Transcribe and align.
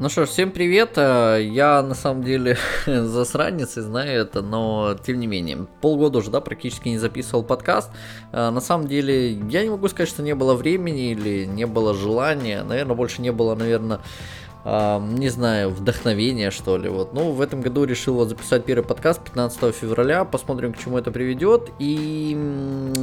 Ну 0.00 0.08
что 0.08 0.26
ж, 0.26 0.28
всем 0.28 0.52
привет. 0.52 0.92
Э, 0.94 1.40
я 1.42 1.82
на 1.82 1.96
самом 1.96 2.22
деле 2.22 2.56
засранец 2.86 3.76
и 3.76 3.80
знаю 3.80 4.20
это, 4.22 4.42
но 4.42 4.96
тем 5.04 5.18
не 5.18 5.26
менее. 5.26 5.66
Полгода 5.80 6.18
уже, 6.18 6.30
да, 6.30 6.40
практически 6.40 6.88
не 6.88 6.98
записывал 6.98 7.42
подкаст. 7.42 7.90
Э, 8.30 8.50
на 8.50 8.60
самом 8.60 8.86
деле, 8.86 9.32
я 9.32 9.64
не 9.64 9.70
могу 9.70 9.88
сказать, 9.88 10.08
что 10.08 10.22
не 10.22 10.36
было 10.36 10.54
времени 10.54 11.10
или 11.10 11.46
не 11.46 11.66
было 11.66 11.94
желания. 11.94 12.62
Наверное, 12.62 12.94
больше 12.94 13.22
не 13.22 13.32
было, 13.32 13.56
наверное, 13.56 13.98
не 14.64 15.28
знаю, 15.28 15.70
вдохновения, 15.70 16.50
что 16.50 16.76
ли. 16.76 16.88
Вот. 16.88 17.12
Ну, 17.14 17.32
в 17.32 17.40
этом 17.40 17.60
году 17.60 17.84
решил 17.84 18.14
вот 18.14 18.28
записать 18.28 18.64
первый 18.64 18.84
подкаст 18.84 19.22
15 19.22 19.74
февраля. 19.74 20.24
Посмотрим, 20.24 20.72
к 20.72 20.78
чему 20.78 20.98
это 20.98 21.10
приведет. 21.10 21.70
И 21.78 22.36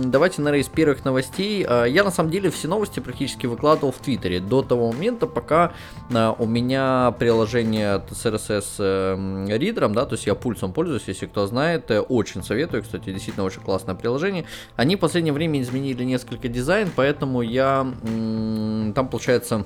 давайте, 0.05 0.41
наверное, 0.41 0.61
из 0.61 0.67
первых 0.67 1.05
новостей. 1.05 1.65
А, 1.67 1.85
я, 1.85 2.03
на 2.03 2.11
самом 2.11 2.29
деле, 2.29 2.49
все 2.49 2.67
новости 2.67 2.99
практически 2.99 3.47
выкладывал 3.47 3.91
в 3.91 3.97
Твиттере 3.97 4.39
до 4.39 4.61
того 4.61 4.91
момента, 4.91 5.27
пока 5.27 5.73
а, 6.13 6.35
у 6.37 6.45
меня 6.45 7.15
приложение 7.17 8.01
с 8.11 8.25
RSS 8.25 9.47
ридером, 9.57 9.93
да, 9.93 10.05
то 10.05 10.13
есть 10.13 10.27
я 10.27 10.35
пульсом 10.35 10.73
пользуюсь, 10.73 11.03
если 11.07 11.25
кто 11.25 11.47
знает. 11.47 11.89
Э, 11.91 12.01
очень 12.01 12.43
советую, 12.43 12.83
кстати, 12.83 13.11
действительно 13.11 13.45
очень 13.45 13.61
классное 13.61 13.95
приложение. 13.95 14.45
Они 14.75 14.95
в 14.95 14.99
последнее 14.99 15.33
время 15.33 15.61
изменили 15.61 16.03
несколько 16.03 16.47
дизайн, 16.47 16.89
поэтому 16.95 17.41
я 17.41 17.87
там, 18.03 19.07
получается, 19.09 19.65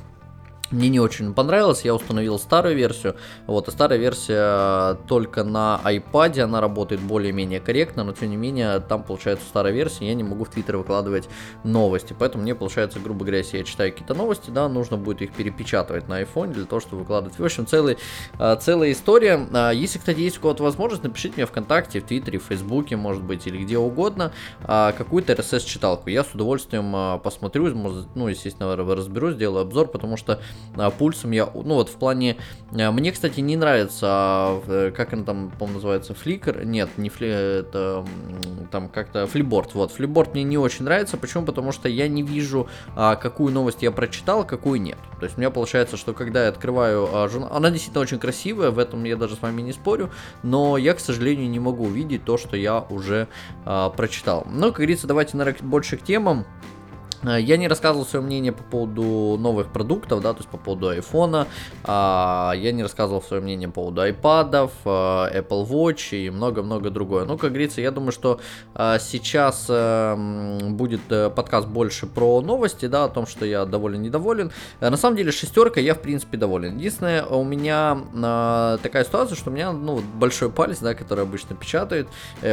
мне 0.72 0.90
не 0.90 1.00
очень 1.00 1.34
понравилось, 1.34 1.82
я 1.84 1.96
установил 1.96 2.38
старую 2.38 2.76
версию. 2.76 3.16
Вот, 3.48 3.68
и 3.68 3.72
старая 3.72 3.98
версия 3.98 4.96
только 5.08 5.44
на 5.44 5.80
iPad, 5.84 6.42
она 6.42 6.62
работает 6.62 7.02
более-менее 7.02 7.60
корректно, 7.60 8.04
но 8.04 8.14
тем 8.14 8.30
не 8.30 8.38
менее, 8.38 8.80
там 8.80 9.04
получается 9.04 9.46
старая 9.48 9.74
версия, 9.74 10.08
я 10.08 10.14
не 10.14 10.24
могу 10.24 10.46
в 10.46 10.50
Твиттер 10.50 10.78
выкладывать 10.78 11.28
новости. 11.64 12.16
Поэтому 12.18 12.44
мне 12.44 12.56
получается, 12.56 13.00
грубо 13.00 13.22
говоря, 13.22 13.40
если 13.40 13.58
я 13.58 13.64
читаю 13.64 13.92
какие-то 13.92 14.14
новости, 14.14 14.52
да, 14.52 14.70
нужно 14.70 14.98
будет 14.98 15.22
их 15.22 15.32
перепечатывать 15.34 16.08
на 16.08 16.22
iPhone 16.22 16.54
для 16.54 16.66
того, 16.66 16.80
чтобы 16.80 17.00
выкладывать. 17.00 17.40
В 17.40 17.44
общем, 17.44 17.66
целый, 17.66 17.98
а, 18.38 18.56
целая 18.56 18.92
история. 18.92 19.48
А, 19.52 19.72
если, 19.72 19.98
кстати, 20.00 20.20
есть 20.20 20.38
у 20.38 20.42
кого-то 20.42 20.64
возможность, 20.64 21.04
напишите 21.04 21.36
мне 21.38 21.46
ВКонтакте, 21.46 22.00
в 22.00 22.04
Твиттере, 22.04 22.40
в 22.40 22.44
Фейсбуке, 22.44 22.96
может 22.96 23.24
быть, 23.24 23.48
или 23.48 23.58
где 23.58 23.78
угодно, 23.78 24.32
а, 24.64 24.92
какую-то 24.92 25.34
RSS-читалку. 25.34 26.10
Я 26.10 26.24
с 26.24 26.34
удовольствием 26.34 27.20
посмотрю, 27.22 27.70
ну, 28.16 28.28
естественно, 28.28 28.76
разберусь, 28.76 29.36
сделаю 29.36 29.64
обзор, 29.64 29.88
потому 29.88 30.18
что 30.18 30.30
а, 30.34 30.40
пульсом. 30.98 31.32
Я, 31.32 31.50
ну 31.54 31.76
вот 31.76 31.90
в 31.90 31.96
плане, 31.96 32.38
а, 32.72 32.92
мне, 32.92 33.12
кстати, 33.12 33.40
не 33.40 33.58
нравится, 33.58 34.08
а, 34.08 34.64
э, 34.68 34.92
как 34.96 35.14
он 35.14 35.26
там, 35.26 35.52
по-моему, 35.52 35.80
называется, 35.80 36.14
фликер, 36.14 36.66
нет, 36.66 36.90
не 36.98 37.10
фли, 37.10 37.28
это 37.28 38.06
там 38.72 38.90
как-то 38.90 39.28
флиборд, 39.28 39.74
вот, 39.74 39.92
флиборд 39.92 40.34
мне 40.34 40.44
не 40.44 40.58
очень 40.58 40.86
нравится, 40.86 41.18
почему, 41.18 41.46
потому 41.46 41.72
что 41.72 41.90
я 41.90 42.08
не 42.08 42.24
вижу, 42.24 42.68
какую 42.96 43.54
новость 43.54 43.82
я 43.82 43.92
прочитал, 43.92 44.46
какую 44.46 44.82
нет, 44.82 44.98
то 45.20 45.26
есть 45.26 45.38
у 45.38 45.42
меня 45.42 45.50
получается, 45.50 45.98
что 45.98 46.14
когда 46.14 46.44
я 46.44 46.50
открываю 46.50 47.28
журнал, 47.30 47.52
она 47.52 47.72
действительно 47.72 48.02
очень 48.02 48.20
красивая, 48.20 48.72
в 48.72 48.80
этом 48.80 49.04
я 49.04 49.16
даже 49.16 49.36
с 49.36 49.42
вами 49.42 49.62
не 49.62 49.74
спорю, 49.74 50.12
но 50.44 50.78
я, 50.78 50.94
к 50.94 51.00
сожалению, 51.00 51.50
не 51.50 51.60
могу 51.60 51.86
увидеть 51.86 52.24
то, 52.26 52.38
что 52.38 52.56
я 52.56 52.80
уже 52.90 53.28
прочитал. 53.64 54.46
Но, 54.50 54.68
как 54.68 54.78
говорится, 54.78 55.08
давайте, 55.08 55.38
наверное, 55.38 55.68
больше 55.68 55.98
к 55.98 56.04
темам. 56.04 56.46
Э, 57.24 57.40
я 57.40 57.58
не 57.58 57.68
рассказывал 57.68 58.06
свое 58.06 58.24
мнение 58.26 58.52
по 58.52 58.64
поводу 58.64 59.38
новых 59.40 59.68
продуктов, 59.72 60.22
да, 60.22 60.34
то 60.34 60.40
есть 60.40 60.50
по 60.50 60.58
поводу 60.58 60.94
iPhone, 60.94 61.48
а, 61.84 62.54
я 62.56 62.72
не 62.72 62.84
рассказывал 62.84 63.22
свое 63.22 63.42
мнение 63.42 63.68
по 63.68 63.82
поводу 63.82 64.02
iPad, 64.08 64.72
а, 64.86 65.30
Apple 65.34 65.68
Watch 65.68 66.18
и 66.18 66.30
много-много 66.30 66.90
другое. 66.90 67.26
Ну, 67.26 67.38
как 67.38 67.52
говорится, 67.52 67.82
я 67.82 67.92
думаю, 67.92 68.12
что 68.12 68.40
а, 68.74 69.00
сейчас 69.00 69.68
будет 69.70 71.02
подкаст 71.36 71.68
больше 71.68 72.08
про 72.08 72.42
новости, 72.42 72.88
да, 72.88 73.06
о 73.06 73.10
том, 73.10 73.26
что 73.26 73.46
я 73.46 73.66
доволен, 73.66 74.02
недоволен. 74.02 74.52
На 74.80 74.98
самом 74.98 75.18
деле, 75.18 75.32
шестерка 75.32 75.80
я, 75.80 75.96
в 75.96 76.02
принципе, 76.02 76.38
доволен. 76.38 76.78
Единственное, 76.78 77.26
у 77.26 77.44
меня 77.44 78.78
такая 78.82 79.04
ситуация, 79.04 79.36
что 79.36 79.50
у 79.50 79.54
меня, 79.54 79.72
ну, 79.72 80.02
большой 80.16 80.50
палец, 80.50 80.80
да, 80.80 80.94
который 80.94 81.24
обычно 81.24 81.56
печатает, 81.56 82.08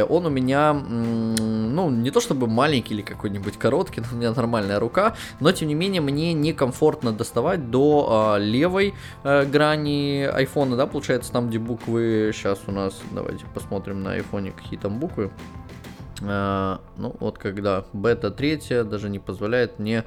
он 0.09 0.25
у 0.25 0.29
меня, 0.29 0.73
ну, 0.73 1.89
не 1.89 2.11
то 2.11 2.19
чтобы 2.19 2.47
маленький 2.47 2.93
или 2.93 3.01
какой-нибудь 3.01 3.57
короткий, 3.57 4.01
но 4.01 4.07
у 4.11 4.15
меня 4.15 4.31
нормально 4.31 4.56
нормальная 4.57 4.79
рука, 4.79 5.15
но 5.39 5.51
тем 5.51 5.67
не 5.67 5.75
менее 5.75 6.01
мне 6.01 6.33
некомфортно 6.33 7.11
доставать 7.13 7.69
до 7.69 8.37
э, 8.37 8.43
левой 8.43 8.93
э, 9.23 9.45
грани 9.45 10.23
айфона, 10.23 10.75
да, 10.75 10.87
получается 10.87 11.31
там, 11.31 11.49
где 11.49 11.59
буквы, 11.59 12.31
сейчас 12.33 12.59
у 12.67 12.71
нас, 12.71 12.99
давайте 13.11 13.45
посмотрим 13.53 14.01
на 14.03 14.13
айфоне, 14.13 14.51
какие 14.51 14.79
там 14.79 14.99
буквы. 14.99 15.31
Э, 16.21 16.77
ну, 16.97 17.15
вот 17.19 17.37
когда 17.37 17.85
бета 17.93 18.31
3 18.31 18.83
даже 18.83 19.09
не 19.09 19.19
позволяет 19.19 19.79
мне 19.79 20.05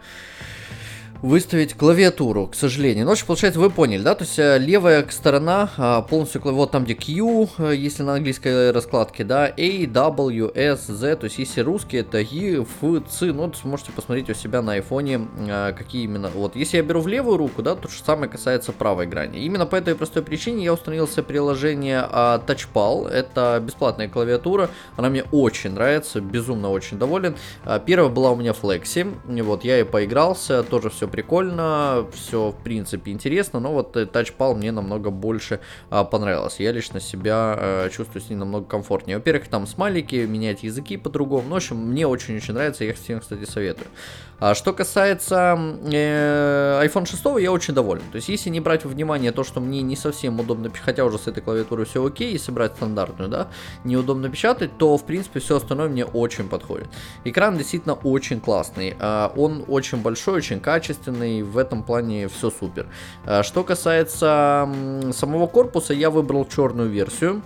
выставить 1.23 1.75
клавиатуру, 1.75 2.47
к 2.47 2.55
сожалению. 2.55 3.05
Ну, 3.05 3.11
в 3.11 3.13
общем, 3.13 3.27
получается, 3.27 3.61
вы 3.61 3.71
поняли, 3.71 4.03
да? 4.03 4.15
То 4.15 4.25
есть 4.25 4.39
э, 4.39 4.59
левая 4.59 5.07
сторона 5.11 5.71
а, 5.77 6.03
полностью, 6.03 6.41
вот 6.43 6.71
там, 6.71 6.85
где 6.85 6.95
Q, 6.95 7.49
э, 7.59 7.75
если 7.77 8.03
на 8.03 8.15
английской 8.15 8.71
раскладке, 8.71 9.25
да, 9.25 9.47
A, 9.47 9.87
W, 9.87 10.53
S, 10.55 10.87
Z, 10.87 11.17
то 11.17 11.25
есть 11.25 11.39
если 11.39 11.61
русский, 11.61 11.99
это 11.99 12.19
E, 12.19 12.63
F, 12.63 13.05
C, 13.11 13.33
ну, 13.33 13.53
сможете 13.53 13.93
посмотреть 13.93 14.31
у 14.31 14.35
себя 14.35 14.63
на 14.63 14.73
айфоне, 14.73 15.29
а, 15.49 15.73
какие 15.73 16.05
именно, 16.05 16.31
вот, 16.31 16.57
если 16.57 16.79
я 16.79 16.83
беру 16.83 17.01
в 17.01 17.09
левую 17.09 17.37
руку, 17.37 17.63
да, 17.63 17.75
то 17.75 17.89
же 17.89 18.03
самое 18.03 18.31
касается 18.31 18.73
правой 18.73 19.07
грани. 19.07 19.41
Именно 19.41 19.67
по 19.67 19.77
этой 19.77 19.95
простой 19.95 20.23
причине 20.23 20.65
я 20.65 20.73
установил 20.73 21.07
себе 21.07 21.25
приложение 21.25 22.07
а, 22.11 22.43
TouchPal, 22.47 23.09
это 23.09 23.63
бесплатная 23.63 24.09
клавиатура, 24.09 24.71
она 24.97 25.11
мне 25.11 25.25
очень 25.33 25.73
нравится, 25.73 26.21
безумно 26.21 26.71
очень 26.71 26.99
доволен. 26.99 27.37
Первая 27.85 28.09
была 28.09 28.31
у 28.31 28.37
меня 28.37 28.53
Flexi, 28.53 29.15
вот, 29.43 29.65
я 29.65 29.81
и 29.81 29.85
поигрался, 29.85 30.63
тоже 30.63 30.89
все 30.89 31.10
прикольно, 31.11 32.07
все 32.13 32.51
в 32.51 32.63
принципе 32.63 33.13
интересно, 33.13 33.61
но 33.61 33.73
вот 33.73 34.13
тачпал 34.13 34.55
мне 34.55 34.73
намного 34.73 35.11
больше 35.11 35.61
а, 35.91 36.05
понравился. 36.05 36.63
Я 36.63 36.73
лично 36.73 37.01
себя 37.01 37.57
а, 37.59 37.89
чувствую 37.91 38.23
с 38.23 38.31
ним 38.31 38.41
намного 38.41 38.67
комфортнее. 38.67 39.19
Во-первых, 39.19 39.49
там 39.49 39.67
смайлики, 39.67 40.27
менять 40.27 40.63
языки 40.63 40.97
по-другому. 40.97 41.49
Ну, 41.49 41.55
в 41.55 41.57
общем, 41.57 41.77
мне 41.77 42.07
очень-очень 42.07 42.55
нравится, 42.55 42.85
я 42.85 42.95
всем, 42.95 43.21
кстати, 43.21 43.45
советую. 43.45 43.89
А 44.41 44.55
что 44.55 44.73
касается 44.73 45.59
э, 45.85 46.83
iPhone 46.87 47.05
6, 47.05 47.23
я 47.41 47.53
очень 47.53 47.75
доволен. 47.75 48.03
То 48.11 48.17
есть, 48.17 48.31
если 48.31 48.49
не 48.49 48.61
брать 48.61 48.85
во 48.85 48.91
внимание 48.91 49.33
то, 49.33 49.45
что 49.45 49.61
мне 49.61 49.83
не 49.83 49.97
совсем 49.97 50.41
удобно, 50.41 50.71
хотя 50.83 51.05
уже 51.05 51.19
с 51.19 51.27
этой 51.27 51.43
клавиатурой 51.43 51.85
все 51.85 52.05
окей, 52.05 52.33
если 52.33 52.51
брать 52.51 52.75
стандартную, 52.77 53.29
да, 53.29 53.49
неудобно 53.85 54.31
печатать, 54.31 54.79
то, 54.79 54.97
в 54.97 55.05
принципе, 55.05 55.41
все 55.41 55.57
остальное 55.57 55.91
мне 55.91 56.07
очень 56.07 56.49
подходит. 56.49 56.89
Экран 57.25 57.59
действительно 57.59 57.95
очень 57.95 58.41
классный. 58.41 58.97
Э, 58.99 59.29
он 59.37 59.65
очень 59.69 59.99
большой, 59.99 60.39
очень 60.39 60.61
качественный, 60.61 61.43
в 61.43 61.59
этом 61.59 61.83
плане 61.83 62.29
все 62.29 62.51
супер. 62.51 62.87
Э, 63.27 63.43
что 63.43 63.63
касается 63.63 64.67
э, 64.73 65.13
самого 65.13 65.49
корпуса, 65.49 65.93
я 65.93 66.09
выбрал 66.09 66.47
черную 66.47 66.89
версию. 66.89 67.43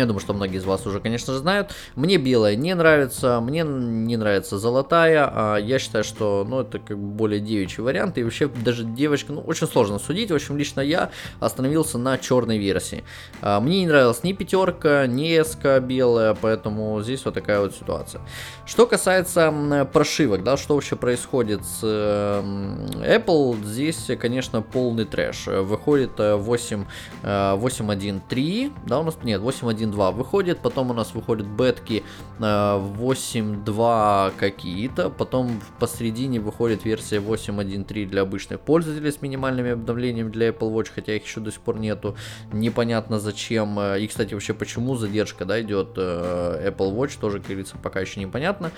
Я 0.00 0.06
думаю, 0.06 0.20
что 0.20 0.34
многие 0.34 0.56
из 0.58 0.64
вас 0.64 0.86
уже, 0.86 1.00
конечно 1.00 1.32
же, 1.32 1.38
знают. 1.38 1.72
Мне 1.94 2.18
белая 2.18 2.56
не 2.56 2.74
нравится, 2.74 3.40
мне 3.40 3.62
не 3.62 4.16
нравится 4.16 4.58
золотая. 4.58 5.30
А 5.32 5.56
я 5.56 5.78
считаю, 5.78 6.04
что 6.04 6.44
ну, 6.48 6.60
это 6.60 6.78
как 6.78 6.98
бы 6.98 7.06
более 7.06 7.40
девичий 7.40 7.82
вариант. 7.82 8.18
И 8.18 8.24
вообще 8.24 8.48
даже 8.48 8.84
девочка, 8.84 9.32
ну, 9.32 9.40
очень 9.40 9.66
сложно 9.66 9.98
судить. 9.98 10.30
В 10.30 10.34
общем, 10.34 10.56
лично 10.56 10.80
я 10.80 11.10
остановился 11.40 11.98
на 11.98 12.18
черной 12.18 12.58
версии. 12.58 13.04
А, 13.40 13.60
мне 13.60 13.80
не 13.80 13.86
нравилась 13.86 14.22
ни 14.22 14.32
пятерка, 14.32 15.06
ни 15.06 15.40
эска 15.40 15.80
белая, 15.80 16.36
поэтому 16.40 17.00
здесь 17.02 17.24
вот 17.24 17.34
такая 17.34 17.60
вот 17.60 17.74
ситуация. 17.74 18.20
Что 18.66 18.86
касается 18.86 19.86
прошивок, 19.92 20.42
да, 20.42 20.56
что 20.56 20.74
вообще 20.74 20.96
происходит 20.96 21.64
с 21.64 21.82
Apple, 21.82 23.64
здесь, 23.64 24.10
конечно, 24.20 24.62
полный 24.62 25.04
трэш. 25.04 25.46
Выходит 25.46 26.18
8, 26.18 26.84
8.1.3, 27.22 28.72
да, 28.86 29.00
у 29.00 29.02
нас, 29.02 29.16
нет, 29.22 29.40
8.1 29.40 29.85
1.2 29.90 30.12
выходит, 30.12 30.58
потом 30.58 30.90
у 30.90 30.94
нас 30.94 31.14
выходят 31.14 31.46
бетки 31.46 32.02
8.2 32.38 34.28
э, 34.28 34.32
какие-то, 34.38 35.10
потом 35.10 35.60
посередине 35.78 36.40
выходит 36.40 36.84
версия 36.84 37.16
8.1.3 37.18 38.06
для 38.06 38.22
обычных 38.22 38.60
пользователей 38.60 39.10
с 39.12 39.22
минимальными 39.22 39.72
обновлениями 39.72 40.30
для 40.30 40.48
Apple 40.48 40.72
Watch, 40.72 40.88
хотя 40.94 41.14
их 41.14 41.24
еще 41.24 41.40
до 41.40 41.50
сих 41.50 41.60
пор 41.60 41.78
нету, 41.78 42.16
непонятно 42.52 43.20
зачем, 43.20 43.78
э, 43.78 44.00
и, 44.00 44.06
кстати, 44.06 44.34
вообще 44.34 44.54
почему 44.54 44.96
задержка, 44.96 45.44
да, 45.44 45.60
идет 45.60 45.94
э, 45.96 46.70
Apple 46.70 46.94
Watch, 46.94 47.18
тоже, 47.20 47.38
как 47.38 47.48
говорится, 47.48 47.76
пока 47.82 48.00
еще 48.00 48.20
непонятно, 48.20 48.70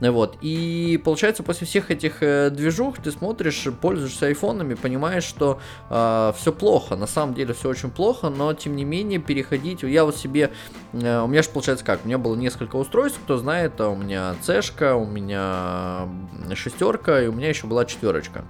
вот, 0.00 0.38
и 0.42 1.00
получается, 1.04 1.42
после 1.42 1.66
всех 1.66 1.90
этих 1.90 2.20
движух 2.52 2.98
ты 3.02 3.10
смотришь, 3.10 3.66
пользуешься 3.80 4.26
айфонами, 4.26 4.74
понимаешь, 4.74 5.24
что 5.24 5.60
э, 5.90 6.32
все 6.36 6.52
плохо, 6.52 6.96
на 6.96 7.06
самом 7.06 7.34
деле 7.34 7.54
все 7.54 7.68
очень 7.68 7.90
плохо, 7.90 8.28
но, 8.28 8.52
тем 8.54 8.76
не 8.76 8.84
менее, 8.84 9.18
переходить, 9.18 9.82
я 9.82 10.04
вот 10.04 10.16
себе 10.16 10.47
Э, 10.92 11.20
у 11.22 11.26
меня 11.26 11.42
же 11.42 11.50
получается 11.50 11.84
как? 11.84 12.04
У 12.04 12.06
меня 12.06 12.18
было 12.18 12.34
несколько 12.36 12.76
устройств, 12.76 13.20
кто 13.24 13.38
знает, 13.38 13.80
а 13.80 13.88
у 13.88 13.96
меня 13.96 14.34
цешка, 14.42 14.94
у 14.94 15.06
меня 15.06 16.08
шестерка, 16.54 17.22
и 17.22 17.26
у 17.26 17.32
меня 17.32 17.48
еще 17.48 17.66
была 17.66 17.84
четверочка. 17.84 18.44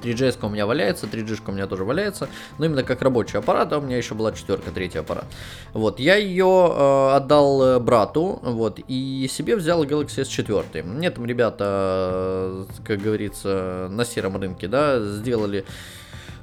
3GS 0.00 0.38
у 0.42 0.48
меня 0.48 0.66
валяется, 0.66 1.06
3G 1.06 1.40
у 1.46 1.52
меня 1.52 1.66
тоже 1.66 1.84
валяется, 1.84 2.28
но 2.58 2.64
именно 2.64 2.82
как 2.82 3.02
рабочий 3.02 3.38
аппарат, 3.38 3.72
а 3.72 3.78
у 3.78 3.82
меня 3.82 3.96
еще 3.96 4.14
была 4.14 4.32
четверка, 4.32 4.70
третий 4.70 4.98
аппарат. 4.98 5.26
Вот, 5.72 6.00
я 6.00 6.16
ее 6.16 6.46
э, 6.46 7.16
отдал 7.16 7.62
э, 7.62 7.78
брату, 7.78 8.40
вот, 8.42 8.80
и 8.86 9.28
себе 9.30 9.56
взял 9.56 9.84
Galaxy 9.84 10.22
S4. 10.22 10.82
Мне 10.82 11.10
там 11.10 11.26
ребята, 11.26 11.64
э, 11.66 12.64
как 12.84 13.00
говорится, 13.00 13.88
на 13.90 14.04
сером 14.04 14.36
рынке, 14.36 14.68
да, 14.68 15.00
сделали 15.00 15.64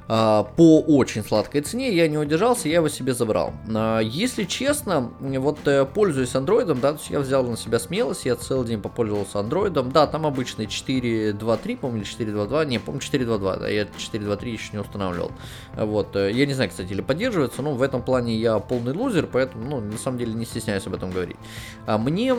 по 0.08 0.80
очень 0.86 1.22
сладкой 1.22 1.60
цене, 1.60 1.94
я 1.94 2.08
не 2.08 2.16
удержался, 2.16 2.66
я 2.68 2.76
его 2.76 2.88
себе 2.88 3.12
забрал. 3.12 3.52
А, 3.74 3.98
если 4.00 4.44
честно, 4.44 5.12
вот 5.20 5.58
э, 5.66 5.84
пользуясь 5.84 6.34
андроидом, 6.34 6.80
да, 6.80 6.92
то 6.92 6.98
есть 6.98 7.10
я 7.10 7.20
взял 7.20 7.44
на 7.44 7.58
себя 7.58 7.78
смелость, 7.78 8.24
я 8.24 8.34
целый 8.36 8.66
день 8.66 8.80
попользовался 8.80 9.40
андроидом, 9.40 9.92
да, 9.92 10.06
там 10.06 10.24
обычный 10.24 10.64
4.2.3, 10.64 11.76
помню, 11.76 12.02
или 12.02 12.08
4.2.2, 12.08 12.66
не, 12.66 12.78
помню, 12.78 13.02
4.2.2, 13.02 13.60
да, 13.60 13.68
я 13.68 13.82
4.2.3 13.82 14.48
еще 14.48 14.70
не 14.72 14.78
устанавливал. 14.78 15.30
Вот, 15.76 16.16
э, 16.16 16.32
я 16.32 16.46
не 16.46 16.54
знаю, 16.54 16.70
кстати, 16.70 16.90
или 16.90 17.02
поддерживается, 17.02 17.60
но 17.60 17.74
в 17.74 17.82
этом 17.82 18.02
плане 18.02 18.34
я 18.34 18.58
полный 18.60 18.94
лузер, 18.94 19.28
поэтому, 19.30 19.68
ну, 19.68 19.80
на 19.80 19.98
самом 19.98 20.16
деле 20.16 20.32
не 20.32 20.46
стесняюсь 20.46 20.86
об 20.86 20.94
этом 20.94 21.10
говорить. 21.10 21.36
А 21.84 21.98
мне 21.98 22.34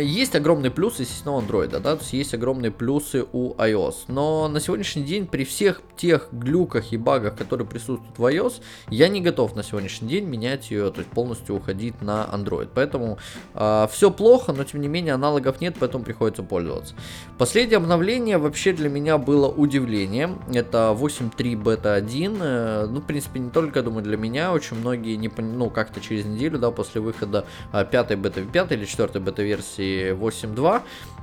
есть 0.00 0.36
огромный 0.36 0.70
плюс, 0.70 1.00
естественно, 1.00 1.34
у 1.34 1.38
андроида, 1.38 1.80
да, 1.80 1.96
то 1.96 2.02
есть 2.02 2.12
есть 2.12 2.34
огромные 2.34 2.70
плюсы 2.70 3.26
у 3.32 3.54
iOS, 3.54 3.94
но 4.06 4.46
на 4.46 4.60
сегодняшний 4.60 5.02
день 5.02 5.26
при 5.26 5.44
всех 5.44 5.82
тех 5.96 6.28
глюках 6.30 6.67
и 6.92 6.96
багах, 6.96 7.36
которые 7.36 7.66
присутствуют 7.66 8.18
в 8.18 8.24
iOS, 8.24 8.60
я 8.90 9.08
не 9.08 9.20
готов 9.20 9.56
на 9.56 9.62
сегодняшний 9.62 10.08
день 10.08 10.24
менять 10.24 10.70
ее, 10.70 10.90
то 10.90 11.00
есть 11.00 11.10
полностью 11.10 11.56
уходить 11.56 12.00
на 12.02 12.28
Android. 12.32 12.68
Поэтому 12.74 13.18
э, 13.54 13.68
а, 13.78 13.86
все 13.86 14.10
плохо, 14.10 14.52
но 14.52 14.64
тем 14.64 14.80
не 14.80 14.88
менее 14.88 15.14
аналогов 15.14 15.60
нет, 15.60 15.76
поэтому 15.78 16.04
приходится 16.04 16.42
пользоваться. 16.42 16.94
Последнее 17.38 17.76
обновление 17.76 18.38
вообще 18.38 18.72
для 18.72 18.88
меня 18.88 19.18
было 19.18 19.48
удивлением. 19.48 20.40
Это 20.52 20.96
8.3 20.98 21.56
бета 21.56 21.94
1. 21.94 22.38
Э, 22.40 22.86
ну, 22.86 23.00
в 23.00 23.06
принципе, 23.06 23.40
не 23.40 23.50
только, 23.50 23.82
думаю, 23.82 24.02
для 24.02 24.16
меня. 24.16 24.52
Очень 24.52 24.78
многие 24.78 25.16
не 25.16 25.30
ну, 25.38 25.70
как-то 25.70 26.00
через 26.00 26.24
неделю, 26.24 26.58
да, 26.58 26.70
после 26.70 27.00
выхода 27.00 27.44
э, 27.72 27.84
5 27.84 28.18
бета 28.18 28.42
5 28.42 28.72
или 28.72 28.84
4 28.84 29.20
бета 29.20 29.42
версии 29.42 30.12
8.2, 30.12 30.82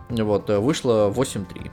вот, 0.09 0.49
э, 0.49 0.59
вышло 0.59 1.11
8.3. 1.15 1.71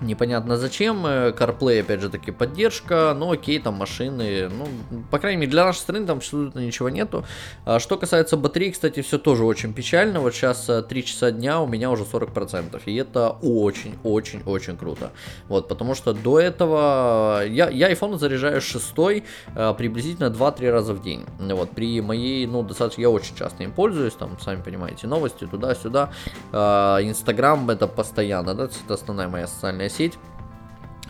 Непонятно 0.00 0.56
зачем, 0.56 1.04
э, 1.06 1.32
CarPlay 1.32 1.80
опять 1.80 2.00
же 2.00 2.08
таки 2.08 2.30
поддержка, 2.30 3.14
но 3.18 3.32
окей, 3.32 3.58
там 3.58 3.74
машины, 3.74 4.48
ну, 4.48 4.66
по 5.10 5.18
крайней 5.18 5.40
мере 5.40 5.50
для 5.50 5.64
нашей 5.64 5.78
страны 5.78 6.06
там 6.06 6.18
абсолютно 6.18 6.60
ничего 6.60 6.88
нету. 6.88 7.24
А 7.64 7.80
что 7.80 7.96
касается 7.96 8.36
батареи, 8.36 8.70
кстати, 8.70 9.02
все 9.02 9.18
тоже 9.18 9.44
очень 9.44 9.72
печально, 9.72 10.20
вот 10.20 10.34
сейчас 10.34 10.66
3 10.66 11.00
э, 11.00 11.02
часа 11.02 11.32
дня 11.32 11.60
у 11.60 11.66
меня 11.66 11.90
уже 11.90 12.04
40%, 12.04 12.80
и 12.86 12.94
это 12.94 13.30
очень-очень-очень 13.42 14.76
круто, 14.76 15.10
вот, 15.48 15.66
потому 15.66 15.96
что 15.96 16.12
до 16.12 16.38
этого 16.38 17.44
я, 17.44 17.68
я 17.68 17.90
iPhone 17.90 18.18
заряжаю 18.18 18.60
6 18.60 18.84
э, 18.96 19.74
приблизительно 19.76 20.26
2-3 20.26 20.70
раза 20.70 20.94
в 20.94 21.02
день, 21.02 21.24
вот, 21.40 21.70
при 21.70 22.00
моей, 22.00 22.46
ну, 22.46 22.62
достаточно, 22.62 23.00
я 23.00 23.10
очень 23.10 23.34
часто 23.34 23.64
им 23.64 23.72
пользуюсь, 23.72 24.14
там, 24.14 24.38
сами 24.38 24.62
понимаете, 24.62 25.08
новости 25.08 25.44
туда-сюда, 25.44 26.10
Инстаграм 26.52 27.68
это 27.68 27.88
постоянно, 27.88 28.54
да, 28.54 28.64
это 28.64 28.94
основная 28.94 29.26
моя 29.26 29.48
социальная 29.48 29.87
сеть. 29.88 30.18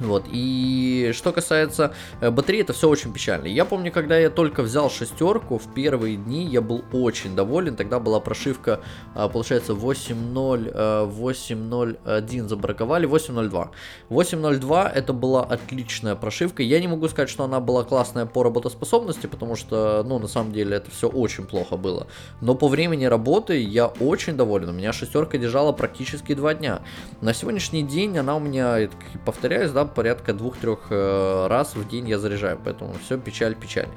Вот, 0.00 0.27
и 0.31 1.11
что 1.12 1.33
касается 1.33 1.93
э, 2.21 2.31
батареи, 2.31 2.61
это 2.61 2.73
все 2.73 2.89
очень 2.89 3.12
печально. 3.12 3.47
Я 3.47 3.65
помню, 3.65 3.91
когда 3.91 4.17
я 4.17 4.31
только 4.31 4.62
взял 4.62 4.91
шестерку, 4.91 5.59
в 5.59 5.75
первые 5.75 6.17
дни 6.17 6.45
я 6.45 6.61
был 6.61 6.85
очень 6.93 7.35
доволен. 7.35 7.75
Тогда 7.75 7.99
была 7.99 8.21
прошивка, 8.21 8.81
а, 9.15 9.29
получается, 9.29 9.73
8.0, 9.73 10.73
8.0.1 10.73 12.45
э, 12.45 12.49
забраковали, 12.49 13.09
8.0.2. 13.09 13.71
8.0.2 14.11 14.93
это 14.93 15.12
была 15.12 15.43
отличная 15.43 16.15
прошивка. 16.15 16.62
Я 16.62 16.79
не 16.81 16.87
могу 16.87 17.09
сказать, 17.09 17.29
что 17.29 17.44
она 17.44 17.59
была 17.59 17.83
классная 17.83 18.27
по 18.27 18.44
работоспособности, 18.44 19.27
потому 19.27 19.56
что, 19.56 20.05
ну, 20.06 20.19
на 20.19 20.29
самом 20.29 20.53
деле, 20.53 20.77
это 20.77 20.91
все 20.91 21.09
очень 21.09 21.44
плохо 21.44 21.77
было. 21.77 22.06
Но 22.41 22.55
по 22.55 22.69
времени 22.69 23.05
работы 23.06 23.61
я 23.61 23.87
очень 23.87 24.37
доволен. 24.37 24.69
У 24.69 24.73
меня 24.73 24.93
шестерка 24.93 25.39
держала 25.39 25.73
практически 25.73 26.35
два 26.35 26.55
дня. 26.55 26.83
На 27.21 27.35
сегодняшний 27.35 27.83
день 27.83 28.17
она 28.17 28.37
у 28.37 28.41
меня, 28.41 28.89
повторяюсь, 29.25 29.73
да, 29.73 29.88
порядка 29.88 30.32
двух-трех 30.32 30.79
э, 30.90 31.46
раз 31.49 31.75
в 31.75 31.88
день 31.88 32.08
я 32.08 32.19
заряжаю, 32.19 32.58
поэтому 32.62 32.94
все 33.05 33.19
печаль-печаль. 33.19 33.88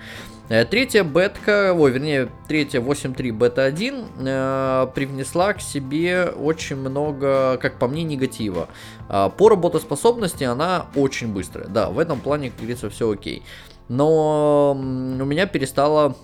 Э, 0.49 0.65
третья 0.65 1.03
бетка, 1.03 1.73
ой, 1.73 1.91
вернее, 1.91 2.29
третья 2.47 2.81
8.3 2.81 3.31
бета 3.31 3.63
1 3.63 4.05
э, 4.19 4.87
привнесла 4.95 5.53
к 5.53 5.61
себе 5.61 6.25
очень 6.25 6.77
много, 6.77 7.57
как 7.61 7.77
по 7.79 7.87
мне, 7.87 8.03
негатива. 8.03 8.67
По 9.07 9.49
работоспособности 9.49 10.43
она 10.43 10.87
очень 10.95 11.33
быстрая, 11.33 11.67
да, 11.67 11.89
в 11.89 11.99
этом 11.99 12.19
плане, 12.21 12.49
как 12.49 12.59
говорится, 12.59 12.89
все 12.89 13.11
окей. 13.11 13.43
Но 13.89 14.71
у 14.73 15.25
меня 15.25 15.45
перестала 15.47 16.15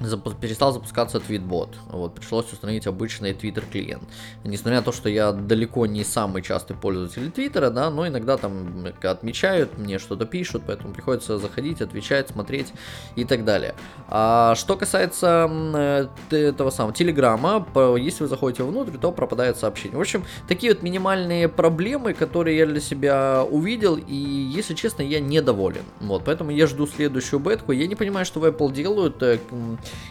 запу- 0.00 0.38
перестал 0.38 0.72
запускаться 0.72 1.20
твитбот. 1.20 1.76
Вот, 1.90 2.14
пришлось 2.14 2.52
установить 2.52 2.86
обычный 2.86 3.34
твиттер 3.34 3.64
клиент. 3.70 4.02
Несмотря 4.44 4.78
на 4.78 4.82
то, 4.82 4.92
что 4.92 5.08
я 5.08 5.32
далеко 5.32 5.86
не 5.86 6.04
самый 6.04 6.42
частый 6.42 6.76
пользователь 6.76 7.30
твиттера, 7.30 7.70
да, 7.70 7.90
но 7.90 8.06
иногда 8.06 8.36
там 8.36 8.86
отмечают, 9.02 9.78
мне 9.78 9.98
что-то 9.98 10.26
пишут, 10.26 10.62
поэтому 10.66 10.92
приходится 10.94 11.38
заходить, 11.38 11.80
отвечать, 11.80 12.28
смотреть 12.28 12.72
и 13.16 13.24
так 13.24 13.44
далее. 13.44 13.74
А 14.08 14.54
что 14.54 14.76
касается 14.76 15.48
э, 15.50 16.06
этого 16.30 16.70
самого 16.70 16.94
телеграма, 16.94 17.66
если 17.98 18.24
вы 18.24 18.28
заходите 18.28 18.62
внутрь, 18.64 18.98
то 18.98 19.12
пропадает 19.12 19.56
сообщение. 19.56 19.98
В 19.98 20.00
общем, 20.00 20.24
такие 20.48 20.72
вот 20.72 20.82
минимальные 20.82 21.48
проблемы, 21.48 22.14
которые 22.14 22.58
я 22.58 22.66
для 22.66 22.80
себя 22.80 23.44
увидел, 23.48 23.96
и, 23.96 24.14
если 24.14 24.74
честно, 24.74 25.02
я 25.02 25.20
недоволен. 25.20 25.82
Вот, 26.00 26.24
поэтому 26.24 26.50
я 26.50 26.66
жду 26.66 26.86
следующую 26.86 27.40
бетку. 27.40 27.72
Я 27.72 27.86
не 27.86 27.94
понимаю, 27.94 28.26
что 28.26 28.40
в 28.40 28.44
Apple 28.44 28.72
делают 28.72 29.22
э, 29.22 29.38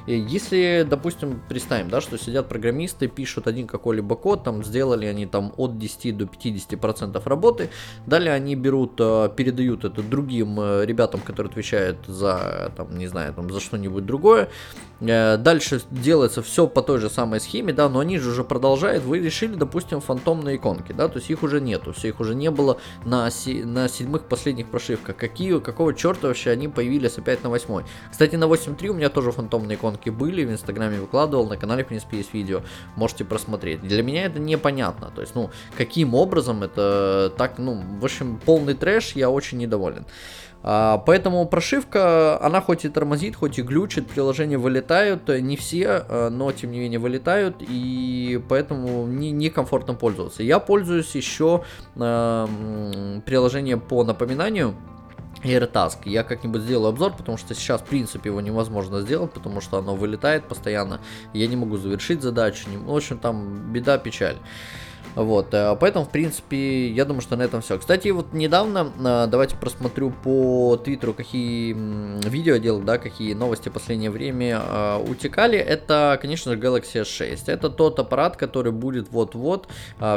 если, 0.06 0.86
допустим, 0.90 1.42
представим, 1.48 1.90
да, 1.90 2.02
что 2.02 2.18
сидят 2.18 2.48
программисты, 2.48 3.08
пишут 3.08 3.48
один 3.48 3.68
какой-либо 3.68 4.16
код, 4.16 4.44
там 4.44 4.64
сделали 4.64 5.06
они 5.06 5.26
там 5.26 5.54
от 5.58 5.78
10 5.78 6.18
до 6.18 6.26
50 6.26 6.80
процентов 6.80 7.28
работы, 7.28 7.70
далее 8.06 8.34
они 8.34 8.56
берут, 8.56 8.94
э, 9.00 9.30
передают 9.36 9.86
это 9.86 10.02
другим 10.02 10.60
э, 10.60 10.86
ребятам, 10.86 11.22
которые 11.22 11.52
отвечают 11.52 11.98
за, 12.08 12.72
там, 12.76 12.98
не 12.98 13.08
знаю, 13.08 13.34
там, 13.34 13.52
за 13.52 13.60
что-нибудь 13.60 14.06
другое, 14.06 14.50
э, 15.02 15.38
дальше 15.38 15.81
делается 15.92 16.42
все 16.42 16.68
по 16.68 16.81
той 16.81 17.00
же 17.00 17.10
самой 17.10 17.40
схеме, 17.40 17.74
да, 17.74 17.90
но 17.90 18.00
они 18.00 18.18
же 18.18 18.30
уже 18.31 18.44
продолжают, 18.44 19.04
вы 19.04 19.20
решили, 19.20 19.56
допустим, 19.56 20.02
фантомные 20.02 20.58
иконки, 20.58 20.92
да, 20.92 21.08
то 21.08 21.18
есть 21.20 21.30
их 21.30 21.44
уже 21.44 21.62
нету, 21.62 21.94
все 21.94 22.10
их 22.10 22.20
уже 22.20 22.36
не 22.36 22.52
было 22.52 22.80
на, 23.06 23.30
си- 23.30 23.64
на 23.64 23.88
седьмых 23.88 24.26
последних 24.26 24.68
прошивках, 24.70 25.16
какие, 25.16 25.60
какого 25.60 25.94
черта 25.94 26.28
вообще 26.28 26.52
они 26.52 26.68
появились 26.68 27.18
опять 27.18 27.44
на 27.44 27.50
восьмой. 27.50 27.84
Кстати, 28.12 28.36
на 28.36 28.46
8.3 28.46 28.88
у 28.88 28.94
меня 28.94 29.10
тоже 29.10 29.31
фантомные 29.31 29.69
рекламные 29.69 29.75
иконки 29.75 30.10
были, 30.10 30.45
в 30.45 30.51
инстаграме 30.51 31.00
выкладывал, 31.00 31.48
на 31.48 31.57
канале, 31.57 31.83
в 31.83 31.88
принципе, 31.88 32.18
есть 32.18 32.33
видео, 32.33 32.62
можете 32.95 33.25
просмотреть. 33.25 33.81
Для 33.81 34.04
меня 34.04 34.25
это 34.25 34.39
непонятно, 34.39 35.12
то 35.13 35.21
есть, 35.21 35.36
ну, 35.36 35.50
каким 35.77 36.16
образом 36.16 36.63
это 36.63 37.31
так, 37.38 37.57
ну, 37.57 37.81
в 38.00 38.06
общем, 38.06 38.39
полный 38.45 38.74
трэш, 38.74 39.13
я 39.16 39.30
очень 39.30 39.57
недоволен. 39.57 40.06
А, 40.62 40.98
поэтому 40.98 41.45
прошивка, 41.48 42.38
она 42.42 42.60
хоть 42.60 42.83
и 42.83 42.89
тормозит, 42.89 43.36
хоть 43.36 43.60
и 43.60 43.62
глючит, 43.62 44.07
приложения 44.07 44.57
вылетают, 44.57 45.30
не 45.30 45.56
все, 45.56 45.88
а, 45.90 46.30
но 46.30 46.52
тем 46.52 46.71
не 46.71 46.80
менее 46.80 46.99
вылетают, 46.99 47.56
и 47.61 48.42
поэтому 48.49 49.07
не, 49.07 49.31
некомфортно 49.31 49.94
пользоваться. 49.94 50.44
Я 50.44 50.59
пользуюсь 50.59 51.16
еще 51.16 51.64
э, 51.95 52.47
приложением 53.26 53.80
по 53.80 54.04
напоминанию, 54.04 54.76
AirTask. 55.44 55.98
Я 56.06 56.24
как-нибудь 56.24 56.62
сделаю 56.62 56.90
обзор, 56.90 57.14
потому 57.16 57.38
что 57.38 57.54
сейчас, 57.54 57.81
в 57.81 57.86
принципе, 57.86 58.30
его 58.30 58.42
невозможно 58.42 59.02
сделать, 59.02 59.31
потому 59.31 59.62
что 59.62 59.78
оно 59.78 59.96
вылетает 59.96 60.46
постоянно. 60.46 61.00
Я 61.34 61.48
не 61.48 61.56
могу 61.56 61.78
завершить 61.78 62.22
задачу. 62.22 62.69
Не... 62.69 62.78
В 62.78 62.96
общем, 62.96 63.19
там 63.19 63.72
беда, 63.72 63.98
печаль. 63.98 64.38
Вот, 65.16 65.54
э, 65.54 65.75
поэтому, 65.80 66.06
в 66.06 66.09
принципе, 66.09 66.89
я 66.89 67.06
думаю, 67.06 67.21
что 67.21 67.35
на 67.35 67.44
этом 67.44 67.61
все. 67.61 67.78
Кстати, 67.78 68.09
вот 68.09 68.33
недавно, 68.33 68.92
э, 68.99 69.28
давайте 69.28 69.56
просмотрю 69.56 70.11
по 70.23 70.78
Твиттеру, 70.78 71.13
какие 71.13 71.73
видео 72.28 72.57
делал, 72.57 72.81
да, 72.81 72.97
какие 72.97 73.33
новости 73.33 73.69
в 73.69 73.73
последнее 73.73 74.11
время 74.11 74.61
э, 74.61 75.06
утекали. 75.07 75.57
Это, 75.57 76.18
конечно 76.21 76.51
же, 76.54 76.59
Galaxy 76.59 77.01
S6. 77.01 77.44
Это 77.47 77.69
тот 77.69 77.99
аппарат, 77.99 78.37
который 78.37 78.71
будет 78.71 79.09
вот-вот, 79.11 79.68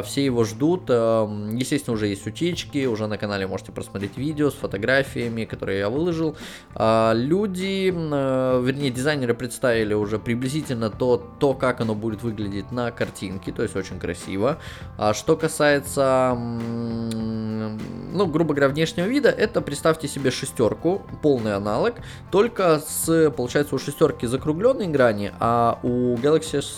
все 0.03 0.25
его 0.25 0.43
ждут. 0.43 0.89
Естественно, 0.89 1.95
уже 1.95 2.07
есть 2.07 2.25
утечки, 2.27 2.85
уже 2.85 3.07
на 3.07 3.17
канале 3.17 3.47
можете 3.47 3.71
просмотреть 3.71 4.17
видео 4.17 4.49
с 4.49 4.53
фотографиями, 4.53 5.45
которые 5.45 5.79
я 5.79 5.89
выложил. 5.89 6.35
Люди, 6.75 7.89
вернее, 7.89 8.89
дизайнеры 8.89 9.33
представили 9.33 9.93
уже 9.93 10.19
приблизительно 10.19 10.89
то, 10.89 11.17
то 11.39 11.53
как 11.53 11.81
оно 11.81 11.95
будет 11.95 12.23
выглядеть 12.23 12.71
на 12.71 12.91
картинке, 12.91 13.51
то 13.51 13.63
есть 13.63 13.75
очень 13.75 13.99
красиво. 13.99 14.59
А 14.97 15.13
что 15.13 15.35
касается, 15.35 16.33
ну, 16.37 18.27
грубо 18.27 18.53
говоря, 18.53 18.69
внешнего 18.69 19.07
вида, 19.07 19.29
это 19.29 19.61
представьте 19.61 20.07
себе 20.07 20.29
шестерку, 20.31 21.01
полный 21.21 21.55
аналог, 21.55 21.95
только 22.31 22.79
с, 22.79 23.31
получается, 23.31 23.75
у 23.75 23.79
шестерки 23.79 24.27
закругленные 24.27 24.89
грани, 24.89 25.31
а 25.39 25.79
у 25.83 26.15
Galaxy 26.15 26.59
S 26.59 26.77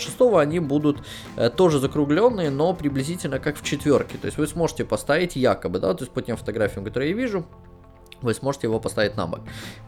6 0.00 0.16
они 0.34 0.58
будут 0.58 0.98
э, 1.36 1.50
тоже 1.50 1.78
закругленные, 1.78 2.50
но 2.50 2.74
приблизительно 2.74 3.38
как 3.38 3.56
в 3.56 3.62
четверке. 3.62 4.18
То 4.18 4.26
есть 4.26 4.38
вы 4.38 4.46
сможете 4.46 4.84
поставить 4.84 5.36
якобы, 5.36 5.78
да, 5.78 5.94
то 5.94 6.02
есть 6.02 6.12
по 6.12 6.20
тем 6.20 6.36
фотографиям, 6.36 6.84
которые 6.84 7.10
я 7.10 7.16
вижу, 7.16 7.46
вы 8.22 8.34
сможете 8.34 8.66
его 8.66 8.80
поставить 8.80 9.16
на 9.16 9.26
бок. 9.26 9.40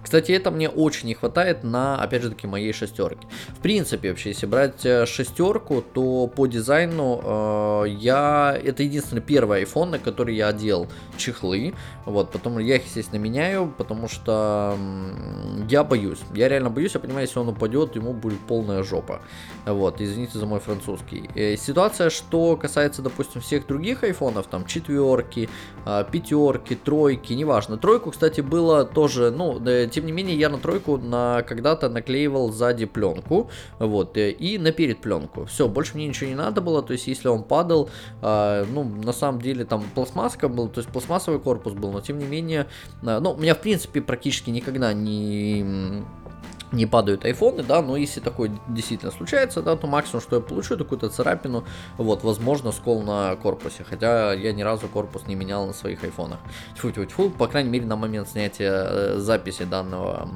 Кстати, 0.02 0.32
это 0.32 0.50
мне 0.50 0.68
очень 0.68 1.08
не 1.08 1.14
хватает 1.14 1.64
на, 1.64 2.02
опять 2.02 2.22
же 2.22 2.30
таки, 2.30 2.46
моей 2.46 2.72
шестерке. 2.72 3.26
В 3.48 3.60
принципе, 3.60 4.10
вообще, 4.10 4.30
если 4.30 4.46
брать 4.46 4.84
э, 4.84 5.06
шестерку, 5.06 5.82
то 5.82 6.26
по 6.26 6.46
дизайну 6.46 7.20
э, 7.22 7.88
я... 7.88 8.58
Это 8.62 8.82
единственный 8.82 9.22
первый 9.22 9.62
iPhone, 9.62 9.90
на 9.90 9.98
который 9.98 10.34
я 10.34 10.48
одел 10.48 10.88
чехлы. 11.16 11.74
Вот, 12.04 12.30
потом 12.30 12.58
я 12.58 12.76
их, 12.76 12.84
естественно, 12.84 13.20
меняю, 13.20 13.72
потому 13.78 14.08
что 14.08 14.76
я 15.68 15.84
боюсь. 15.84 16.20
Я 16.34 16.48
реально 16.48 16.70
боюсь, 16.70 16.94
я 16.94 17.00
понимаю, 17.00 17.26
если 17.26 17.38
он 17.38 17.48
упадет, 17.48 17.96
ему 17.96 18.12
будет 18.12 18.40
полная 18.40 18.82
жопа. 18.82 19.20
Вот, 19.66 20.00
извините 20.00 20.38
за 20.38 20.46
мой 20.46 20.60
французский. 20.60 21.30
Э, 21.34 21.56
ситуация, 21.56 22.10
что 22.10 22.56
касается, 22.56 23.02
допустим, 23.02 23.40
всех 23.40 23.66
других 23.66 24.02
айфонов, 24.02 24.46
там, 24.46 24.66
четверки, 24.66 25.48
э, 25.86 26.04
пятерки, 26.10 26.74
тройки, 26.74 27.32
неважно. 27.32 27.76
Тройку, 27.76 28.10
кстати, 28.10 28.23
кстати, 28.24 28.40
было 28.40 28.86
тоже, 28.86 29.30
ну, 29.30 29.60
тем 29.88 30.06
не 30.06 30.12
менее, 30.12 30.34
я 30.34 30.48
на 30.48 30.56
тройку 30.56 30.96
на, 30.96 31.42
когда-то 31.42 31.90
наклеивал 31.90 32.50
сзади 32.50 32.86
пленку, 32.86 33.50
вот, 33.78 34.16
э, 34.16 34.30
и 34.30 34.56
наперед 34.56 35.02
пленку. 35.02 35.44
Все, 35.44 35.68
больше 35.68 35.94
мне 35.94 36.08
ничего 36.08 36.30
не 36.30 36.34
надо 36.34 36.62
было, 36.62 36.82
то 36.82 36.94
есть, 36.94 37.06
если 37.06 37.28
он 37.28 37.42
падал, 37.42 37.90
э, 38.22 38.64
ну, 38.72 38.84
на 38.84 39.12
самом 39.12 39.42
деле, 39.42 39.66
там, 39.66 39.84
пластмасска 39.94 40.48
был, 40.48 40.68
то 40.68 40.80
есть, 40.80 40.90
пластмассовый 40.90 41.38
корпус 41.38 41.74
был, 41.74 41.92
но, 41.92 42.00
тем 42.00 42.18
не 42.18 42.24
менее, 42.24 42.66
э, 43.02 43.18
ну, 43.20 43.32
у 43.32 43.36
меня, 43.36 43.54
в 43.54 43.60
принципе, 43.60 44.00
практически 44.00 44.48
никогда 44.48 44.94
не 44.94 46.02
не 46.74 46.86
падают 46.86 47.24
айфоны, 47.24 47.62
да, 47.62 47.82
но 47.82 47.96
если 47.96 48.20
такое 48.20 48.50
действительно 48.68 49.12
случается, 49.12 49.62
да, 49.62 49.76
то 49.76 49.86
максимум, 49.86 50.22
что 50.22 50.36
я 50.36 50.42
получу, 50.42 50.74
это 50.74 50.84
какую-то 50.84 51.08
царапину, 51.08 51.64
вот, 51.96 52.24
возможно, 52.24 52.72
скол 52.72 53.02
на 53.02 53.36
корпусе, 53.36 53.84
хотя 53.84 54.32
я 54.32 54.52
ни 54.52 54.62
разу 54.62 54.88
корпус 54.88 55.26
не 55.26 55.34
менял 55.34 55.66
на 55.66 55.72
своих 55.72 56.04
айфонах. 56.04 56.38
Тьфу 56.76 56.88
-тьфу 56.88 57.06
-тьфу, 57.06 57.30
по 57.30 57.46
крайней 57.46 57.70
мере, 57.70 57.86
на 57.86 57.96
момент 57.96 58.28
снятия 58.28 58.72
э, 58.72 59.18
записи 59.18 59.64
данного 59.64 60.28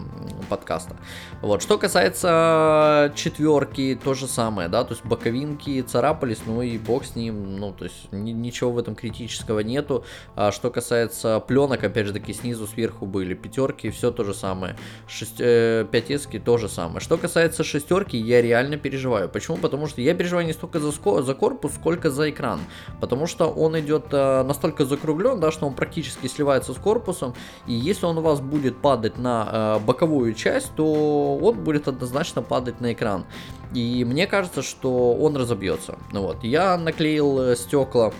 подкаста. 0.48 0.96
Вот, 1.42 1.62
что 1.62 1.78
касается 1.78 3.12
четверки, 3.14 3.98
то 4.02 4.14
же 4.14 4.26
самое, 4.26 4.68
да, 4.68 4.84
то 4.84 4.94
есть 4.94 5.04
боковинки 5.04 5.82
царапались, 5.82 6.40
ну 6.46 6.62
и 6.62 6.78
бог 6.78 7.04
с 7.04 7.16
ним, 7.16 7.56
ну, 7.56 7.72
то 7.72 7.84
есть 7.84 8.12
ничего 8.12 8.72
в 8.72 8.78
этом 8.78 8.94
критического 8.94 9.60
нету. 9.60 10.04
А 10.36 10.52
что 10.52 10.70
касается 10.70 11.40
пленок, 11.40 11.84
опять 11.84 12.06
же 12.06 12.12
таки, 12.12 12.32
снизу, 12.32 12.66
сверху 12.66 13.06
были 13.06 13.34
пятерки, 13.34 13.90
все 13.90 14.10
то 14.10 14.24
же 14.24 14.34
самое. 14.34 14.76
6, 15.08 15.40
э, 15.40 15.86
5S 15.90 16.27
диски 16.28 16.38
то 16.44 16.58
же 16.58 16.68
самое. 16.68 17.00
Что 17.00 17.16
касается 17.16 17.64
шестерки, 17.64 18.16
я 18.16 18.42
реально 18.42 18.76
переживаю. 18.76 19.28
Почему? 19.28 19.56
Потому 19.56 19.86
что 19.86 20.00
я 20.00 20.14
переживаю 20.14 20.46
не 20.46 20.52
столько 20.52 20.80
за, 20.80 20.92
за 21.22 21.34
корпус, 21.34 21.72
сколько 21.74 22.10
за 22.10 22.30
экран. 22.30 22.60
Потому 23.00 23.26
что 23.26 23.46
он 23.46 23.78
идет 23.78 24.06
э, 24.12 24.42
настолько 24.42 24.84
закруглен, 24.84 25.40
да, 25.40 25.50
что 25.50 25.66
он 25.66 25.74
практически 25.74 26.28
сливается 26.28 26.72
с 26.72 26.76
корпусом. 26.76 27.34
И 27.66 27.72
если 27.72 28.06
он 28.06 28.18
у 28.18 28.20
вас 28.22 28.40
будет 28.40 28.76
падать 28.76 29.18
на 29.18 29.78
э, 29.80 29.84
боковую 29.84 30.34
часть, 30.34 30.74
то 30.76 31.38
он 31.42 31.56
будет 31.64 31.88
однозначно 31.88 32.42
падать 32.42 32.80
на 32.80 32.92
экран. 32.92 33.24
И 33.74 34.04
мне 34.04 34.26
кажется, 34.26 34.62
что 34.62 35.14
он 35.14 35.36
разобьется. 35.36 35.98
Ну 36.12 36.22
вот, 36.22 36.44
я 36.44 36.76
наклеил 36.76 37.40
э, 37.40 37.56
стекла 37.56 38.12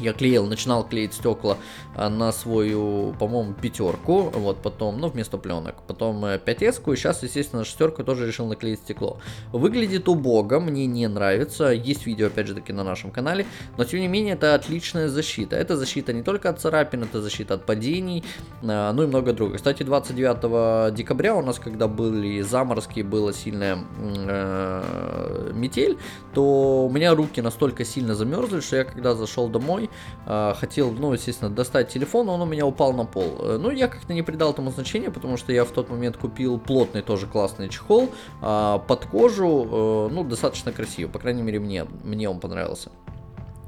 я 0.00 0.12
клеил, 0.12 0.46
начинал 0.46 0.86
клеить 0.86 1.14
стекла 1.14 1.58
а, 1.94 2.08
на 2.08 2.32
свою, 2.32 3.14
по-моему, 3.18 3.54
пятерку, 3.54 4.30
вот 4.34 4.62
потом, 4.62 5.00
ну, 5.00 5.08
вместо 5.08 5.38
пленок, 5.38 5.82
потом 5.86 6.24
5S, 6.24 6.82
э, 6.86 6.92
и 6.92 6.96
сейчас, 6.96 7.22
естественно, 7.22 7.64
шестерку 7.64 8.04
тоже 8.04 8.26
решил 8.26 8.46
наклеить 8.46 8.80
стекло. 8.80 9.18
Выглядит 9.52 10.08
убого, 10.08 10.60
мне 10.60 10.86
не 10.86 11.08
нравится, 11.08 11.70
есть 11.70 12.06
видео, 12.06 12.26
опять 12.26 12.46
же 12.46 12.54
таки, 12.54 12.72
на 12.72 12.84
нашем 12.84 13.10
канале, 13.10 13.46
но, 13.76 13.84
тем 13.84 14.00
не 14.00 14.08
менее, 14.08 14.34
это 14.34 14.54
отличная 14.54 15.08
защита. 15.08 15.56
Это 15.56 15.76
защита 15.76 16.12
не 16.12 16.22
только 16.22 16.48
от 16.48 16.60
царапин, 16.60 17.02
это 17.02 17.20
защита 17.22 17.54
от 17.54 17.64
падений, 17.66 18.24
а, 18.62 18.92
ну 18.92 19.02
и 19.02 19.06
много 19.06 19.32
других. 19.32 19.56
Кстати, 19.56 19.82
29 19.82 20.94
декабря 20.94 21.34
у 21.34 21.42
нас, 21.42 21.58
когда 21.58 21.88
были 21.88 22.40
заморозки, 22.42 23.00
была 23.00 23.32
сильная 23.32 23.78
э, 23.98 25.52
метель, 25.54 25.98
то 26.34 26.86
у 26.86 26.90
меня 26.90 27.14
руки 27.14 27.40
настолько 27.40 27.84
сильно 27.84 28.14
замерзли, 28.14 28.60
что 28.60 28.76
я, 28.76 28.84
когда 28.84 29.14
зашел 29.14 29.48
домой, 29.48 29.85
э, 30.26 30.54
хотел, 30.56 30.90
ну, 30.92 31.12
естественно, 31.12 31.50
достать 31.50 31.88
телефон, 31.88 32.28
он 32.28 32.40
у 32.42 32.46
меня 32.46 32.66
упал 32.66 32.92
на 32.92 33.04
пол. 33.04 33.36
Э, 33.40 33.58
ну, 33.60 33.70
я 33.70 33.88
как-то 33.88 34.14
не 34.14 34.22
придал 34.22 34.52
этому 34.52 34.70
значения, 34.70 35.10
потому 35.10 35.36
что 35.36 35.52
я 35.52 35.64
в 35.64 35.70
тот 35.70 35.90
момент 35.90 36.16
купил 36.16 36.58
плотный 36.58 37.02
тоже 37.02 37.26
классный 37.26 37.68
чехол 37.68 38.10
э, 38.42 38.78
под 38.86 39.06
кожу, 39.06 39.46
э, 39.70 40.08
ну, 40.12 40.24
достаточно 40.24 40.72
красиво, 40.72 41.08
по 41.08 41.18
крайней 41.18 41.42
мере, 41.42 41.60
мне, 41.60 41.86
мне 42.04 42.28
он 42.28 42.40
понравился. 42.40 42.90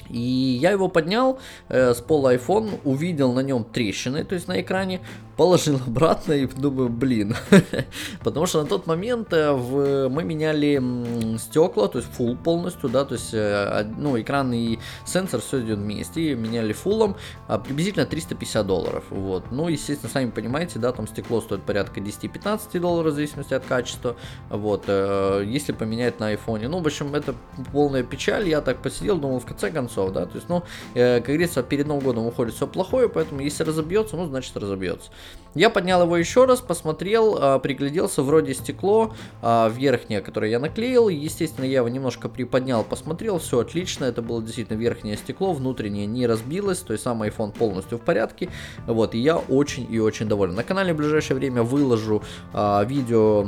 И 0.08 0.20
я 0.60 0.70
его 0.70 0.88
поднял 0.88 1.38
э, 1.68 1.94
с 1.94 2.00
пола 2.00 2.34
iPhone, 2.34 2.80
увидел 2.84 3.32
на 3.32 3.40
нем 3.40 3.64
трещины, 3.64 4.24
то 4.24 4.34
есть 4.34 4.48
на 4.48 4.60
экране, 4.60 5.00
положил 5.38 5.76
обратно 5.86 6.32
и 6.32 6.46
думаю, 6.46 6.88
блин. 6.88 7.36
Потому 8.24 8.46
что 8.46 8.60
на 8.60 8.68
тот 8.68 8.88
момент 8.88 9.32
э, 9.32 9.52
в, 9.52 10.08
мы 10.08 10.24
меняли 10.24 11.38
стекла, 11.38 11.86
то 11.86 11.98
есть 11.98 12.10
full 12.18 12.36
полностью, 12.36 12.88
да, 12.88 13.04
то 13.04 13.14
есть 13.14 13.32
э, 13.32 13.86
ну, 13.96 14.20
экран 14.20 14.52
и 14.52 14.80
сенсор 15.06 15.40
все 15.40 15.60
идет 15.60 15.78
вместе, 15.78 16.34
меняли 16.34 16.72
фуллом 16.72 17.16
а, 17.46 17.58
приблизительно 17.58 18.04
350 18.04 18.66
долларов. 18.66 19.04
Вот. 19.10 19.52
Ну, 19.52 19.68
естественно, 19.68 20.12
сами 20.12 20.30
понимаете, 20.30 20.80
да, 20.80 20.90
там 20.90 21.06
стекло 21.06 21.40
стоит 21.40 21.62
порядка 21.62 22.00
10-15 22.00 22.80
долларов 22.80 23.12
в 23.12 23.14
зависимости 23.14 23.54
от 23.54 23.64
качества. 23.64 24.16
Вот. 24.50 24.84
Э, 24.88 25.44
если 25.46 25.70
поменять 25.70 26.18
на 26.18 26.28
айфоне. 26.28 26.66
Ну, 26.66 26.80
в 26.80 26.86
общем, 26.86 27.14
это 27.14 27.36
полная 27.72 28.02
печаль. 28.02 28.48
Я 28.48 28.60
так 28.60 28.82
посидел, 28.82 29.18
думал, 29.18 29.38
в 29.38 29.46
конце 29.46 29.70
концов, 29.70 30.12
да, 30.12 30.26
то 30.26 30.34
есть, 30.34 30.48
ну, 30.48 30.64
как 30.94 31.22
говорится, 31.22 31.62
перед 31.62 31.86
Новым 31.86 32.02
годом 32.02 32.26
уходит 32.26 32.54
все 32.54 32.66
плохое, 32.66 33.08
поэтому 33.08 33.40
если 33.40 33.62
разобьется, 33.62 34.16
ну, 34.16 34.26
значит 34.26 34.56
разобьется. 34.56 35.10
Я 35.54 35.70
поднял 35.70 36.02
его 36.02 36.16
еще 36.16 36.44
раз, 36.44 36.60
посмотрел, 36.60 37.36
э, 37.36 37.58
пригляделся, 37.60 38.22
вроде 38.22 38.54
стекло 38.54 39.14
э, 39.42 39.70
верхнее, 39.74 40.20
которое 40.20 40.50
я 40.50 40.58
наклеил, 40.58 41.08
естественно, 41.08 41.64
я 41.64 41.78
его 41.78 41.88
немножко 41.88 42.28
приподнял, 42.28 42.84
посмотрел, 42.84 43.38
все 43.38 43.60
отлично, 43.60 44.04
это 44.04 44.22
было 44.22 44.42
действительно 44.42 44.76
верхнее 44.76 45.16
стекло, 45.16 45.52
внутреннее 45.52 46.06
не 46.06 46.26
разбилось, 46.26 46.78
то 46.78 46.92
есть 46.92 47.04
сам 47.04 47.22
iPhone 47.22 47.52
полностью 47.52 47.98
в 47.98 48.02
порядке, 48.02 48.50
вот, 48.86 49.14
и 49.14 49.18
я 49.18 49.36
очень 49.36 49.86
и 49.90 49.98
очень 49.98 50.28
доволен. 50.28 50.54
На 50.54 50.64
канале 50.64 50.92
в 50.92 50.96
ближайшее 50.96 51.36
время 51.36 51.62
выложу 51.62 52.22
э, 52.52 52.84
видео 52.86 53.46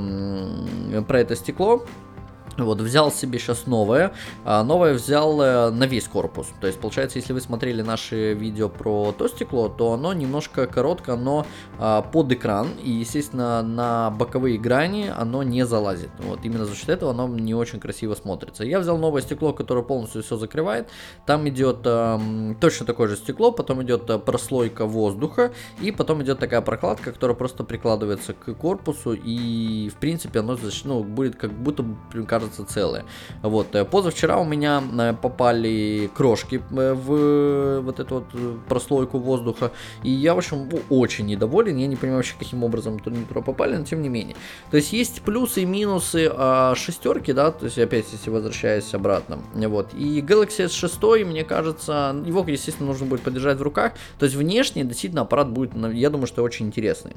про 1.07 1.21
это 1.21 1.37
стекло, 1.37 1.85
вот, 2.65 2.81
взял 2.81 3.11
себе 3.13 3.39
сейчас 3.39 3.67
новое. 3.67 4.13
А 4.45 4.63
новое 4.63 4.95
взял 4.95 5.41
э, 5.41 5.71
на 5.71 5.85
весь 5.85 6.09
корпус. 6.09 6.49
То 6.61 6.67
есть, 6.67 6.81
получается, 6.81 7.19
если 7.19 7.33
вы 7.33 7.41
смотрели 7.41 7.83
наши 7.83 8.35
видео 8.35 8.69
про 8.69 9.13
то 9.13 9.29
стекло, 9.29 9.69
то 9.69 9.93
оно 9.93 10.13
немножко 10.13 10.67
короткое, 10.67 11.17
но 11.17 11.47
а, 11.79 12.03
под 12.03 12.33
экран. 12.33 12.69
И, 12.83 12.91
естественно, 12.91 13.63
на 13.63 14.11
боковые 14.11 14.59
грани 14.59 15.13
оно 15.15 15.43
не 15.43 15.65
залазит. 15.65 16.11
Вот, 16.19 16.41
именно 16.45 16.65
за 16.65 16.75
счет 16.75 16.89
этого 16.89 17.13
оно 17.13 17.29
не 17.29 17.55
очень 17.55 17.81
красиво 17.81 18.15
смотрится. 18.15 18.65
Я 18.65 18.81
взял 18.81 18.99
новое 18.99 19.23
стекло, 19.23 19.53
которое 19.53 19.83
полностью 19.83 20.23
все 20.23 20.37
закрывает. 20.37 20.89
Там 21.27 21.49
идет 21.49 21.79
а, 21.85 22.21
точно 22.61 22.87
такое 22.87 23.09
же 23.09 23.17
стекло, 23.17 23.53
потом 23.53 23.83
идет 23.83 24.09
э, 24.11 24.19
прослойка 24.19 24.87
воздуха, 24.87 25.53
и 25.81 25.93
потом 25.93 26.23
идет 26.23 26.39
такая 26.39 26.61
прокладка, 26.61 27.13
которая 27.13 27.37
просто 27.37 27.65
прикладывается 27.65 28.33
к 28.33 28.55
корпусу, 28.55 29.13
и, 29.13 29.89
в 29.89 29.97
принципе, 29.97 30.41
оно 30.41 30.59
ну, 30.85 31.05
будет 31.05 31.37
как 31.37 31.53
будто, 31.53 31.85
кажется, 32.27 32.50
кажется, 32.51 32.65
целые. 32.65 33.05
Вот, 33.43 33.75
э, 33.75 33.85
позавчера 33.85 34.39
у 34.39 34.45
меня 34.45 34.83
э, 34.99 35.15
попали 35.21 36.11
крошки 36.15 36.63
э, 36.71 36.95
в 36.95 37.81
вот 37.81 38.01
эту 38.01 38.15
вот 38.17 38.65
прослойку 38.69 39.19
воздуха, 39.19 39.71
и 40.03 40.11
я, 40.11 40.35
в 40.35 40.39
общем, 40.39 40.69
очень 40.89 41.27
недоволен, 41.27 41.77
я 41.77 41.87
не 41.87 41.97
понимаю 41.97 42.19
вообще, 42.19 42.35
каким 42.39 42.65
образом 42.65 42.99
туда 42.99 43.41
попали, 43.41 43.77
но 43.77 43.85
тем 43.85 44.03
не 44.03 44.09
менее. 44.09 44.37
То 44.71 44.77
есть 44.77 44.93
есть 44.93 45.23
плюсы 45.23 45.63
и 45.63 45.67
минусы 45.67 46.31
а, 46.33 46.75
шестерки, 46.75 47.33
да, 47.33 47.51
то 47.51 47.67
есть 47.67 47.79
опять, 47.79 48.07
если 48.13 48.31
возвращаясь 48.31 48.95
обратно, 48.95 49.39
вот, 49.55 49.95
и 49.95 50.21
Galaxy 50.21 50.67
S6, 50.67 51.25
мне 51.25 51.45
кажется, 51.45 52.15
его, 52.27 52.45
естественно, 52.47 52.89
нужно 52.89 53.07
будет 53.07 53.23
подержать 53.23 53.59
в 53.59 53.63
руках, 53.63 53.93
то 54.19 54.25
есть 54.25 54.37
внешне 54.37 54.85
действительно 54.85 55.23
аппарат 55.23 55.51
будет, 55.51 55.73
я 55.93 56.11
думаю, 56.11 56.27
что 56.27 56.43
очень 56.43 56.67
интересный. 56.67 57.17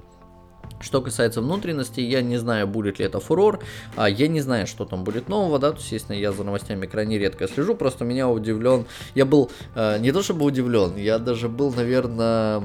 Что 0.79 1.01
касается 1.01 1.41
внутренности, 1.41 2.01
я 2.01 2.21
не 2.21 2.37
знаю, 2.37 2.67
будет 2.67 2.99
ли 2.99 3.05
это 3.05 3.19
фурор, 3.19 3.59
а 3.95 4.09
я 4.09 4.27
не 4.27 4.41
знаю, 4.41 4.67
что 4.67 4.85
там 4.85 5.03
будет 5.03 5.29
нового, 5.29 5.59
да, 5.59 5.71
то 5.71 5.77
есть, 5.77 5.85
естественно, 5.85 6.17
я 6.17 6.31
за 6.31 6.43
новостями 6.43 6.85
крайне 6.85 7.17
редко 7.17 7.47
слежу, 7.47 7.75
просто 7.75 8.03
меня 8.05 8.29
удивлен, 8.29 8.85
я 9.15 9.25
был 9.25 9.49
э, 9.75 9.99
не 9.99 10.11
то 10.11 10.21
чтобы 10.21 10.45
удивлен, 10.45 10.95
я 10.97 11.19
даже 11.19 11.47
был, 11.47 11.73
наверное, 11.73 12.61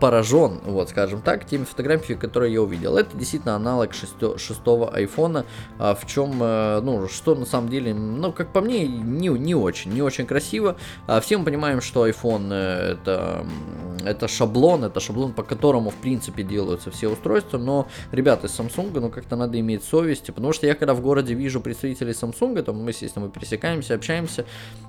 поражен, 0.00 0.60
вот, 0.64 0.90
скажем 0.90 1.22
так, 1.22 1.46
теми 1.46 1.64
фотографиями, 1.64 2.18
которые 2.18 2.52
я 2.52 2.62
увидел. 2.62 2.96
Это 2.96 3.16
действительно 3.16 3.56
аналог 3.56 3.92
шесто, 3.94 4.38
шестого 4.38 4.92
айфона, 4.92 5.44
а 5.78 5.94
в 5.94 6.06
чем, 6.06 6.38
э, 6.42 6.80
ну, 6.82 7.08
что 7.08 7.34
на 7.34 7.46
самом 7.46 7.68
деле, 7.68 7.94
ну, 7.94 8.32
как 8.32 8.52
по 8.52 8.60
мне, 8.60 8.86
не, 8.86 9.28
не 9.28 9.54
очень, 9.54 9.92
не 9.92 10.02
очень 10.02 10.26
красиво. 10.26 10.76
А 11.06 11.20
все 11.20 11.38
мы 11.38 11.44
понимаем, 11.44 11.80
что 11.80 12.08
iPhone 12.08 12.48
э, 12.50 12.92
это, 12.92 13.46
это 14.04 14.28
шаблон, 14.28 14.84
это 14.84 15.00
шаблон, 15.00 15.32
по 15.32 15.42
которому, 15.42 15.90
в 15.90 15.96
принципе, 15.96 16.42
делаются 16.42 16.90
все 16.96 17.08
устройства, 17.08 17.58
но, 17.58 17.86
ребята, 18.12 18.46
из 18.46 18.58
Samsung, 18.58 18.98
ну, 19.00 19.10
как-то 19.10 19.36
надо 19.36 19.60
иметь 19.60 19.84
совесть, 19.84 20.26
потому 20.26 20.52
что 20.52 20.66
я, 20.66 20.74
когда 20.74 20.94
в 20.94 21.00
городе 21.00 21.34
вижу 21.34 21.60
представителей 21.60 22.12
Samsung, 22.12 22.62
там 22.62 22.82
мы, 22.82 22.90
естественно, 22.90 23.26
мы 23.26 23.32
пересекаемся, 23.32 23.94
общаемся, 23.94 24.44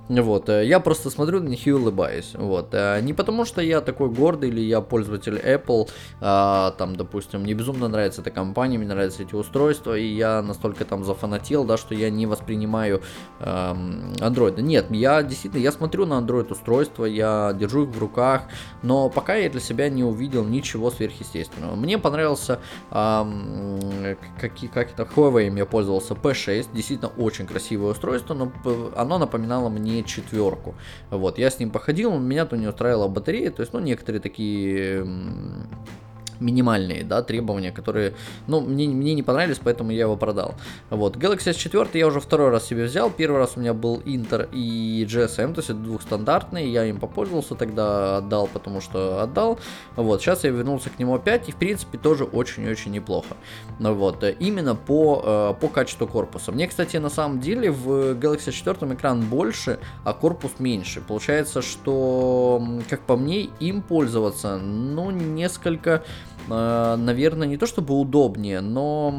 вот, 0.10 0.50
э, 0.50 0.66
я 0.66 0.80
просто 0.80 1.10
смотрю 1.10 1.42
на 1.42 1.50
них 1.50 1.68
и 1.68 1.72
улыбаюсь, 1.72 2.32
вот, 2.34 2.70
э, 2.74 3.00
не 3.02 3.14
потому 3.14 3.46
что 3.46 3.62
я 3.62 3.82
такой 3.82 4.10
гордый 4.10 4.50
или 4.50 4.62
я 4.62 4.82
пользователь 4.82 5.38
Apple, 5.38 5.90
а, 6.22 6.72
там, 6.72 6.96
допустим, 6.96 7.42
мне 7.42 7.54
безумно 7.54 7.88
нравится 7.88 8.22
эта 8.22 8.32
компания, 8.32 8.78
мне 8.78 8.88
нравятся 8.88 9.24
эти 9.24 9.36
устройства, 9.36 9.98
и 9.98 10.06
я 10.06 10.42
настолько 10.42 10.86
там 10.86 11.04
зафанател, 11.04 11.66
да, 11.66 11.78
что 11.78 11.94
я 11.94 12.10
не 12.10 12.26
воспринимаю 12.26 13.02
эм, 13.40 14.14
Android. 14.20 14.62
Нет, 14.62 14.88
я 14.92 15.24
действительно, 15.24 15.62
я 15.62 15.72
смотрю 15.72 16.06
на 16.06 16.16
Android 16.16 16.52
устройства, 16.52 17.06
я 17.06 17.56
держу 17.60 17.84
их 17.84 17.90
в 17.90 18.00
руках, 18.00 18.44
но 18.84 19.10
пока 19.10 19.36
я 19.36 19.50
для 19.50 19.60
себя 19.60 19.90
не 19.90 20.04
увидел 20.04 20.44
ничего 20.46 20.92
сверхъестественного. 20.92 21.76
Мне 21.88 21.98
понравился, 21.98 22.60
эм, 22.92 23.80
как, 24.42 24.52
как 24.74 24.92
это, 24.92 25.04
Huawei 25.04 25.58
я 25.58 25.66
пользовался 25.66 26.16
P6, 26.16 26.68
действительно 26.74 27.10
очень 27.16 27.48
красивое 27.48 27.92
устройство, 27.92 28.34
но 28.34 28.52
оно 28.94 29.18
напоминало 29.18 29.70
мне 29.70 30.04
четверку. 30.04 30.76
Вот, 31.12 31.38
я 31.38 31.50
с 31.50 31.60
ним 31.60 31.70
походил, 31.70 32.20
меня-то 32.20 32.58
не 32.58 32.68
устраивала 32.68 33.08
батарея, 33.08 33.52
то 33.52 33.62
есть, 33.62 33.72
ну, 33.72 33.80
некоторые 33.80 34.20
такие 34.20 35.08
минимальные, 36.40 37.04
да, 37.04 37.22
требования, 37.22 37.72
которые, 37.72 38.14
ну, 38.48 38.62
мне, 38.62 38.88
мне 38.88 39.14
не 39.14 39.24
понравились, 39.24 39.60
поэтому 39.64 39.92
я 39.92 40.02
его 40.02 40.16
продал. 40.16 40.56
Вот, 40.90 41.16
Galaxy 41.18 41.52
S4 41.52 41.90
я 41.94 42.08
уже 42.08 42.20
второй 42.20 42.50
раз 42.50 42.66
себе 42.66 42.86
взял, 42.86 43.10
первый 43.10 43.40
раз 43.40 43.54
у 43.56 43.60
меня 43.60 43.74
был 43.74 44.00
Inter 44.06 44.50
и 44.52 45.06
GSM, 45.10 45.54
то 45.54 45.60
есть 45.60 45.70
это 45.70 45.80
двухстандартные, 45.80 46.72
я 46.72 46.86
им 46.86 47.00
попользовался, 47.00 47.56
тогда 47.56 48.18
отдал, 48.18 48.48
потому 48.48 48.82
что 48.82 49.22
отдал, 49.22 49.60
вот, 49.96 50.22
сейчас 50.22 50.44
я 50.44 50.52
вернулся 50.52 50.90
к 50.90 51.00
нему 51.00 51.16
опять, 51.16 51.50
и, 51.50 51.52
в 51.52 51.56
принципе, 51.56 51.98
тоже 51.98 52.24
очень-очень 52.24 52.92
неплохо, 52.92 53.36
вот, 53.80 54.24
именно 54.40 54.76
по, 54.76 55.54
э, 55.58 55.60
по 55.60 55.68
качеству 55.68 56.08
корпуса. 56.08 56.52
Мне, 56.52 56.68
кстати, 56.68 56.98
на 56.98 57.10
самом 57.10 57.40
деле 57.40 57.72
в 57.72 58.14
Galaxy 58.14 58.50
S4 58.50 58.96
экран 58.96 59.22
больше, 59.22 59.80
а 60.04 60.14
корпус 60.14 60.54
меньше, 60.60 61.02
получается, 61.02 61.62
что, 61.62 62.62
как 62.90 63.02
по 63.02 63.16
мне, 63.16 63.50
им 63.60 63.82
пользоваться, 63.82 64.58
ну, 64.58 65.12
несколько 65.12 66.04
наверное, 66.48 67.48
не 67.48 67.58
то 67.58 67.66
чтобы 67.66 67.94
удобнее, 67.94 68.62
но 68.62 69.14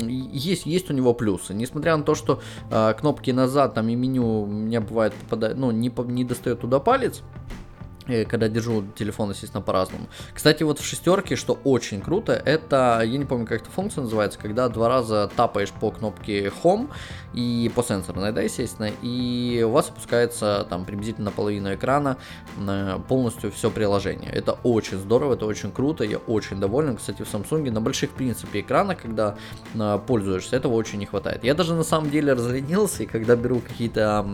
есть, 0.00 0.66
есть 0.66 0.90
у 0.90 0.94
него 0.94 1.14
плюсы. 1.14 1.54
Несмотря 1.54 1.96
на 1.96 2.02
то, 2.02 2.14
что 2.14 2.40
э, 2.70 2.94
кнопки 2.98 3.30
назад 3.30 3.74
там 3.74 3.88
и 3.88 3.94
меню 3.94 4.42
у 4.42 4.46
меня 4.46 4.80
бывает 4.80 5.14
попадает, 5.14 5.56
ну, 5.56 5.70
не, 5.70 5.92
не 6.06 6.24
достает 6.24 6.60
туда 6.60 6.80
палец, 6.80 7.22
Э, 7.22 7.61
когда 8.06 8.48
держу 8.48 8.84
телефон, 8.94 9.30
естественно, 9.30 9.62
по-разному. 9.62 10.08
Кстати, 10.34 10.62
вот 10.62 10.78
в 10.80 10.84
шестерке, 10.84 11.36
что 11.36 11.58
очень 11.64 12.00
круто, 12.00 12.32
это, 12.32 13.02
я 13.04 13.18
не 13.18 13.24
помню, 13.24 13.46
как 13.46 13.62
эта 13.62 13.70
функция 13.70 14.02
называется, 14.02 14.38
когда 14.38 14.68
два 14.68 14.88
раза 14.88 15.30
тапаешь 15.36 15.70
по 15.70 15.90
кнопке 15.90 16.52
Home 16.62 16.88
и 17.34 17.70
по 17.74 17.82
сенсорной, 17.82 18.32
да, 18.32 18.42
естественно, 18.42 18.90
и 19.02 19.64
у 19.66 19.70
вас 19.70 19.88
опускается 19.88 20.66
там 20.68 20.84
приблизительно 20.84 21.30
половину 21.30 21.74
экрана 21.74 22.16
э, 22.58 22.98
полностью 23.08 23.50
все 23.52 23.70
приложение. 23.70 24.30
Это 24.30 24.52
очень 24.62 24.98
здорово, 24.98 25.34
это 25.34 25.46
очень 25.46 25.72
круто, 25.72 26.04
я 26.04 26.18
очень 26.18 26.60
доволен. 26.60 26.96
Кстати, 26.96 27.22
в 27.22 27.32
Samsung 27.32 27.70
на 27.70 27.80
больших, 27.80 28.10
в 28.10 28.14
принципе, 28.14 28.60
экранах, 28.60 29.02
когда 29.02 29.36
э, 29.74 29.98
пользуешься, 30.06 30.56
этого 30.56 30.74
очень 30.74 30.98
не 30.98 31.06
хватает. 31.06 31.44
Я 31.44 31.54
даже 31.54 31.74
на 31.74 31.84
самом 31.84 32.10
деле 32.10 32.32
разленился, 32.32 33.04
и 33.04 33.06
когда 33.06 33.36
беру 33.36 33.60
какие-то 33.60 34.26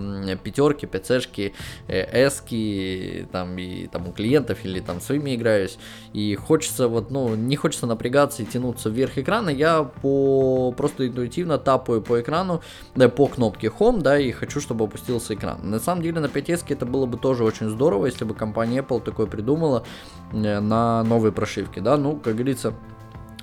пятерки, 0.43 0.87
пяцешки, 0.87 1.55
эски, 1.89 3.29
там, 3.31 3.58
и 3.62 3.87
там 3.87 4.09
у 4.09 4.12
клиентов 4.12 4.65
или 4.65 4.81
там 4.81 5.00
своими 5.00 5.35
играюсь, 5.35 5.79
и 6.12 6.35
хочется 6.35 6.88
вот, 6.88 7.11
ну, 7.11 7.35
не 7.35 7.57
хочется 7.57 7.87
напрягаться 7.87 8.43
и 8.43 8.47
тянуться 8.47 8.88
вверх 8.88 9.19
экрана, 9.19 9.50
я 9.50 9.83
по 9.85 10.73
просто 10.77 11.07
интуитивно 11.09 11.59
тапаю 11.59 12.03
по 12.03 12.21
экрану, 12.21 12.61
да, 12.95 13.09
по 13.09 13.27
кнопке 13.27 13.69
Home, 13.69 14.00
да, 14.00 14.19
и 14.19 14.31
хочу, 14.31 14.61
чтобы 14.61 14.85
опустился 14.85 15.35
экран. 15.35 15.59
На 15.62 15.81
самом 15.81 16.03
деле 16.03 16.21
на 16.21 16.27
5S 16.27 16.65
это 16.69 16.87
было 16.87 17.07
бы 17.07 17.19
тоже 17.19 17.45
очень 17.45 17.69
здорово, 17.69 18.07
если 18.07 18.25
бы 18.25 18.35
компания 18.35 18.81
Apple 18.81 19.03
такое 19.03 19.27
придумала 19.27 19.85
э, 20.33 20.61
на 20.61 21.03
новые 21.05 21.33
прошивки, 21.33 21.81
да, 21.81 21.97
ну, 21.97 22.17
как 22.17 22.35
говорится, 22.35 22.75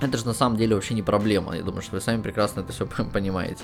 это 0.01 0.17
же 0.17 0.25
на 0.25 0.34
самом 0.34 0.57
деле 0.57 0.75
вообще 0.75 0.93
не 0.93 1.03
проблема, 1.03 1.55
я 1.55 1.63
думаю, 1.63 1.81
что 1.81 1.95
вы 1.95 2.01
сами 2.01 2.22
прекрасно 2.22 2.62
это 2.62 2.74
все 2.74 2.86
понимаете. 3.13 3.63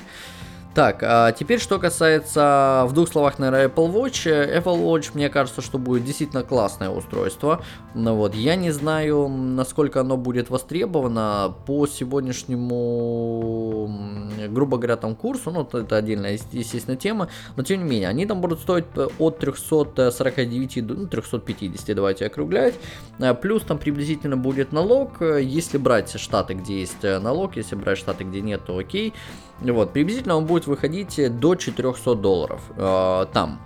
Так, 0.74 1.04
а 1.04 1.34
теперь 1.34 1.60
что 1.60 1.80
касается, 1.80 2.86
в 2.88 2.94
двух 2.94 3.10
словах, 3.10 3.40
наверное, 3.40 3.68
Apple 3.68 3.92
Watch. 3.92 4.26
Apple 4.26 4.82
Watch, 4.82 5.12
мне 5.14 5.28
кажется, 5.28 5.62
что 5.62 5.78
будет 5.78 6.06
действительно 6.06 6.44
классное 6.44 6.90
устройство. 6.90 7.62
Но 7.94 8.16
вот, 8.16 8.36
я 8.36 8.56
не 8.56 8.72
знаю, 8.72 9.28
насколько 9.28 10.00
оно 10.00 10.16
будет 10.16 10.50
востребовано 10.50 11.54
по 11.66 11.88
сегодняшнему, 11.88 13.90
грубо 14.48 14.78
говоря, 14.78 14.96
там 14.96 15.16
курсу, 15.16 15.52
ну, 15.52 15.64
это 15.64 15.98
отдельная, 15.98 16.40
естественно, 16.54 16.96
тема, 16.96 17.28
но 17.58 17.64
тем 17.64 17.84
не 17.84 17.90
менее, 17.90 18.08
они 18.08 18.26
там 18.26 18.40
будут 18.40 18.62
стоить 18.62 18.86
от 19.20 19.40
349 19.40 20.88
до 20.88 20.94
ну, 20.94 21.08
350, 21.08 21.96
давайте 21.96 22.28
округлять, 22.28 22.76
плюс 23.42 23.64
там 23.64 23.78
приблизительно 23.78 24.38
будет 24.38 24.72
налог, 24.72 25.22
если 25.22 25.78
брать 25.78 26.18
штаты, 26.18 26.54
где 26.54 26.80
есть 26.80 27.04
налог, 27.04 27.58
если 27.58 27.76
брать 27.76 27.98
штаты, 27.98 28.24
где 28.24 28.40
нет, 28.40 28.62
то 28.66 28.78
окей, 28.78 29.14
вот, 29.62 29.94
приблизительно 29.94 30.36
он 30.36 30.46
будет 30.46 30.68
выходить 30.68 31.40
до 31.40 31.56
400 31.56 32.16
долларов 32.16 32.62
э, 32.76 33.26
там 33.32 33.60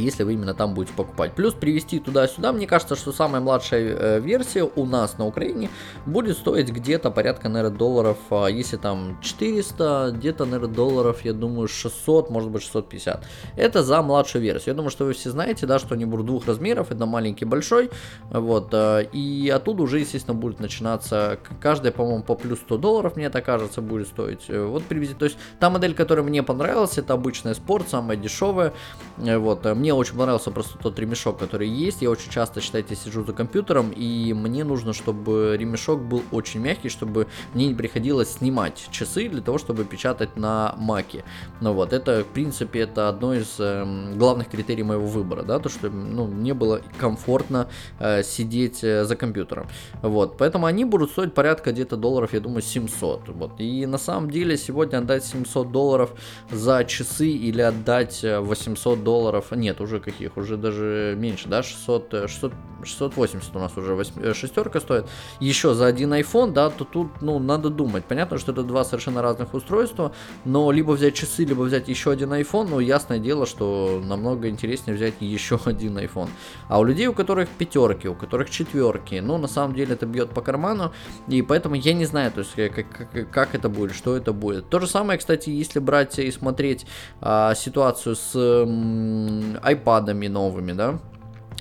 если 0.00 0.22
вы 0.22 0.34
именно 0.34 0.54
там 0.54 0.74
будете 0.74 0.94
покупать. 0.94 1.34
Плюс 1.34 1.54
привезти 1.54 1.98
туда-сюда, 1.98 2.52
мне 2.52 2.66
кажется, 2.66 2.96
что 2.96 3.12
самая 3.12 3.40
младшая 3.40 3.82
э, 3.82 4.20
версия 4.20 4.62
у 4.62 4.86
нас 4.86 5.18
на 5.18 5.26
Украине 5.26 5.70
будет 6.06 6.36
стоить 6.36 6.70
где-то 6.70 7.10
порядка, 7.10 7.48
наверное, 7.48 7.76
долларов, 7.76 8.18
а 8.30 8.46
если 8.46 8.76
там 8.76 9.18
400, 9.22 10.12
где-то, 10.16 10.44
наверное, 10.44 10.74
долларов, 10.74 11.24
я 11.24 11.32
думаю, 11.32 11.68
600, 11.68 12.30
может 12.30 12.50
быть 12.50 12.62
650. 12.62 13.24
Это 13.56 13.82
за 13.82 14.02
младшую 14.02 14.42
версию. 14.42 14.72
Я 14.72 14.74
думаю, 14.74 14.90
что 14.90 15.04
вы 15.04 15.12
все 15.12 15.30
знаете, 15.30 15.66
да, 15.66 15.78
что 15.78 15.94
они 15.94 16.04
будут 16.04 16.26
двух 16.26 16.46
размеров, 16.46 16.90
это 16.90 17.06
маленький, 17.06 17.44
большой, 17.44 17.90
вот, 18.30 18.68
э, 18.72 19.06
и 19.12 19.50
оттуда 19.54 19.82
уже, 19.82 20.00
естественно, 20.00 20.34
будет 20.34 20.60
начинаться, 20.60 21.38
каждая, 21.60 21.92
по-моему, 21.92 22.22
по 22.22 22.34
плюс 22.34 22.58
100 22.60 22.78
долларов, 22.78 23.16
мне 23.16 23.30
так 23.30 23.44
кажется, 23.44 23.80
будет 23.80 24.08
стоить. 24.08 24.44
Э, 24.48 24.64
вот 24.64 24.84
привезти, 24.84 25.14
то 25.14 25.24
есть 25.24 25.36
та 25.58 25.70
модель, 25.70 25.94
которая 25.94 26.24
мне 26.24 26.42
понравилась, 26.42 26.98
это 26.98 27.14
обычная 27.14 27.54
спорт, 27.54 27.88
самая 27.88 28.16
дешевая, 28.16 28.72
вот, 29.16 29.66
мне 29.82 29.92
очень 29.92 30.16
понравился 30.16 30.52
просто 30.52 30.78
тот 30.78 30.96
ремешок, 31.00 31.38
который 31.38 31.68
есть. 31.68 32.02
Я 32.02 32.10
очень 32.10 32.30
часто, 32.30 32.60
считайте, 32.60 32.94
сижу 32.94 33.24
за 33.24 33.32
компьютером, 33.32 33.90
и 33.90 34.32
мне 34.32 34.62
нужно, 34.62 34.92
чтобы 34.92 35.56
ремешок 35.58 36.00
был 36.00 36.22
очень 36.30 36.60
мягкий, 36.60 36.88
чтобы 36.88 37.26
мне 37.52 37.66
не 37.66 37.74
приходилось 37.74 38.34
снимать 38.34 38.86
часы 38.92 39.28
для 39.28 39.42
того, 39.42 39.58
чтобы 39.58 39.84
печатать 39.84 40.36
на 40.36 40.76
маке. 40.78 41.24
Ну 41.60 41.72
вот, 41.72 41.92
это, 41.92 42.22
в 42.22 42.28
принципе, 42.28 42.82
это 42.82 43.08
одно 43.08 43.34
из 43.34 43.56
э, 43.58 43.84
главных 44.14 44.50
критерий 44.50 44.84
моего 44.84 45.06
выбора, 45.06 45.42
да, 45.42 45.58
то, 45.58 45.68
что, 45.68 45.90
ну, 45.90 46.28
мне 46.28 46.54
было 46.54 46.80
комфортно 46.98 47.68
э, 47.98 48.22
сидеть 48.22 48.84
э, 48.84 49.04
за 49.04 49.16
компьютером. 49.16 49.66
Вот, 50.00 50.38
поэтому 50.38 50.66
они 50.66 50.84
будут 50.84 51.10
стоить 51.10 51.34
порядка 51.34 51.72
где-то 51.72 51.96
долларов, 51.96 52.34
я 52.34 52.38
думаю, 52.40 52.62
700. 52.62 53.30
Вот, 53.30 53.52
и 53.58 53.84
на 53.86 53.98
самом 53.98 54.30
деле 54.30 54.56
сегодня 54.56 54.98
отдать 54.98 55.24
700 55.24 55.72
долларов 55.72 56.12
за 56.52 56.84
часы 56.84 57.30
или 57.30 57.62
отдать 57.62 58.22
800 58.22 58.98
э, 58.98 59.02
долларов, 59.02 59.50
нет, 59.50 59.71
нет, 59.72 59.80
уже 59.80 60.00
каких, 60.00 60.36
уже 60.36 60.56
даже 60.56 61.14
меньше, 61.18 61.48
да, 61.48 61.62
600, 61.62 62.28
600 62.28 62.52
680 62.84 63.56
у 63.56 63.58
нас 63.58 63.76
уже 63.76 63.94
8, 63.94 64.14
э, 64.22 64.34
шестерка 64.34 64.80
стоит. 64.80 65.06
Еще 65.40 65.74
за 65.74 65.86
один 65.86 66.12
iPhone, 66.14 66.52
да, 66.52 66.70
то 66.70 66.84
тут, 66.84 67.08
ну, 67.20 67.38
надо 67.38 67.70
думать. 67.70 68.04
Понятно, 68.04 68.38
что 68.38 68.52
это 68.52 68.62
два 68.62 68.84
совершенно 68.84 69.22
разных 69.22 69.54
устройства, 69.54 70.12
но 70.44 70.70
либо 70.72 70.92
взять 70.92 71.14
часы, 71.14 71.44
либо 71.44 71.62
взять 71.62 71.88
еще 71.88 72.10
один 72.10 72.32
iPhone, 72.32 72.68
ну, 72.70 72.80
ясное 72.80 73.18
дело, 73.18 73.46
что 73.46 74.02
намного 74.04 74.48
интереснее 74.48 74.96
взять 74.96 75.14
еще 75.20 75.58
один 75.64 75.98
iPhone. 75.98 76.28
А 76.68 76.78
у 76.80 76.84
людей, 76.84 77.06
у 77.06 77.12
которых 77.12 77.48
пятерки, 77.48 78.08
у 78.08 78.14
которых 78.14 78.50
четверки, 78.50 79.20
ну, 79.22 79.38
на 79.38 79.48
самом 79.48 79.74
деле 79.74 79.94
это 79.94 80.06
бьет 80.06 80.30
по 80.30 80.40
карману, 80.40 80.92
и 81.28 81.42
поэтому 81.42 81.74
я 81.74 81.92
не 81.92 82.04
знаю, 82.04 82.32
то 82.32 82.40
есть, 82.40 82.52
э, 82.56 82.68
как, 82.68 82.86
как, 83.12 83.30
как 83.30 83.54
это 83.54 83.68
будет, 83.68 83.94
что 83.94 84.16
это 84.16 84.32
будет. 84.32 84.68
То 84.68 84.80
же 84.80 84.86
самое, 84.86 85.18
кстати, 85.18 85.50
если 85.50 85.78
брать 85.78 86.18
и 86.18 86.30
смотреть 86.30 86.86
а, 87.20 87.54
ситуацию 87.54 88.16
с 88.16 88.32
айпадами 89.62 90.26
новыми, 90.28 90.72
да, 90.72 90.98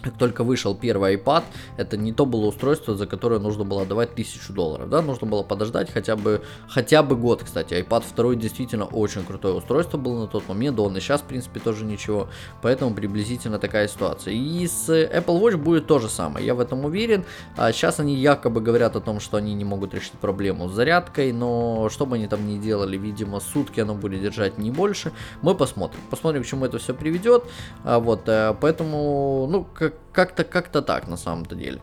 как 0.01 0.17
только 0.17 0.43
вышел 0.43 0.75
первый 0.75 1.15
iPad, 1.15 1.43
это 1.77 1.97
не 1.97 2.11
то 2.11 2.25
было 2.25 2.47
устройство, 2.47 2.95
за 2.95 3.05
которое 3.07 3.39
нужно 3.39 3.63
было 3.63 3.85
давать 3.85 4.15
тысячу 4.15 4.53
долларов, 4.53 4.89
да, 4.89 5.01
нужно 5.01 5.27
было 5.27 5.43
подождать 5.43 5.91
хотя 5.91 6.15
бы, 6.15 6.41
хотя 6.67 7.03
бы 7.03 7.15
год, 7.15 7.43
кстати, 7.43 7.73
iPad 7.73 8.03
2 8.15 8.35
действительно 8.35 8.85
очень 8.85 9.23
крутое 9.23 9.53
устройство 9.55 9.97
было 9.97 10.21
на 10.21 10.27
тот 10.27 10.47
момент, 10.47 10.77
да 10.77 10.83
он 10.83 10.97
и 10.97 10.99
сейчас, 10.99 11.21
в 11.21 11.25
принципе, 11.25 11.59
тоже 11.59 11.85
ничего, 11.85 12.29
поэтому 12.61 12.93
приблизительно 12.93 13.59
такая 13.59 13.87
ситуация. 13.87 14.33
И 14.33 14.67
с 14.67 14.89
Apple 14.89 15.39
Watch 15.39 15.57
будет 15.57 15.87
то 15.87 15.99
же 15.99 16.09
самое, 16.09 16.45
я 16.45 16.55
в 16.55 16.59
этом 16.59 16.85
уверен, 16.85 17.23
а 17.57 17.71
сейчас 17.71 17.99
они 17.99 18.15
якобы 18.15 18.61
говорят 18.61 18.95
о 18.95 19.01
том, 19.01 19.19
что 19.19 19.37
они 19.37 19.53
не 19.53 19.65
могут 19.65 19.93
решить 19.93 20.13
проблему 20.13 20.67
с 20.67 20.73
зарядкой, 20.73 21.31
но 21.31 21.89
что 21.89 22.05
бы 22.05 22.15
они 22.15 22.27
там 22.27 22.47
ни 22.47 22.57
делали, 22.57 22.97
видимо, 22.97 23.39
сутки 23.39 23.79
оно 23.79 23.95
будет 23.95 24.21
держать 24.21 24.57
не 24.57 24.71
больше, 24.71 25.11
мы 25.41 25.55
посмотрим, 25.55 25.99
посмотрим, 26.09 26.43
к 26.43 26.45
чему 26.45 26.65
это 26.65 26.79
все 26.79 26.93
приведет, 26.93 27.43
а 27.83 27.99
вот, 27.99 28.27
э, 28.27 28.55
поэтому, 28.59 29.47
ну, 29.49 29.67
как 29.73 29.90
как-то 30.13 30.43
как-то 30.43 30.81
так 30.81 31.07
на 31.07 31.17
самом-то 31.17 31.55
деле. 31.55 31.81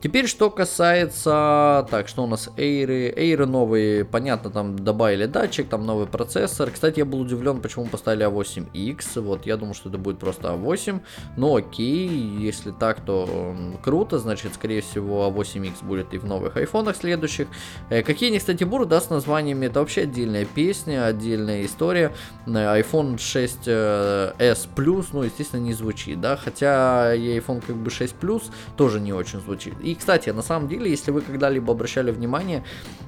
Теперь, 0.00 0.28
что 0.28 0.48
касается, 0.48 1.84
так, 1.90 2.06
что 2.06 2.22
у 2.22 2.26
нас 2.28 2.50
Эйры, 2.56 3.12
Эйры 3.16 3.46
новые, 3.46 4.04
понятно, 4.04 4.48
там 4.50 4.78
добавили 4.78 5.26
датчик, 5.26 5.68
там 5.68 5.86
новый 5.86 6.06
процессор. 6.06 6.70
Кстати, 6.70 7.00
я 7.00 7.04
был 7.04 7.20
удивлен, 7.20 7.60
почему 7.60 7.86
поставили 7.86 8.24
A8X, 8.24 9.20
вот, 9.20 9.44
я 9.44 9.56
думал, 9.56 9.74
что 9.74 9.88
это 9.88 9.98
будет 9.98 10.20
просто 10.20 10.48
A8, 10.48 11.00
но 11.36 11.56
окей, 11.56 12.08
если 12.08 12.70
так, 12.70 13.00
то 13.00 13.56
круто, 13.82 14.20
значит, 14.20 14.54
скорее 14.54 14.82
всего, 14.82 15.28
A8X 15.28 15.84
будет 15.84 16.14
и 16.14 16.18
в 16.18 16.24
новых 16.24 16.56
айфонах 16.56 16.96
следующих. 16.96 17.48
Э, 17.90 18.02
какие 18.02 18.30
они, 18.30 18.38
кстати, 18.38 18.62
будут, 18.62 18.90
да, 18.90 19.00
с 19.00 19.10
названиями, 19.10 19.66
это 19.66 19.80
вообще 19.80 20.02
отдельная 20.02 20.44
песня, 20.44 21.06
отдельная 21.06 21.64
история. 21.64 22.12
Э, 22.46 22.80
iPhone 22.80 23.16
6s 23.16 24.68
Plus, 24.76 25.06
ну, 25.12 25.22
естественно, 25.22 25.60
не 25.60 25.72
звучит, 25.72 26.20
да, 26.20 26.36
хотя 26.36 27.14
и 27.16 27.36
iPhone 27.38 27.64
как 27.66 27.76
бы 27.76 27.90
6 27.90 28.14
Plus 28.20 28.44
тоже 28.76 29.00
не 29.00 29.12
очень 29.12 29.40
звучит. 29.40 29.74
И, 29.88 29.94
кстати, 29.94 30.28
на 30.28 30.42
самом 30.42 30.68
деле, 30.68 30.90
если 30.90 31.10
вы 31.10 31.22
когда-либо 31.22 31.72
обращали 31.72 32.10
внимание, 32.10 32.62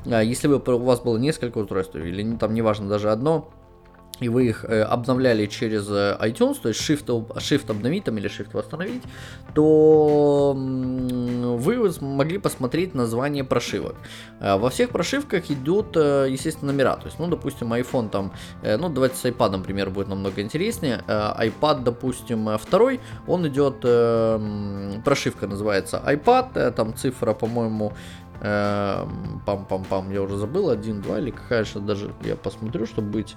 а, 0.07 0.23
если 0.23 0.49
вы, 0.49 0.57
у 0.57 0.79
вас 0.79 1.01
было 1.01 1.19
несколько 1.19 1.59
устройств, 1.59 1.95
или 1.95 2.37
там 2.37 2.55
неважно 2.55 2.89
даже 2.89 3.11
одно, 3.11 3.51
и 4.21 4.31
вы 4.31 4.49
их 4.49 4.65
э, 4.65 4.83
обновляли 4.83 5.47
через 5.47 5.89
э, 5.91 6.17
iTunes, 6.21 6.57
то 6.63 6.69
есть 6.69 6.81
Shift, 6.81 7.07
shift 7.37 7.71
обновить 7.71 8.05
там 8.05 8.17
или 8.19 8.31
Shift 8.31 8.51
восстановить, 8.53 9.03
то 9.55 10.55
вы 11.61 11.93
могли 12.01 12.39
посмотреть 12.39 12.95
название 12.95 13.45
прошивок. 13.45 13.95
Э, 14.41 14.57
во 14.57 14.71
всех 14.71 14.91
прошивках 14.91 15.51
идут, 15.51 15.97
естественно, 15.97 16.73
номера. 16.73 16.97
То 16.97 17.07
есть, 17.07 17.19
ну, 17.19 17.27
допустим, 17.27 17.73
iPhone 17.73 18.09
там, 18.09 18.33
ну, 18.63 18.89
давайте 18.89 19.17
с 19.17 19.25
iPad, 19.25 19.51
например, 19.51 19.91
будет 19.91 20.09
намного 20.09 20.41
интереснее. 20.41 21.03
iPad, 21.07 21.83
допустим, 21.83 22.59
второй, 22.59 23.01
он 23.27 23.47
идет, 23.47 23.81
прошивка 25.05 25.47
называется 25.47 26.03
iPad, 26.07 26.73
там 26.73 26.95
цифра, 26.95 27.35
по-моему, 27.35 27.93
пам-пам-пам, 28.41 30.13
я 30.13 30.23
уже 30.23 30.37
забыл, 30.37 30.71
1, 30.71 31.03
2 31.03 31.19
или 31.19 31.31
какая 31.31 31.65
же 31.65 31.81
даже, 31.81 32.13
я 32.25 32.37
посмотрю, 32.37 32.87
чтобы 32.87 33.09
быть 33.11 33.37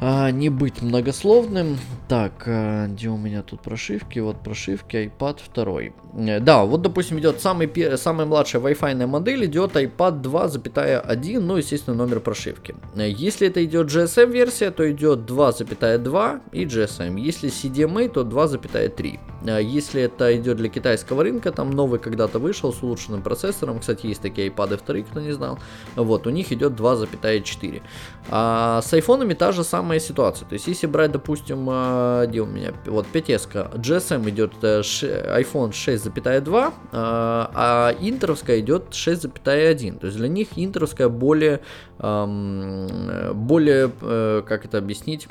а, 0.00 0.30
не 0.30 0.48
быть 0.48 0.82
многословным. 0.82 1.78
Так, 2.08 2.44
а, 2.46 2.86
где 2.88 3.08
у 3.08 3.16
меня 3.16 3.42
тут 3.42 3.60
прошивки? 3.60 4.18
Вот 4.18 4.40
прошивки 4.42 4.96
iPad 4.96 5.38
2. 5.54 5.92
Э, 6.14 6.40
да, 6.40 6.64
вот, 6.64 6.82
допустим, 6.82 7.18
идет 7.18 7.40
самый, 7.40 7.70
самая 7.96 8.26
младшая 8.26 8.62
Wi-Fi 8.62 9.06
модель, 9.06 9.44
идет 9.44 9.76
iPad 9.76 10.22
2,1, 10.22 11.40
ну, 11.40 11.56
естественно, 11.56 11.96
номер 11.96 12.20
прошивки. 12.20 12.74
Э, 12.96 13.08
если 13.08 13.48
это 13.48 13.64
идет 13.64 13.88
GSM-версия, 13.88 14.70
то 14.70 14.90
идет 14.90 15.20
2,2 15.20 16.40
и 16.52 16.64
GSM. 16.64 17.18
Если 17.18 17.50
CDMA, 17.50 18.08
то 18.08 18.22
2,3. 18.22 19.18
Э, 19.44 19.62
если 19.62 20.02
это 20.02 20.36
идет 20.36 20.56
для 20.56 20.68
китайского 20.68 21.22
рынка, 21.22 21.52
там 21.52 21.70
новый 21.70 21.98
когда-то 22.00 22.38
вышел 22.38 22.72
с 22.72 22.82
улучшенным 22.82 23.22
процессором, 23.22 23.80
кстати, 23.80 24.06
есть 24.06 24.22
такие 24.22 24.48
iPad 24.48 24.80
2, 24.86 25.02
кто 25.02 25.20
не 25.20 25.32
знал, 25.32 25.58
вот, 25.96 26.26
у 26.26 26.30
них 26.30 26.52
идет 26.52 26.72
2,4. 26.72 27.82
А 28.28 28.82
с 28.82 28.92
айфонами 28.92 29.34
та 29.34 29.52
же 29.52 29.64
самая 29.64 29.89
самая 29.90 30.00
ситуация. 30.00 30.48
То 30.48 30.52
есть, 30.52 30.68
если 30.68 30.86
брать, 30.86 31.10
допустим, 31.10 31.66
а, 31.68 32.24
где 32.26 32.40
у 32.40 32.46
меня, 32.46 32.72
вот 32.86 33.06
5S, 33.12 33.74
GSM 33.74 34.30
идет 34.30 34.52
э, 34.62 34.82
iPhone 34.82 35.72
6,2, 35.72 36.72
а, 36.92 37.50
а 37.54 37.92
интеровская 38.00 38.60
идет 38.60 38.90
6,1. 38.90 39.98
То 39.98 40.06
есть, 40.06 40.16
для 40.18 40.28
них 40.28 40.48
интеровская 40.54 41.08
более, 41.08 41.60
более, 41.98 43.90
э, 44.00 44.42
как 44.46 44.64
это 44.64 44.78
объяснить, 44.78 45.26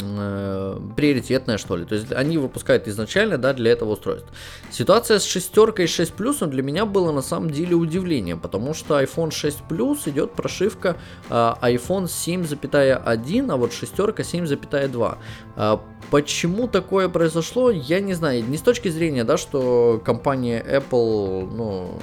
э, 0.00 0.78
приоритетная, 0.96 1.58
что 1.58 1.76
ли. 1.76 1.84
То 1.84 1.94
есть 1.94 2.12
они 2.12 2.38
выпускают 2.38 2.88
изначально, 2.88 3.38
да, 3.38 3.52
для 3.52 3.72
этого 3.72 3.92
устройства. 3.92 4.30
Ситуация 4.70 5.18
с 5.18 5.24
шестеркой 5.24 5.84
и 5.84 5.88
6 5.88 6.12
плюсом 6.12 6.50
для 6.50 6.62
меня 6.62 6.84
было 6.86 7.12
на 7.12 7.22
самом 7.22 7.50
деле 7.50 7.74
удивлением, 7.74 8.40
потому 8.40 8.74
что 8.74 9.00
iPhone 9.00 9.30
6 9.30 9.58
Plus 9.68 10.08
идет 10.08 10.32
прошивка 10.32 10.96
э, 11.28 11.34
iPhone 11.34 12.04
7,1, 12.04 13.52
а 13.52 13.56
вот 13.56 13.72
шестерка 13.72 14.22
7,2. 14.22 15.18
Э, 15.56 15.78
почему 16.10 16.68
такое 16.68 17.08
произошло, 17.08 17.70
я 17.70 18.00
не 18.00 18.14
знаю. 18.14 18.44
Не 18.48 18.56
с 18.56 18.62
точки 18.62 18.88
зрения, 18.88 19.24
да, 19.24 19.36
что 19.36 20.00
компания 20.04 20.64
Apple, 20.64 21.50
ну, 21.52 21.98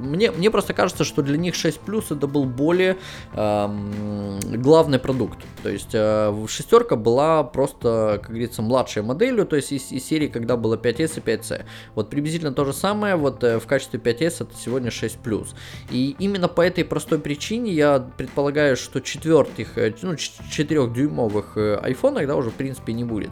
мне, 0.00 0.30
мне 0.30 0.50
просто 0.50 0.74
кажется, 0.74 1.04
что 1.04 1.22
для 1.22 1.36
них 1.36 1.54
6 1.54 1.80
плюс 1.80 2.10
это 2.10 2.26
был 2.26 2.44
более 2.44 2.96
эм, 3.34 4.40
главный 4.62 4.98
продукт. 4.98 5.38
То 5.62 5.68
есть 5.68 5.90
э, 5.92 6.46
шестерка 6.48 6.96
была 6.96 7.44
просто, 7.44 8.18
как 8.20 8.30
говорится, 8.30 8.62
младшей 8.62 9.02
моделью, 9.02 9.46
то 9.46 9.56
есть 9.56 9.72
из, 9.72 9.92
из 9.92 10.04
серии, 10.04 10.28
когда 10.28 10.56
было 10.56 10.76
5S 10.76 11.18
и 11.18 11.20
5C. 11.20 11.64
Вот 11.94 12.10
приблизительно 12.10 12.52
то 12.52 12.64
же 12.64 12.72
самое, 12.72 13.16
вот 13.16 13.44
э, 13.44 13.58
в 13.58 13.66
качестве 13.66 14.00
5S 14.00 14.44
это 14.44 14.54
сегодня 14.56 14.90
6 14.90 15.18
плюс. 15.18 15.54
И 15.90 16.16
именно 16.18 16.48
по 16.48 16.62
этой 16.62 16.84
простой 16.84 17.18
причине 17.18 17.72
я 17.72 18.00
предполагаю, 18.16 18.76
что 18.76 19.00
четвертых, 19.00 19.76
э, 19.76 19.94
ну, 20.02 20.14
4-дюймовых 20.14 21.44
э, 21.56 21.76
айфонах, 21.76 22.26
да, 22.26 22.36
уже 22.36 22.50
в 22.50 22.54
принципе 22.54 22.92
не 22.92 23.04
будет 23.04 23.30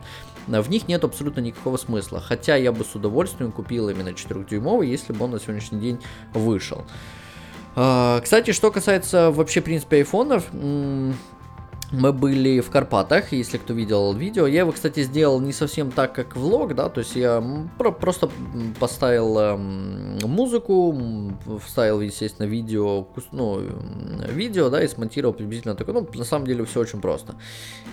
в 0.48 0.70
них 0.70 0.88
нет 0.88 1.04
абсолютно 1.04 1.40
никакого 1.40 1.76
смысла. 1.76 2.20
Хотя 2.20 2.56
я 2.56 2.72
бы 2.72 2.84
с 2.84 2.94
удовольствием 2.94 3.52
купил 3.52 3.88
именно 3.88 4.08
4-дюймовый, 4.08 4.88
если 4.88 5.12
бы 5.12 5.24
он 5.24 5.32
на 5.32 5.40
сегодняшний 5.40 5.80
день 5.80 6.00
вышел. 6.34 6.84
А, 7.76 8.20
кстати, 8.20 8.52
что 8.52 8.70
касается 8.70 9.30
вообще, 9.30 9.60
в 9.60 9.64
принципе, 9.64 9.98
айфонов, 9.98 10.46
мы 11.90 12.12
были 12.12 12.60
в 12.60 12.70
Карпатах, 12.70 13.32
если 13.32 13.56
кто 13.56 13.72
видел 13.72 14.12
видео. 14.12 14.46
Я 14.46 14.60
его, 14.60 14.72
кстати, 14.72 15.02
сделал 15.02 15.40
не 15.40 15.52
совсем 15.52 15.90
так, 15.90 16.14
как 16.14 16.36
влог, 16.36 16.74
да, 16.74 16.88
то 16.88 17.00
есть 17.00 17.16
я 17.16 17.42
про 17.78 17.92
просто 17.92 18.30
поставил 18.78 19.38
э, 19.38 19.56
музыку, 20.26 20.96
вставил, 21.64 22.00
естественно, 22.00 22.46
видео, 22.46 23.06
ну, 23.32 23.62
видео, 24.28 24.68
да, 24.68 24.82
и 24.82 24.88
смонтировал 24.88 25.32
приблизительно 25.32 25.74
такое. 25.74 25.94
Ну, 25.94 26.08
на 26.12 26.24
самом 26.24 26.46
деле 26.46 26.64
все 26.64 26.80
очень 26.80 27.00
просто. 27.00 27.36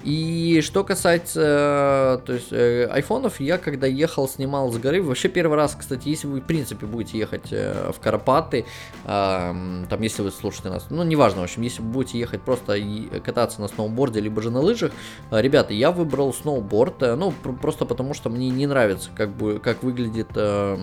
И 0.03 0.61
что 0.61 0.83
касается, 0.83 2.21
то 2.25 2.33
есть, 2.33 2.51
э, 2.51 2.85
айфонов, 2.91 3.39
я 3.39 3.57
когда 3.57 3.87
ехал, 3.87 4.27
снимал 4.27 4.71
с 4.71 4.77
горы, 4.77 5.01
вообще 5.01 5.29
первый 5.29 5.55
раз, 5.55 5.75
кстати, 5.79 6.09
если 6.09 6.27
вы, 6.27 6.41
в 6.41 6.45
принципе, 6.45 6.85
будете 6.85 7.17
ехать 7.17 7.47
э, 7.51 7.91
в 7.95 7.99
Карпаты, 7.99 8.65
э, 9.05 9.05
там, 9.07 10.01
если 10.01 10.21
вы 10.21 10.31
слушаете 10.31 10.69
нас, 10.69 10.87
ну, 10.89 11.03
неважно, 11.03 11.41
в 11.41 11.43
общем, 11.45 11.61
если 11.61 11.81
вы 11.81 11.87
будете 11.89 12.19
ехать 12.19 12.41
просто 12.41 12.77
кататься 13.23 13.61
на 13.61 13.67
сноу 13.67 13.84
сноуборде, 13.85 14.19
либо 14.19 14.41
же 14.41 14.51
на 14.51 14.59
лыжах. 14.59 14.91
А, 15.29 15.41
ребята, 15.41 15.73
я 15.73 15.91
выбрал 15.91 16.33
сноуборд, 16.33 17.03
э, 17.03 17.15
ну, 17.15 17.31
просто 17.61 17.85
потому 17.85 18.13
что 18.13 18.29
мне 18.29 18.49
не 18.49 18.67
нравится, 18.67 19.09
как 19.15 19.29
бы, 19.29 19.59
как 19.59 19.83
выглядит 19.83 20.27
э, 20.35 20.77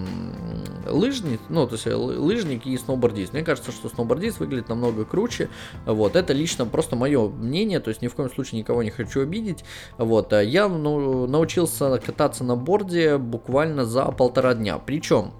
лыжник, 0.87 1.41
ну, 1.49 1.67
то 1.67 1.75
есть 1.75 1.87
э, 1.87 1.95
лыжник 1.95 2.67
и 2.67 2.77
сноубордист. 2.77 3.33
Мне 3.33 3.43
кажется, 3.43 3.73
что 3.73 3.89
сноубордист 3.89 4.41
выглядит 4.41 4.69
намного 4.69 5.05
круче, 5.05 5.49
вот, 5.87 6.17
это 6.17 6.33
лично 6.33 6.67
просто 6.67 6.97
мое 6.97 7.29
мнение, 7.29 7.81
то 7.81 7.89
есть 7.89 8.03
ни 8.03 8.09
в 8.09 8.15
коем 8.15 8.31
случае 8.31 8.61
никого 8.61 8.83
не 8.83 8.91
хочу 8.91 9.23
обидеть, 9.23 9.65
вот, 9.99 10.33
а 10.33 10.43
я 10.43 10.69
ну, 10.69 11.27
научился 11.27 11.99
кататься 11.99 12.45
на 12.45 12.57
борде 12.57 13.19
буквально 13.19 13.85
за 13.85 14.05
полтора 14.07 14.55
дня, 14.55 14.79
причем 14.79 15.33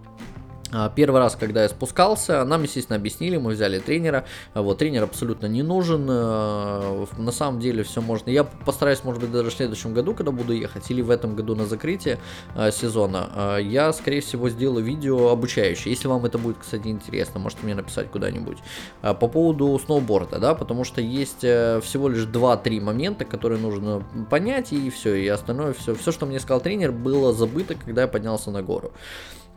первый 0.95 1.21
раз, 1.21 1.37
когда 1.37 1.63
я 1.63 1.69
спускался, 1.69 2.45
нам, 2.45 2.63
естественно, 2.63 2.97
объяснили, 2.97 3.37
мы 3.37 3.53
взяли 3.53 3.79
тренера. 3.79 4.25
Вот, 4.55 4.79
тренер 4.79 5.05
абсолютно 5.05 5.47
не 5.47 5.63
нужен. 5.63 6.07
Э, 6.09 7.07
на 7.19 7.33
самом 7.33 7.61
деле 7.61 7.83
все 7.83 8.01
можно. 8.01 8.31
Я 8.31 8.45
постараюсь, 8.45 9.05
может 9.05 9.21
быть, 9.21 9.31
даже 9.33 9.51
в 9.51 9.55
следующем 9.55 9.95
году, 9.95 10.15
когда 10.15 10.33
буду 10.33 10.53
ехать, 10.53 10.91
или 10.91 11.03
в 11.03 11.11
этом 11.11 11.35
году 11.35 11.55
на 11.55 11.67
закрытие 11.67 12.19
э, 12.55 12.71
сезона, 12.71 13.57
э, 13.59 13.63
я, 13.63 13.93
скорее 13.93 14.21
всего, 14.21 14.49
сделаю 14.49 14.85
видео 14.85 15.29
обучающее. 15.29 15.93
Если 15.93 16.09
вам 16.09 16.25
это 16.25 16.39
будет, 16.39 16.59
кстати, 16.59 16.89
интересно, 16.89 17.41
можете 17.41 17.65
мне 17.65 17.75
написать 17.75 18.11
куда-нибудь. 18.11 18.59
По 19.03 19.15
поводу 19.15 19.79
сноуборда, 19.85 20.39
да, 20.39 20.55
потому 20.55 20.85
что 20.85 21.01
есть 21.01 21.39
всего 21.41 22.09
лишь 22.09 22.25
2-3 22.25 22.81
момента, 22.81 23.25
которые 23.25 23.61
нужно 23.61 24.05
понять, 24.31 24.73
и 24.73 24.91
все, 24.91 25.15
и 25.15 25.29
остальное, 25.29 25.73
все, 25.73 25.95
все, 25.95 26.13
что 26.13 26.27
мне 26.27 26.41
сказал 26.41 26.61
тренер, 26.61 26.93
было 26.93 27.33
забыто, 27.33 27.75
когда 27.75 28.03
я 28.03 28.09
поднялся 28.09 28.51
на 28.51 28.63
гору. 28.63 28.93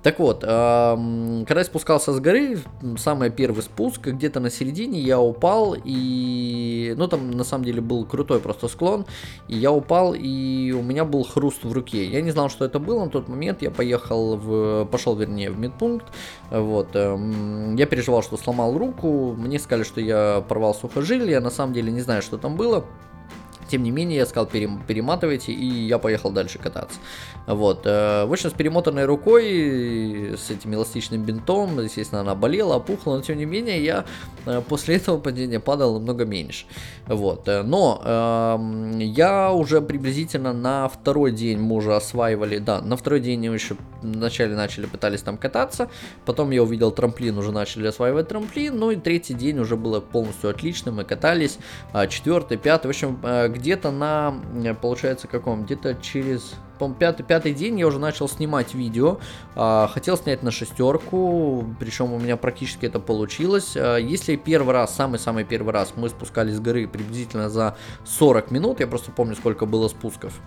Так 0.06 0.20
вот, 0.20 0.42
когда 0.42 1.46
я 1.62 1.64
спускался 1.64 2.14
с 2.14 2.20
горы, 2.20 2.60
самый 2.96 3.32
первый 3.32 3.64
спуск, 3.64 4.06
где-то 4.06 4.40
на 4.40 4.52
середине 4.52 5.00
я 5.00 5.20
упал, 5.20 5.76
и, 5.84 6.94
ну, 6.96 7.08
там 7.08 7.32
на 7.32 7.44
самом 7.44 7.66
деле 7.66 7.82
был 7.82 8.06
крутой 8.06 8.40
просто 8.40 8.68
склон, 8.68 9.08
и 9.48 9.58
я 9.58 9.72
упал, 9.72 10.14
и 10.14 10.72
у 10.74 10.84
меня 10.84 11.06
был 11.06 11.24
хруст 11.24 11.64
в 11.64 11.72
руке. 11.74 12.06
Я 12.06 12.22
не 12.22 12.30
знал, 12.30 12.52
что 12.52 12.66
это 12.66 12.78
было 12.78 13.06
на 13.06 13.10
тот 13.10 13.28
момент, 13.28 13.64
я 13.64 13.72
поехал 13.72 14.38
в, 14.38 14.86
пошел, 14.92 15.16
вернее, 15.16 15.50
в 15.50 15.58
медпункт, 15.58 16.06
вот, 16.52 16.94
я 16.94 17.86
переживал, 17.88 18.22
что 18.22 18.38
сломал 18.38 18.78
руку, 18.78 19.34
мне 19.36 19.58
сказали, 19.58 19.86
что 19.86 20.02
я 20.02 20.46
порвал 20.48 20.76
сухожилие, 20.76 21.40
на 21.40 21.50
самом 21.50 21.74
деле 21.74 21.92
не 21.92 22.02
знаю, 22.02 22.22
что 22.22 22.38
там 22.38 22.58
было, 22.58 22.86
Тем 23.68 23.84
не 23.84 23.92
менее, 23.92 24.20
я 24.20 24.26
сказал, 24.26 24.46
перематывайте, 24.48 25.52
и 25.52 25.88
я 25.88 25.98
поехал 25.98 26.32
дальше 26.32 26.60
кататься. 26.60 27.00
Вот. 27.48 27.82
Э, 27.86 28.26
вышел 28.26 28.50
с 28.50 28.54
перемотанной 28.54 29.06
рукой, 29.06 30.36
с 30.38 30.50
этим 30.52 30.74
эластичным 30.74 31.24
бинтом, 31.24 31.80
естественно, 31.80 32.22
она 32.22 32.36
болела, 32.36 32.76
опухла, 32.76 33.16
но 33.16 33.22
тем 33.22 33.38
не 33.38 33.46
менее, 33.46 33.84
я 33.84 34.06
э, 34.46 34.62
после 34.68 34.96
этого 34.96 35.18
падения 35.18 35.60
падал 35.60 35.94
намного 35.94 36.26
меньше. 36.26 36.66
Вот. 37.08 37.48
Э, 37.48 37.64
но 37.64 38.02
э, 38.04 39.04
я 39.04 39.52
уже 39.52 39.82
приблизительно 39.82 40.54
на 40.54 40.88
второй 40.88 41.32
день 41.32 41.60
мы 41.60 41.76
уже 41.76 41.96
осваивали, 41.96 42.60
да, 42.60 42.82
на 42.82 42.98
второй 42.98 43.20
день 43.20 43.48
мы 43.50 43.56
еще 43.56 43.76
вначале 44.02 44.56
начали, 44.56 44.86
пытались 44.86 45.22
там 45.22 45.38
кататься, 45.38 45.90
потом 46.26 46.52
я 46.52 46.64
увидел 46.64 46.92
трамплин, 46.92 47.38
уже 47.38 47.52
начали 47.52 47.88
осваивать 47.88 48.28
трамплин, 48.28 48.78
ну 48.78 48.92
и 48.92 48.96
третий 48.96 49.34
день 49.34 49.60
уже 49.60 49.76
было 49.76 50.00
полностью 50.00 50.50
отлично, 50.50 50.92
мы 50.92 51.04
катались, 51.04 51.58
а 51.92 52.08
четвертый, 52.08 52.58
пятый, 52.58 52.88
в 52.88 52.90
общем, 52.90 53.20
где-то 53.56 53.92
на, 53.92 54.36
получается, 54.82 55.28
каком, 55.28 55.64
где-то 55.64 55.96
через 55.96 56.54
пятый, 57.00 57.24
пятый 57.24 57.54
день 57.54 57.80
я 57.80 57.88
уже 57.88 58.00
начал 58.00 58.28
снимать 58.28 58.74
видео. 58.74 59.20
А, 59.56 59.88
хотел 59.88 60.18
снять 60.18 60.44
на 60.44 60.52
шестерку, 60.52 61.66
причем 61.80 62.14
у 62.14 62.20
меня 62.20 62.38
практически 62.38 62.86
это 62.86 63.00
получилось. 63.00 63.76
А, 63.76 63.98
если 63.98 64.36
первый 64.36 64.74
раз, 64.74 64.96
самый-самый 64.96 65.46
первый 65.46 65.74
раз 65.74 65.94
мы 65.96 66.10
спускались 66.10 66.56
с 66.56 66.60
горы 66.60 66.88
приблизительно 66.88 67.50
за 67.50 67.78
40 68.06 68.52
минут, 68.52 68.80
я 68.80 68.88
просто 68.88 69.12
помню, 69.12 69.36
сколько 69.36 69.66
было 69.66 69.88
спусков. 69.88 70.40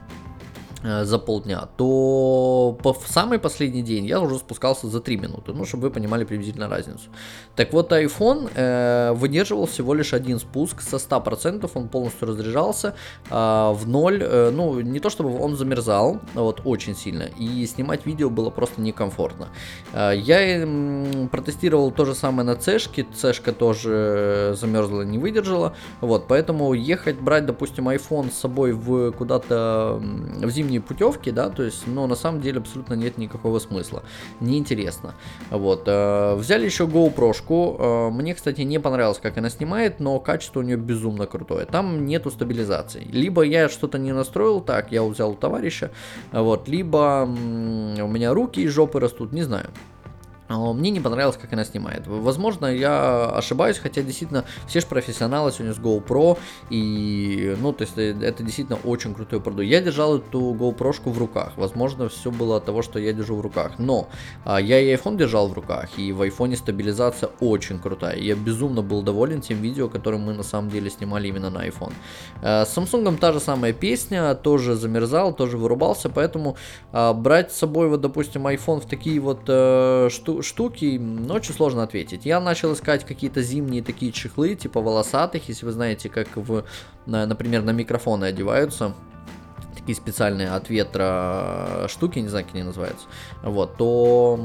Э, 0.85 1.05
за 1.05 1.19
полдня, 1.19 1.69
то 1.77 2.79
по, 2.83 2.95
самый 3.07 3.39
последний 3.39 3.83
день 3.83 4.07
я 4.07 4.21
уже 4.21 4.37
спускался 4.37 4.87
за 4.87 5.01
3 5.01 5.17
минуты, 5.17 5.53
ну, 5.53 5.65
чтобы 5.65 5.89
вы 5.89 5.91
понимали 5.91 6.25
приблизительно 6.25 6.69
разницу. 6.69 7.11
Так 7.57 7.73
вот, 7.73 7.91
iPhone 7.93 8.49
э, 8.55 9.13
выдерживал 9.13 9.67
всего 9.67 9.93
лишь 9.95 10.15
один 10.15 10.39
спуск 10.39 10.81
со 10.81 10.97
100%, 10.97 11.69
он 11.75 11.89
полностью 11.89 12.29
разряжался 12.29 12.95
э, 13.29 13.35
в 13.35 13.89
ноль, 13.89 14.23
э, 14.23 14.51
ну, 14.51 14.81
не 14.81 15.01
то 15.01 15.11
чтобы 15.11 15.37
он 15.41 15.57
замерзал, 15.57 16.21
вот, 16.35 16.61
очень 16.65 16.95
сильно, 16.95 17.25
и 17.25 17.67
снимать 17.67 18.07
видео 18.07 18.31
было 18.31 18.51
просто 18.51 18.81
некомфортно. 18.81 19.49
Э, 19.93 20.13
я 20.15 20.65
э, 20.65 21.27
протестировал 21.27 21.91
то 21.91 22.05
же 22.05 22.15
самое 22.15 22.47
на 22.47 22.55
цешке, 22.55 23.05
цешка 23.17 23.53
тоже 23.53 24.55
замерзла, 24.57 25.03
не 25.03 25.19
выдержала, 25.19 25.75
вот, 26.01 26.29
поэтому 26.29 26.73
ехать, 26.73 27.21
брать, 27.21 27.47
допустим, 27.47 27.89
iPhone 27.89 28.31
с 28.31 28.39
собой 28.39 28.73
в 28.73 29.11
куда-то 29.11 30.01
в 30.01 30.51
зимний 30.51 30.68
зимние 30.69 30.81
путевки, 30.81 31.31
да, 31.31 31.49
то 31.49 31.63
есть, 31.63 31.87
но 31.87 32.07
на 32.07 32.15
самом 32.15 32.41
деле 32.41 32.59
абсолютно 32.59 32.95
нет 32.95 33.19
никакого 33.19 33.59
смысла. 33.59 34.03
Неинтересно. 34.41 35.15
Вот. 35.51 35.85
Э, 35.87 36.35
взяли 36.35 36.67
еще 36.67 36.85
GoPro. 36.85 37.33
Э, 37.79 38.11
мне, 38.11 38.35
кстати, 38.35 38.61
не 38.63 38.79
понравилось, 38.79 39.19
как 39.19 39.39
она 39.39 39.51
снимает, 39.51 40.01
но 40.01 40.21
качество 40.21 40.61
у 40.61 40.63
нее 40.63 40.77
безумно 40.77 41.27
крутое. 41.27 41.65
Там 41.65 42.07
нету 42.07 42.31
стабилизации. 42.31 43.05
Либо 43.11 43.43
я 43.43 43.69
что-то 43.69 43.99
не 43.99 44.13
настроил 44.13 44.61
так, 44.61 44.93
я 44.93 45.03
взял 45.03 45.31
у 45.31 45.35
товарища, 45.35 45.91
вот, 46.33 46.69
либо 46.69 47.25
у 47.27 48.09
меня 48.09 48.35
руки 48.35 48.61
из 48.61 48.73
жопы 48.73 49.01
растут, 49.01 49.33
не 49.33 49.43
знаю. 49.43 49.71
А, 50.49 50.73
мне 50.73 50.91
не 50.91 51.01
понравилось, 51.01 51.37
как 51.37 51.53
она 51.53 51.65
снимает. 51.65 52.07
Возможно, 52.07 52.67
я 52.67 53.27
ошибаюсь, 53.27 53.79
хотя 53.79 54.03
действительно 54.03 54.45
все 54.67 54.81
же 54.81 54.87
профессионалы 54.87 55.53
сегодня 55.53 55.75
с 55.75 55.79
GoPro, 55.79 56.39
и, 56.71 57.57
ну, 57.61 57.73
то 57.73 57.83
есть 57.83 57.99
э, 57.99 58.17
это 58.23 58.43
действительно 58.43 58.79
очень 58.85 59.15
крутой 59.15 59.41
продукт. 59.41 59.65
Я 59.65 59.81
держал 59.81 60.19
эту 60.19 60.41
GoPro 60.55 60.89
в 61.11 61.19
руках. 61.19 61.53
Возможно, 61.57 62.09
все 62.09 62.31
было 62.31 62.57
от 62.57 62.65
того, 62.65 62.83
что 62.83 62.99
я 62.99 63.13
держу 63.13 63.37
в 63.37 63.41
руках. 63.41 63.73
Но 63.79 64.09
а, 64.45 64.61
я 64.61 64.81
и 64.81 64.95
iPhone 64.95 65.17
держал 65.17 65.49
в 65.49 65.53
руках, 65.53 65.99
и 65.99 66.13
в 66.13 66.23
iPhone 66.23 66.57
стабилизация 66.57 67.31
очень 67.41 67.79
крутая. 67.79 68.17
Я 68.17 68.35
безумно 68.35 68.83
был 68.83 69.03
доволен 69.03 69.41
тем 69.41 69.61
видео, 69.61 69.89
которое 69.89 70.19
мы 70.19 70.33
на 70.33 70.43
самом 70.43 70.71
деле 70.71 70.91
снимали 70.91 71.29
именно 71.29 71.51
на 71.51 71.67
iPhone. 71.67 71.93
А, 72.43 72.65
с 72.65 72.77
Samsung 72.77 73.19
та 73.19 73.33
же 73.33 73.41
самая 73.41 73.73
песня, 73.73 74.35
тоже 74.35 74.75
замерзал, 74.75 75.35
тоже 75.35 75.59
вырубался, 75.59 76.09
поэтому 76.09 76.57
а, 76.93 77.13
брать 77.13 77.53
с 77.53 77.59
собой, 77.59 77.89
вот, 77.89 78.01
допустим, 78.01 78.47
iPhone 78.47 78.81
в 78.81 78.87
такие 78.87 79.21
вот 79.21 79.41
а, 79.49 80.09
штуки, 80.43 81.01
очень 81.31 81.55
сложно 81.55 81.83
ответить. 81.83 82.27
Я 82.27 82.41
начал 82.41 82.73
искать 82.73 83.05
какие-то 83.05 83.43
зимние 83.43 83.83
такие 83.83 84.13
чехлы, 84.13 84.55
типа 84.55 84.81
волосатых, 84.81 85.49
если 85.49 85.67
вы 85.67 85.73
знаете, 85.73 86.09
как 86.09 86.29
в, 86.37 86.65
например, 87.07 87.63
на 87.63 87.71
микрофоны 87.71 88.27
одеваются 88.27 88.95
такие 89.89 89.97
специальные 89.97 90.51
от 90.51 90.69
ветра 90.69 91.87
штуки, 91.89 92.19
не 92.19 92.29
знаю, 92.29 92.45
как 92.45 92.55
они 92.55 92.63
называются, 92.63 93.07
вот, 93.43 93.77
то 93.77 94.39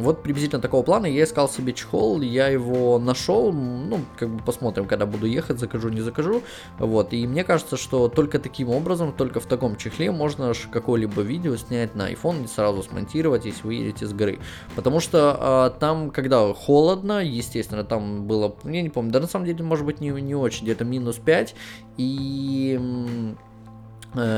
вот 0.00 0.24
приблизительно 0.24 0.60
такого 0.60 0.82
плана. 0.82 1.06
Я 1.06 1.22
искал 1.22 1.48
себе 1.48 1.72
чехол, 1.72 2.20
я 2.20 2.48
его 2.48 2.98
нашел, 2.98 3.52
ну, 3.52 4.00
как 4.18 4.28
бы 4.28 4.42
посмотрим, 4.42 4.86
когда 4.86 5.06
буду 5.06 5.26
ехать, 5.26 5.60
закажу, 5.60 5.88
не 5.90 6.00
закажу, 6.00 6.42
вот, 6.80 7.12
и 7.12 7.26
мне 7.28 7.44
кажется, 7.44 7.76
что 7.76 8.08
только 8.08 8.40
таким 8.40 8.70
образом, 8.70 9.12
только 9.12 9.38
в 9.38 9.46
таком 9.46 9.76
чехле 9.76 10.10
можно 10.10 10.52
какое-либо 10.72 11.22
видео 11.22 11.56
снять 11.56 11.94
на 11.94 12.10
iPhone 12.10 12.44
и 12.44 12.48
сразу 12.48 12.82
смонтировать, 12.82 13.44
если 13.44 13.64
вы 13.64 13.74
едете 13.74 14.04
с 14.04 14.12
горы, 14.12 14.40
потому 14.74 14.98
что 14.98 15.36
а, 15.38 15.70
там, 15.70 16.10
когда 16.10 16.52
холодно, 16.52 17.24
естественно, 17.24 17.84
там 17.84 18.26
было, 18.26 18.56
я 18.64 18.82
не 18.82 18.90
помню, 18.90 19.12
да 19.12 19.20
на 19.20 19.28
самом 19.28 19.46
деле, 19.46 19.62
может 19.62 19.86
быть, 19.86 20.00
не, 20.00 20.10
не 20.10 20.34
очень, 20.34 20.64
где-то 20.64 20.84
минус 20.84 21.16
5, 21.16 21.54
и 21.98 22.78
Э, 22.78 23.34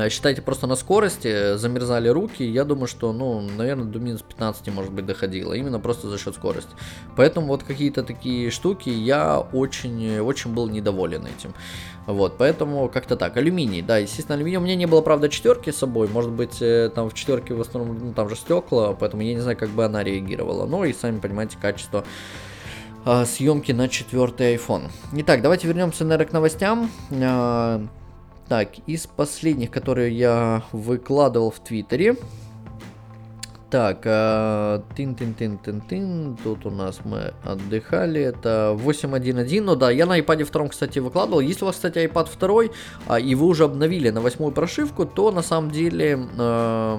считайте 0.09 0.41
просто 0.41 0.67
на 0.67 0.75
скорости, 0.75 1.55
замерзали 1.55 2.09
руки, 2.09 2.43
я 2.43 2.65
думаю, 2.65 2.87
что, 2.87 3.13
ну, 3.13 3.41
наверное, 3.41 3.85
до 3.85 3.99
минус 3.99 4.21
15, 4.21 4.67
может 4.67 4.91
быть, 4.91 5.05
доходило, 5.05 5.53
именно 5.53 5.79
просто 5.79 6.09
за 6.09 6.17
счет 6.17 6.35
скорости. 6.35 6.71
Поэтому 7.15 7.47
вот 7.47 7.63
какие-то 7.63 8.03
такие 8.03 8.51
штуки 8.51 8.89
я 8.89 9.39
очень, 9.39 10.19
очень 10.19 10.53
был 10.53 10.67
недоволен 10.67 11.25
этим. 11.25 11.53
Вот, 12.07 12.37
поэтому 12.37 12.89
как-то 12.89 13.15
так. 13.15 13.37
Алюминий, 13.37 13.81
да, 13.81 13.97
естественно, 13.97 14.35
алюминий. 14.35 14.57
У 14.57 14.61
меня 14.61 14.75
не 14.75 14.87
было, 14.87 15.01
правда, 15.01 15.29
четверки 15.29 15.69
с 15.69 15.77
собой. 15.77 16.07
Может 16.07 16.31
быть, 16.31 16.61
э, 16.61 16.89
там 16.93 17.09
в 17.09 17.13
четверке 17.13 17.53
в 17.53 17.61
основном, 17.61 17.97
ну, 17.99 18.13
там 18.13 18.27
же 18.27 18.35
стекла, 18.35 18.93
поэтому 18.93 19.21
я 19.21 19.33
не 19.33 19.39
знаю, 19.39 19.57
как 19.57 19.69
бы 19.69 19.85
она 19.85 20.03
реагировала. 20.03 20.65
Ну 20.65 20.83
и 20.83 20.93
сами 20.93 21.19
понимаете, 21.19 21.57
качество 21.61 22.03
э, 23.05 23.25
съемки 23.25 23.71
на 23.71 23.87
четвертый 23.87 24.55
iPhone. 24.55 24.89
Итак, 25.13 25.41
давайте 25.41 25.67
вернемся, 25.67 26.03
наверное, 26.03 26.25
к 26.27 26.33
новостям. 26.33 26.89
Так, 28.51 28.79
из 28.85 29.07
последних, 29.07 29.71
которые 29.71 30.11
я 30.11 30.63
выкладывал 30.73 31.51
в 31.51 31.59
Твиттере. 31.61 32.17
Так, 33.69 34.03
тин-тин-тин-тин-тин, 34.97 36.37
тут 36.43 36.65
у 36.65 36.69
нас 36.69 36.99
мы 37.05 37.33
отдыхали, 37.45 38.19
это 38.19 38.77
8.1.1, 38.77 39.61
ну 39.61 39.77
да, 39.77 39.89
я 39.89 40.05
на 40.05 40.19
iPad 40.19 40.51
2, 40.51 40.67
кстати, 40.67 40.99
выкладывал, 40.99 41.39
если 41.39 41.63
у 41.63 41.67
вас, 41.67 41.77
кстати, 41.77 41.99
iPad 41.99 42.27
2, 42.37 42.63
а, 43.07 43.21
и 43.21 43.35
вы 43.35 43.45
уже 43.45 43.63
обновили 43.63 44.09
на 44.09 44.19
восьмую 44.19 44.51
прошивку, 44.51 45.05
то 45.05 45.31
на 45.31 45.43
самом 45.43 45.71
деле 45.71 46.19
э, 46.37 46.97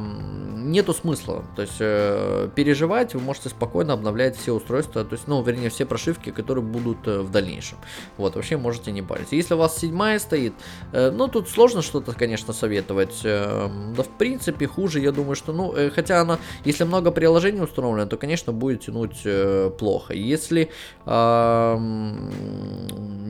нету 0.72 0.92
смысла. 0.92 1.44
То 1.54 1.62
есть 1.62 1.76
э, 1.78 2.48
переживать 2.54 3.14
вы 3.14 3.20
можете 3.20 3.48
спокойно 3.50 3.92
обновлять 3.92 4.36
все 4.36 4.52
устройства, 4.52 5.04
то 5.04 5.14
есть, 5.14 5.28
ну, 5.28 5.42
вернее, 5.42 5.68
все 5.68 5.86
прошивки, 5.86 6.30
которые 6.30 6.64
будут 6.64 7.06
э, 7.06 7.20
в 7.20 7.30
дальнейшем. 7.30 7.78
Вот, 8.16 8.34
вообще 8.34 8.56
можете 8.56 8.90
не 8.90 9.02
париться. 9.02 9.36
Если 9.36 9.54
у 9.54 9.58
вас 9.58 9.78
седьмая 9.78 10.18
стоит, 10.18 10.54
э, 10.92 11.10
ну, 11.10 11.28
тут 11.28 11.48
сложно 11.48 11.82
что-то, 11.82 12.12
конечно, 12.12 12.52
советовать. 12.52 13.20
Э, 13.24 13.68
да, 13.96 14.02
в 14.02 14.08
принципе, 14.18 14.66
хуже, 14.66 15.00
я 15.00 15.12
думаю, 15.12 15.36
что, 15.36 15.52
ну, 15.52 15.72
э, 15.74 15.90
хотя 15.90 16.20
она, 16.20 16.38
если 16.64 16.84
много 16.84 17.10
приложений 17.10 17.62
установлено, 17.62 18.06
то, 18.06 18.16
конечно, 18.16 18.52
будет 18.52 18.80
тянуть 18.80 19.20
э, 19.24 19.70
плохо. 19.78 20.14
Если, 20.14 20.70
э, 21.06 21.78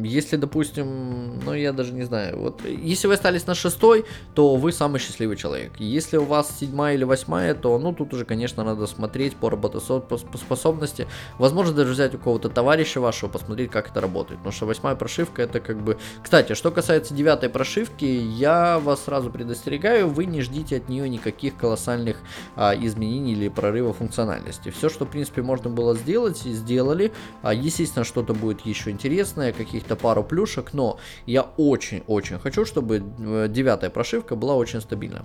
если, 0.05 0.37
допустим, 0.37 1.41
ну, 1.45 1.55
я 1.55 1.73
даже 1.73 1.93
не 1.93 2.05
знаю, 2.05 2.39
вот, 2.39 2.61
если 2.65 3.09
вы 3.09 3.15
остались 3.15 3.47
на 3.47 3.55
шестой, 3.55 4.05
то 4.35 4.57
вы 4.57 4.73
самый 4.73 5.01
счастливый 5.01 5.37
человек. 5.37 5.73
Если 5.79 6.17
у 6.17 6.25
вас 6.25 6.59
седьмая 6.59 6.95
или 6.95 7.05
восьмая 7.05 7.32
восьмая, 7.33 7.55
то 7.55 7.79
ну 7.79 7.93
тут 7.93 8.13
уже, 8.15 8.25
конечно, 8.25 8.65
надо 8.65 8.87
смотреть 8.87 9.37
по 9.37 9.51
работоспособности. 9.51 11.07
Возможно, 11.39 11.75
даже 11.75 11.93
взять 11.93 12.15
у 12.15 12.19
кого-то 12.19 12.49
товарища 12.49 13.01
вашего, 13.01 13.31
посмотреть, 13.31 13.71
как 13.71 13.91
это 13.91 14.01
работает. 14.01 14.41
Потому 14.41 14.53
что 14.53 14.67
восьмая 14.67 14.95
прошивка 14.95 15.43
это 15.43 15.61
как 15.61 15.83
бы... 15.83 15.99
Кстати, 16.23 16.55
что 16.55 16.71
касается 16.71 17.15
девятой 17.15 17.49
прошивки, 17.49 18.05
я 18.05 18.79
вас 18.79 19.05
сразу 19.05 19.31
предостерегаю, 19.31 20.09
вы 20.09 20.27
не 20.27 20.43
ждите 20.43 20.77
от 20.77 20.89
нее 20.89 21.09
никаких 21.09 21.57
колоссальных 21.57 22.19
а, 22.57 22.75
изменений 22.75 23.33
или 23.33 23.49
прорыва 23.49 23.93
функциональности. 23.93 24.71
Все, 24.71 24.89
что, 24.89 25.05
в 25.05 25.11
принципе, 25.11 25.43
можно 25.43 25.71
было 25.71 25.95
сделать, 25.95 26.39
сделали. 26.39 27.13
А, 27.43 27.55
естественно, 27.55 28.05
что-то 28.05 28.35
будет 28.35 28.67
еще 28.67 28.91
интересное, 28.91 29.53
каких-то 29.53 29.97
пару 29.97 30.23
плюшек, 30.23 30.75
но 30.75 30.99
я 31.27 31.43
очень-очень 31.57 32.39
хочу, 32.39 32.65
чтобы 32.65 33.03
э, 33.19 33.47
девятая 33.49 33.91
прошивка 33.91 34.37
была 34.37 34.55
очень 34.55 34.81
стабильна. 34.81 35.25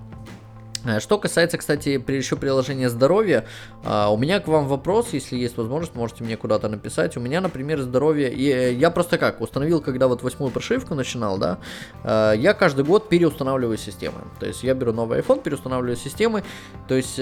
Э, 0.88 1.00
что 1.00 1.18
касается, 1.18 1.58
кстати, 1.58 2.02
еще 2.12 2.36
приложения 2.38 2.90
здоровья, 2.90 3.46
а, 3.84 4.10
у 4.10 4.18
меня 4.18 4.40
к 4.40 4.48
вам 4.48 4.68
вопрос, 4.68 5.10
если 5.12 5.36
есть 5.36 5.58
возможность, 5.58 5.96
можете 5.96 6.24
мне 6.24 6.38
куда-то 6.38 6.70
написать. 6.70 7.18
У 7.18 7.20
меня, 7.20 7.42
например, 7.42 7.82
здоровье, 7.82 8.34
и 8.34 8.50
э, 8.50 8.74
я 8.74 8.90
просто 8.90 9.18
как, 9.18 9.42
установил, 9.42 9.82
когда 9.82 10.08
вот 10.08 10.24
восьмую 10.24 10.52
прошивку 10.52 10.96
начинал, 10.96 11.38
да, 11.38 11.58
э, 12.04 12.34
я 12.38 12.54
каждый 12.54 12.86
год 12.86 13.10
переустанавливаю 13.10 13.78
системы. 13.78 14.20
То 14.40 14.46
есть 14.46 14.64
я 14.64 14.74
беру 14.74 14.94
новый 14.94 15.20
iPhone, 15.20 15.42
переустанавливаю 15.42 15.98
системы, 15.98 16.44
то 16.88 16.96
есть 16.96 17.20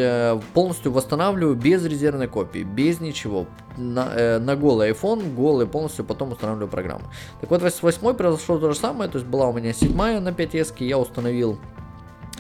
полностью 0.54 0.92
восстанавливаю 0.92 1.56
без 1.56 1.84
резервной 1.86 2.28
копии, 2.28 2.64
без 2.64 3.00
ничего. 3.00 3.48
На, 3.78 4.40
на 4.40 4.56
голый 4.56 4.92
iPhone, 4.92 5.34
голый 5.34 5.68
полностью 5.68 6.06
потом 6.06 6.32
устанавливаю 6.32 6.70
программу. 6.70 7.06
Так 7.42 7.50
вот, 7.50 7.64
с 7.64 7.82
восьмой 7.82 8.14
произошло 8.14 8.58
то 8.58 8.72
же 8.72 8.78
самое, 8.78 9.10
то 9.10 9.18
есть 9.18 9.28
была 9.28 9.48
у 9.48 9.54
меня 9.54 9.74
седьмая 9.74 10.20
на 10.20 10.30
5S, 10.30 10.76
я 10.80 10.98
установил 10.98 11.60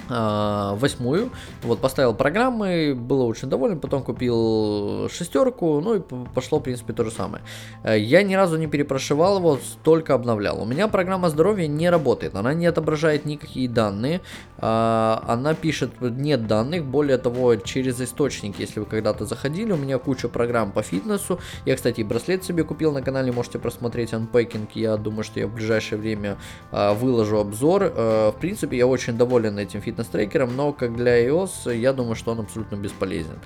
восьмую, 0.07 1.31
вот 1.63 1.79
поставил 1.79 2.13
программы, 2.13 2.93
был 2.95 3.21
очень 3.25 3.49
доволен, 3.49 3.79
потом 3.79 4.03
купил 4.03 5.09
шестерку, 5.09 5.81
ну 5.81 5.95
и 5.95 6.01
пошло, 6.33 6.59
в 6.59 6.63
принципе, 6.63 6.93
то 6.93 7.03
же 7.03 7.11
самое. 7.11 7.43
Э, 7.83 7.97
я 7.97 8.23
ни 8.23 8.35
разу 8.35 8.57
не 8.57 8.67
перепрошивал 8.67 9.37
его, 9.37 9.59
только 9.83 10.13
обновлял. 10.13 10.61
У 10.61 10.65
меня 10.65 10.87
программа 10.87 11.29
здоровья 11.29 11.67
не 11.67 11.89
работает, 11.89 12.35
она 12.35 12.53
не 12.53 12.65
отображает 12.65 13.25
никакие 13.25 13.67
данные, 13.67 14.21
а, 14.54 14.54
она 14.65 15.53
пишет 15.53 15.91
нет 16.01 16.47
данных, 16.47 16.85
более 16.85 17.17
того, 17.17 17.55
через 17.55 17.99
источник, 18.01 18.59
если 18.59 18.79
вы 18.79 18.85
когда-то 18.85 19.25
заходили, 19.25 19.71
у 19.71 19.77
меня 19.77 19.97
куча 19.97 20.29
программ 20.29 20.71
по 20.71 20.81
фитнесу, 20.81 21.39
я, 21.65 21.75
кстати, 21.75 22.01
браслет 22.01 22.43
себе 22.43 22.63
купил 22.63 22.91
на 22.91 23.01
канале, 23.01 23.31
можете 23.31 23.59
просмотреть 23.59 24.13
анпекинг, 24.13 24.71
я 24.75 24.97
думаю, 24.97 25.23
что 25.23 25.39
я 25.39 25.47
в 25.47 25.53
ближайшее 25.53 25.99
время 25.99 26.37
а, 26.71 26.93
выложу 26.93 27.37
обзор, 27.37 27.83
э, 27.83 28.31
в 28.35 28.39
принципе, 28.39 28.77
я 28.77 28.87
очень 28.87 29.17
доволен 29.17 29.57
этим 29.59 29.81
фитнес-трекером, 29.81 30.55
но 30.55 30.73
как 30.73 30.95
для 30.95 31.25
iOS, 31.27 31.75
я 31.75 31.93
думаю, 31.93 32.15
что 32.15 32.31
он 32.31 32.39
абсолютно 32.39 32.75
бесполезен. 32.75 33.39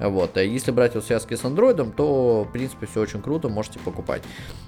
Вот. 0.00 0.36
А 0.36 0.42
если 0.42 0.70
брать 0.70 0.92
его 0.92 1.02
в 1.02 1.06
связке 1.06 1.36
с 1.36 1.42
Android, 1.42 1.92
то, 1.94 2.44
в 2.44 2.52
принципе, 2.52 2.86
все 2.86 3.00
очень 3.00 3.22
круто, 3.22 3.48
можете 3.48 3.78
покупать. 3.78 4.22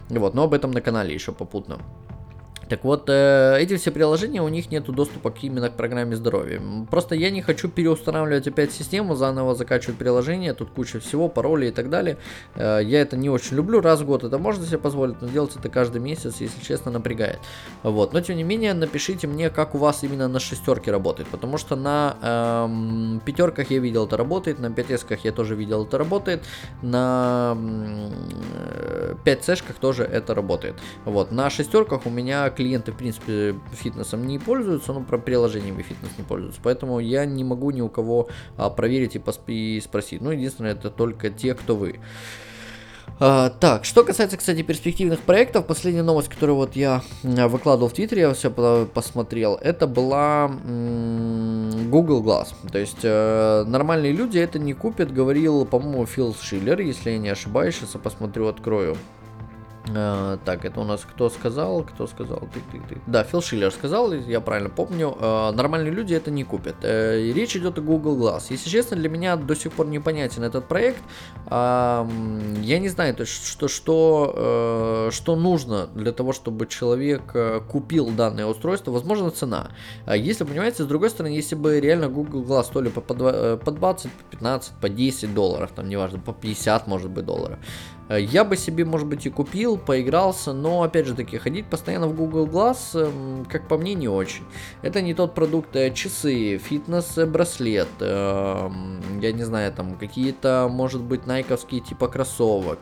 Вот. 0.08 0.34
Но 0.34 0.44
об 0.44 0.54
этом 0.54 0.70
на 0.70 0.80
канале 0.80 1.14
еще 1.14 1.32
попутно. 1.32 1.78
Так 2.68 2.84
вот, 2.84 3.08
э, 3.08 3.56
эти 3.60 3.76
все 3.76 3.90
приложения, 3.90 4.42
у 4.42 4.48
них 4.48 4.70
нет 4.70 4.84
доступа 4.84 5.30
к 5.30 5.42
именно 5.42 5.70
к 5.70 5.74
программе 5.74 6.16
здоровья. 6.16 6.60
Просто 6.90 7.14
я 7.14 7.30
не 7.30 7.40
хочу 7.40 7.68
переустанавливать 7.68 8.46
опять 8.46 8.72
систему, 8.72 9.14
заново 9.14 9.54
закачивать 9.54 9.96
приложение, 9.96 10.52
тут 10.52 10.70
куча 10.70 11.00
всего, 11.00 11.28
пароли 11.28 11.68
и 11.68 11.70
так 11.70 11.88
далее. 11.88 12.18
Э, 12.54 12.80
я 12.82 13.00
это 13.00 13.16
не 13.16 13.30
очень 13.30 13.56
люблю, 13.56 13.80
раз 13.80 14.00
в 14.00 14.06
год 14.06 14.24
это 14.24 14.38
можно 14.38 14.66
себе 14.66 14.78
позволить, 14.78 15.20
но 15.22 15.28
делать 15.28 15.56
это 15.56 15.68
каждый 15.70 16.00
месяц, 16.00 16.36
если 16.40 16.62
честно, 16.62 16.90
напрягает. 16.90 17.38
Вот. 17.82 18.12
Но 18.12 18.20
тем 18.20 18.36
не 18.36 18.44
менее, 18.44 18.74
напишите 18.74 19.26
мне, 19.26 19.48
как 19.48 19.74
у 19.74 19.78
вас 19.78 20.04
именно 20.04 20.28
на 20.28 20.40
шестерке 20.40 20.90
работает, 20.90 21.28
потому 21.28 21.56
что 21.56 21.74
на 21.76 22.16
эм, 22.22 23.22
пятерках 23.24 23.70
я 23.70 23.78
видел 23.78 24.06
это 24.06 24.16
работает, 24.16 24.58
на 24.58 24.70
5 24.70 25.06
я 25.24 25.32
тоже 25.32 25.54
видел 25.54 25.84
это 25.84 25.96
работает, 25.96 26.44
на 26.82 27.56
5 29.24 29.44
сэшках 29.44 29.76
тоже 29.76 30.04
это 30.04 30.34
работает. 30.34 30.74
Вот. 31.04 31.32
На 31.32 31.48
шестерках 31.50 32.04
у 32.04 32.10
меня 32.10 32.50
клиенты, 32.58 32.90
в 32.90 32.96
принципе, 32.96 33.54
фитнесом 33.72 34.26
не 34.26 34.40
пользуются, 34.40 34.92
но 34.92 35.00
про 35.00 35.16
приложениями 35.16 35.82
фитнес 35.82 36.10
не 36.18 36.24
пользуются. 36.24 36.60
Поэтому 36.64 36.98
я 36.98 37.24
не 37.24 37.44
могу 37.44 37.70
ни 37.70 37.80
у 37.80 37.88
кого 37.88 38.28
а, 38.56 38.68
проверить 38.68 39.14
и, 39.14 39.20
посп- 39.20 39.52
и 39.52 39.80
спросить. 39.80 40.20
Ну, 40.20 40.32
единственное, 40.32 40.72
это 40.72 40.90
только 40.90 41.30
те, 41.30 41.54
кто 41.54 41.76
вы. 41.76 42.00
А, 43.20 43.50
так, 43.50 43.84
что 43.84 44.02
касается, 44.02 44.36
кстати, 44.36 44.62
перспективных 44.62 45.20
проектов, 45.20 45.66
последняя 45.66 46.02
новость, 46.02 46.30
которую 46.30 46.56
вот 46.56 46.74
я 46.74 47.02
выкладывал 47.22 47.90
в 47.90 47.92
Твиттере, 47.92 48.22
я 48.22 48.34
все 48.34 48.50
посмотрел, 48.92 49.54
это 49.54 49.86
была 49.86 50.48
Google 50.48 52.24
Glass. 52.24 52.48
То 52.72 52.78
есть 52.78 53.04
э, 53.04 53.64
нормальные 53.68 54.10
люди 54.10 54.38
это 54.38 54.58
не 54.58 54.72
купят, 54.72 55.12
говорил, 55.12 55.64
по-моему, 55.64 56.06
Фил 56.06 56.34
Шиллер, 56.34 56.80
если 56.80 57.10
я 57.10 57.18
не 57.18 57.28
ошибаюсь, 57.28 57.76
сейчас 57.76 57.94
я 57.94 58.00
посмотрю, 58.00 58.48
открою. 58.48 58.96
Uh, 59.88 60.38
так, 60.44 60.64
это 60.64 60.80
у 60.80 60.84
нас 60.84 61.06
кто 61.10 61.30
сказал? 61.30 61.82
Кто 61.82 62.06
сказал? 62.06 62.40
Ты, 62.52 62.60
ты, 62.70 62.82
ты. 62.88 63.00
Да, 63.06 63.24
Фил 63.24 63.40
Шиллер 63.40 63.70
сказал, 63.70 64.12
я 64.12 64.40
правильно 64.40 64.68
помню. 64.68 65.16
Uh, 65.18 65.52
нормальные 65.52 65.92
люди 65.92 66.14
это 66.14 66.30
не 66.30 66.44
купят. 66.44 66.76
Uh, 66.82 67.32
речь 67.32 67.56
идет 67.56 67.78
о 67.78 67.80
Google 67.80 68.16
Glass. 68.18 68.44
Если 68.50 68.68
честно, 68.68 68.96
для 68.96 69.08
меня 69.08 69.36
до 69.36 69.54
сих 69.54 69.72
пор 69.72 69.86
непонятен 69.86 70.42
этот 70.42 70.68
проект. 70.68 71.00
Uh, 71.46 72.60
я 72.62 72.78
не 72.78 72.88
знаю, 72.88 73.14
то 73.14 73.22
есть, 73.22 73.46
что, 73.46 73.68
что, 73.68 74.34
uh, 74.36 75.10
что 75.10 75.36
нужно 75.36 75.86
для 75.94 76.12
того, 76.12 76.32
чтобы 76.32 76.66
человек 76.66 77.34
uh, 77.34 77.64
купил 77.66 78.10
данное 78.10 78.46
устройство. 78.46 78.90
Возможно, 78.90 79.30
цена. 79.30 79.70
Uh, 80.06 80.18
если, 80.18 80.44
понимаете, 80.44 80.82
с 80.82 80.86
другой 80.86 81.10
стороны, 81.10 81.32
если 81.32 81.54
бы 81.54 81.80
реально 81.80 82.08
Google 82.08 82.42
Glass 82.42 82.66
то 82.72 82.82
по, 82.90 83.00
по, 83.00 83.56
по 83.56 83.70
20, 83.70 84.12
по 84.12 84.24
15, 84.30 84.72
по 84.80 84.88
10 84.88 85.34
долларов, 85.34 85.70
там 85.74 85.88
неважно, 85.88 86.18
по 86.18 86.32
50, 86.32 86.86
может 86.86 87.10
быть, 87.10 87.24
долларов. 87.24 87.58
Э, 88.08 88.20
я 88.20 88.44
бы 88.44 88.56
себе, 88.56 88.84
может 88.84 89.06
быть, 89.06 89.26
и 89.26 89.30
купил, 89.30 89.76
поигрался, 89.76 90.52
но, 90.52 90.82
опять 90.82 91.06
же 91.06 91.14
таки, 91.14 91.38
ходить 91.38 91.66
постоянно 91.66 92.08
в 92.08 92.14
Google 92.14 92.46
Glass, 92.46 92.98
эм, 92.98 93.44
как 93.44 93.68
по 93.68 93.76
мне, 93.76 93.94
не 93.94 94.08
очень. 94.08 94.44
Это 94.82 95.00
не 95.02 95.14
тот 95.14 95.34
продукт, 95.34 95.76
э, 95.76 95.92
часы, 95.92 96.58
фитнес-браслет, 96.58 97.88
эм, 98.00 99.20
я 99.20 99.32
не 99.32 99.44
знаю, 99.44 99.72
там, 99.72 99.96
какие-то, 99.96 100.68
может 100.70 101.02
быть, 101.02 101.26
найковские 101.26 101.80
типа 101.80 102.08
кроссовок, 102.08 102.78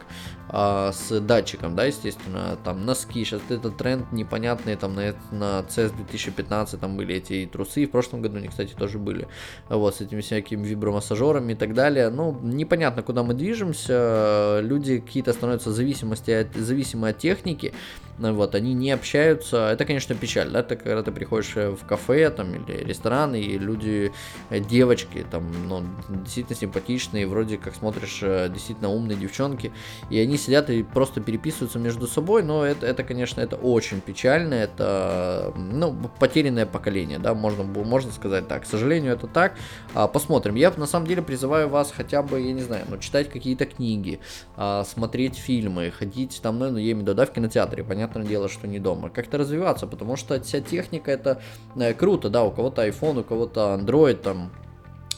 а, 0.59 0.91
с 0.91 1.21
датчиком, 1.21 1.77
да, 1.77 1.85
естественно, 1.85 2.57
там 2.65 2.87
носки, 2.87 3.23
сейчас 3.25 3.43
этот 3.51 3.77
тренд 3.77 4.11
непонятный, 4.11 4.75
там 4.77 4.95
на, 4.95 5.15
на 5.31 5.61
CES 5.69 5.95
2015 5.95 6.81
там 6.81 6.97
были 6.97 7.17
эти 7.17 7.47
трусы, 7.53 7.85
в 7.85 7.91
прошлом 7.91 8.23
году 8.23 8.39
они, 8.39 8.49
кстати, 8.49 8.73
тоже 8.73 8.99
были, 8.99 9.29
вот, 9.69 9.97
с 9.97 10.01
этими 10.01 10.23
всякими 10.23 10.67
вибромассажерами 10.67 11.53
и 11.53 11.57
так 11.57 11.75
далее, 11.75 12.09
ну, 12.09 12.41
непонятно, 12.43 13.03
куда 13.03 13.23
мы 13.23 13.35
движемся, 13.35 14.61
люди 14.63 15.01
какие-то 15.01 15.35
становятся 15.35 15.73
зависимости 15.73 16.31
от, 16.31 16.55
зависимы 16.55 17.11
от 17.11 17.19
техники, 17.19 17.75
вот, 18.19 18.55
они 18.55 18.73
не 18.75 18.91
общаются, 18.93 19.69
это, 19.71 19.85
конечно, 19.85 20.15
печаль, 20.15 20.51
да, 20.51 20.61
это 20.61 20.77
когда 20.77 21.03
ты 21.03 21.13
приходишь 21.13 21.53
э, 21.57 21.71
в 21.71 21.85
кафе, 21.85 22.31
там, 22.31 22.55
или 22.55 22.85
ресторан, 22.85 23.35
и 23.35 23.59
люди, 23.59 24.13
э, 24.51 24.61
девочки, 24.61 25.27
там, 25.31 25.45
ну, 25.69 25.83
действительно 26.09 26.57
симпатичные, 26.57 27.27
вроде 27.27 27.59
как 27.59 27.75
смотришь, 27.75 28.21
э, 28.23 28.49
действительно 28.49 28.89
умные 28.89 29.19
девчонки, 29.19 29.71
и 30.09 30.19
они 30.19 30.39
сидят 30.39 30.71
и 30.71 30.83
просто 30.83 31.21
переписываются 31.21 31.79
между 31.79 32.07
собой, 32.07 32.43
но 32.43 32.65
это, 32.65 32.87
это 32.87 33.05
конечно, 33.05 33.41
это 33.41 33.57
очень 33.57 34.01
печально, 34.01 34.55
это, 34.55 35.53
ну, 35.57 35.95
потерянное 36.19 36.67
поколение, 36.67 37.19
да, 37.19 37.35
можно, 37.35 37.65
можно 37.65 38.13
сказать 38.13 38.49
так, 38.49 38.63
к 38.63 38.67
сожалению, 38.67 39.13
это 39.13 39.27
так, 39.27 39.57
а, 39.95 40.09
посмотрим, 40.09 40.55
я 40.55 40.73
на 40.77 40.87
самом 40.87 41.07
деле 41.07 41.21
призываю 41.21 41.69
вас 41.69 41.93
хотя 41.95 42.23
бы, 42.23 42.41
я 42.41 42.53
не 42.53 42.63
знаю, 42.63 42.87
ну, 42.89 42.97
читать 42.99 43.29
какие-то 43.29 43.67
книги, 43.67 44.21
а, 44.57 44.85
смотреть 44.85 45.37
фильмы, 45.37 45.91
ходить 45.91 46.41
там, 46.43 46.59
ну, 46.59 46.77
я 46.79 46.93
имею 46.93 46.97
в 46.97 47.01
виду, 47.01 47.15
да, 47.15 47.27
в 47.27 47.33
кинотеатре, 47.33 47.85
понятно, 47.85 48.06
понятное 48.07 48.31
дело, 48.31 48.49
что 48.49 48.67
не 48.67 48.79
дома. 48.79 49.11
Как-то 49.11 49.39
развиваться, 49.39 49.87
потому 49.87 50.17
что 50.17 50.41
вся 50.41 50.61
техника 50.61 51.11
это 51.11 51.41
э, 51.77 51.93
круто, 51.95 52.29
да, 52.31 52.45
у 52.45 52.51
кого-то 52.51 52.87
iPhone, 52.87 53.21
у 53.21 53.25
кого-то 53.25 53.79
Android, 53.79 54.15
там, 54.15 54.51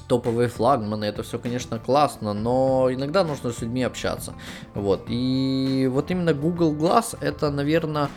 топовые 0.09 0.49
флагманы, 0.49 1.05
это 1.05 1.23
все, 1.23 1.39
конечно, 1.39 1.79
классно, 1.79 2.33
но 2.33 2.89
иногда 2.91 3.25
нужно 3.25 3.53
с 3.53 3.61
людьми 3.61 3.83
общаться. 3.83 4.35
Вот. 4.75 5.05
И 5.09 5.89
вот 5.93 6.11
именно 6.11 6.33
Google 6.33 6.75
Glass 6.75 7.17
это, 7.21 7.51
наверное, 7.51 8.09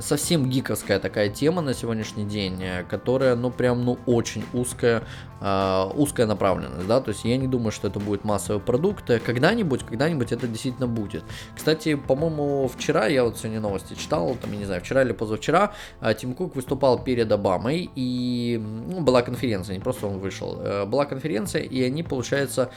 совсем 0.00 0.48
гиковская 0.48 1.00
такая 1.00 1.28
тема 1.28 1.60
на 1.60 1.74
сегодняшний 1.74 2.24
день, 2.24 2.62
э, 2.62 2.84
которая, 2.84 3.34
ну, 3.34 3.50
прям, 3.50 3.84
ну, 3.84 3.98
очень 4.06 4.44
узкая, 4.52 5.02
а, 5.40 5.90
узкая 5.94 6.26
направленность, 6.26 6.86
да, 6.86 7.00
то 7.00 7.10
есть 7.10 7.24
я 7.24 7.36
не 7.36 7.48
думаю, 7.48 7.72
что 7.72 7.88
это 7.88 7.98
будет 7.98 8.24
массовый 8.24 8.62
продукт, 8.62 9.10
э, 9.10 9.18
когда-нибудь, 9.18 9.82
когда-нибудь 9.82 10.30
это 10.30 10.46
действительно 10.46 10.86
будет. 10.86 11.24
Кстати, 11.56 11.96
по-моему, 11.96 12.68
вчера, 12.68 13.06
я 13.06 13.24
вот 13.24 13.38
сегодня 13.38 13.60
новости 13.60 13.94
читал, 13.94 14.36
там, 14.40 14.52
я 14.52 14.58
не 14.58 14.64
знаю, 14.64 14.80
вчера 14.80 15.02
или 15.02 15.12
позавчера, 15.12 15.72
а, 16.00 16.14
Тим 16.14 16.34
Кук 16.34 16.54
выступал 16.54 17.02
перед 17.02 17.30
Обамой, 17.32 17.90
и 17.96 18.62
ну, 18.88 19.00
была 19.00 19.22
конференция, 19.22 19.74
не 19.74 19.80
просто 19.80 20.06
он 20.06 20.20
вышел, 20.20 20.35
э, 20.42 20.84
была 20.86 21.04
конференция, 21.04 21.62
и 21.62 21.82
они, 21.82 22.02
получается, 22.02 22.70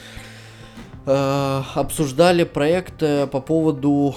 обсуждали 1.06 2.44
проект 2.44 3.00
по 3.00 3.42
поводу 3.42 4.16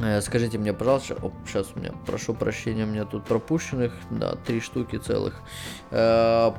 Э, 0.00 0.20
скажите 0.20 0.58
мне, 0.58 0.72
пожалуйста, 0.72 1.16
оп, 1.20 1.32
сейчас 1.46 1.68
у 1.74 1.78
меня, 1.78 1.92
прошу 2.06 2.34
прощения, 2.34 2.84
у 2.84 2.86
меня 2.86 3.04
тут 3.04 3.24
пропущенных, 3.24 3.92
да, 4.10 4.36
три 4.46 4.60
штуки 4.60 4.96
целых. 4.96 5.40
Э, 5.90 6.52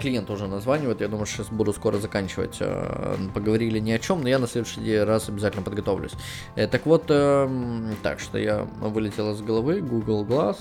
клиент 0.00 0.30
уже 0.30 0.46
названивает, 0.46 1.00
я 1.00 1.08
думаю, 1.08 1.26
сейчас 1.26 1.48
буду 1.48 1.72
скоро 1.72 1.96
заканчивать. 1.98 2.58
Э, 2.60 3.16
поговорили 3.34 3.78
ни 3.78 3.90
о 3.92 3.98
чем, 3.98 4.22
но 4.22 4.28
я 4.28 4.38
на 4.38 4.46
следующий 4.46 4.98
раз 4.98 5.28
обязательно 5.28 5.62
подготовлюсь. 5.62 6.12
Так 6.54 6.84
вот, 6.86 7.06
так 7.06 8.20
что 8.20 8.38
я 8.38 8.64
вылетел 8.80 9.32
из 9.32 9.40
головы, 9.40 9.80
Google 9.80 10.24
Glass. 10.24 10.56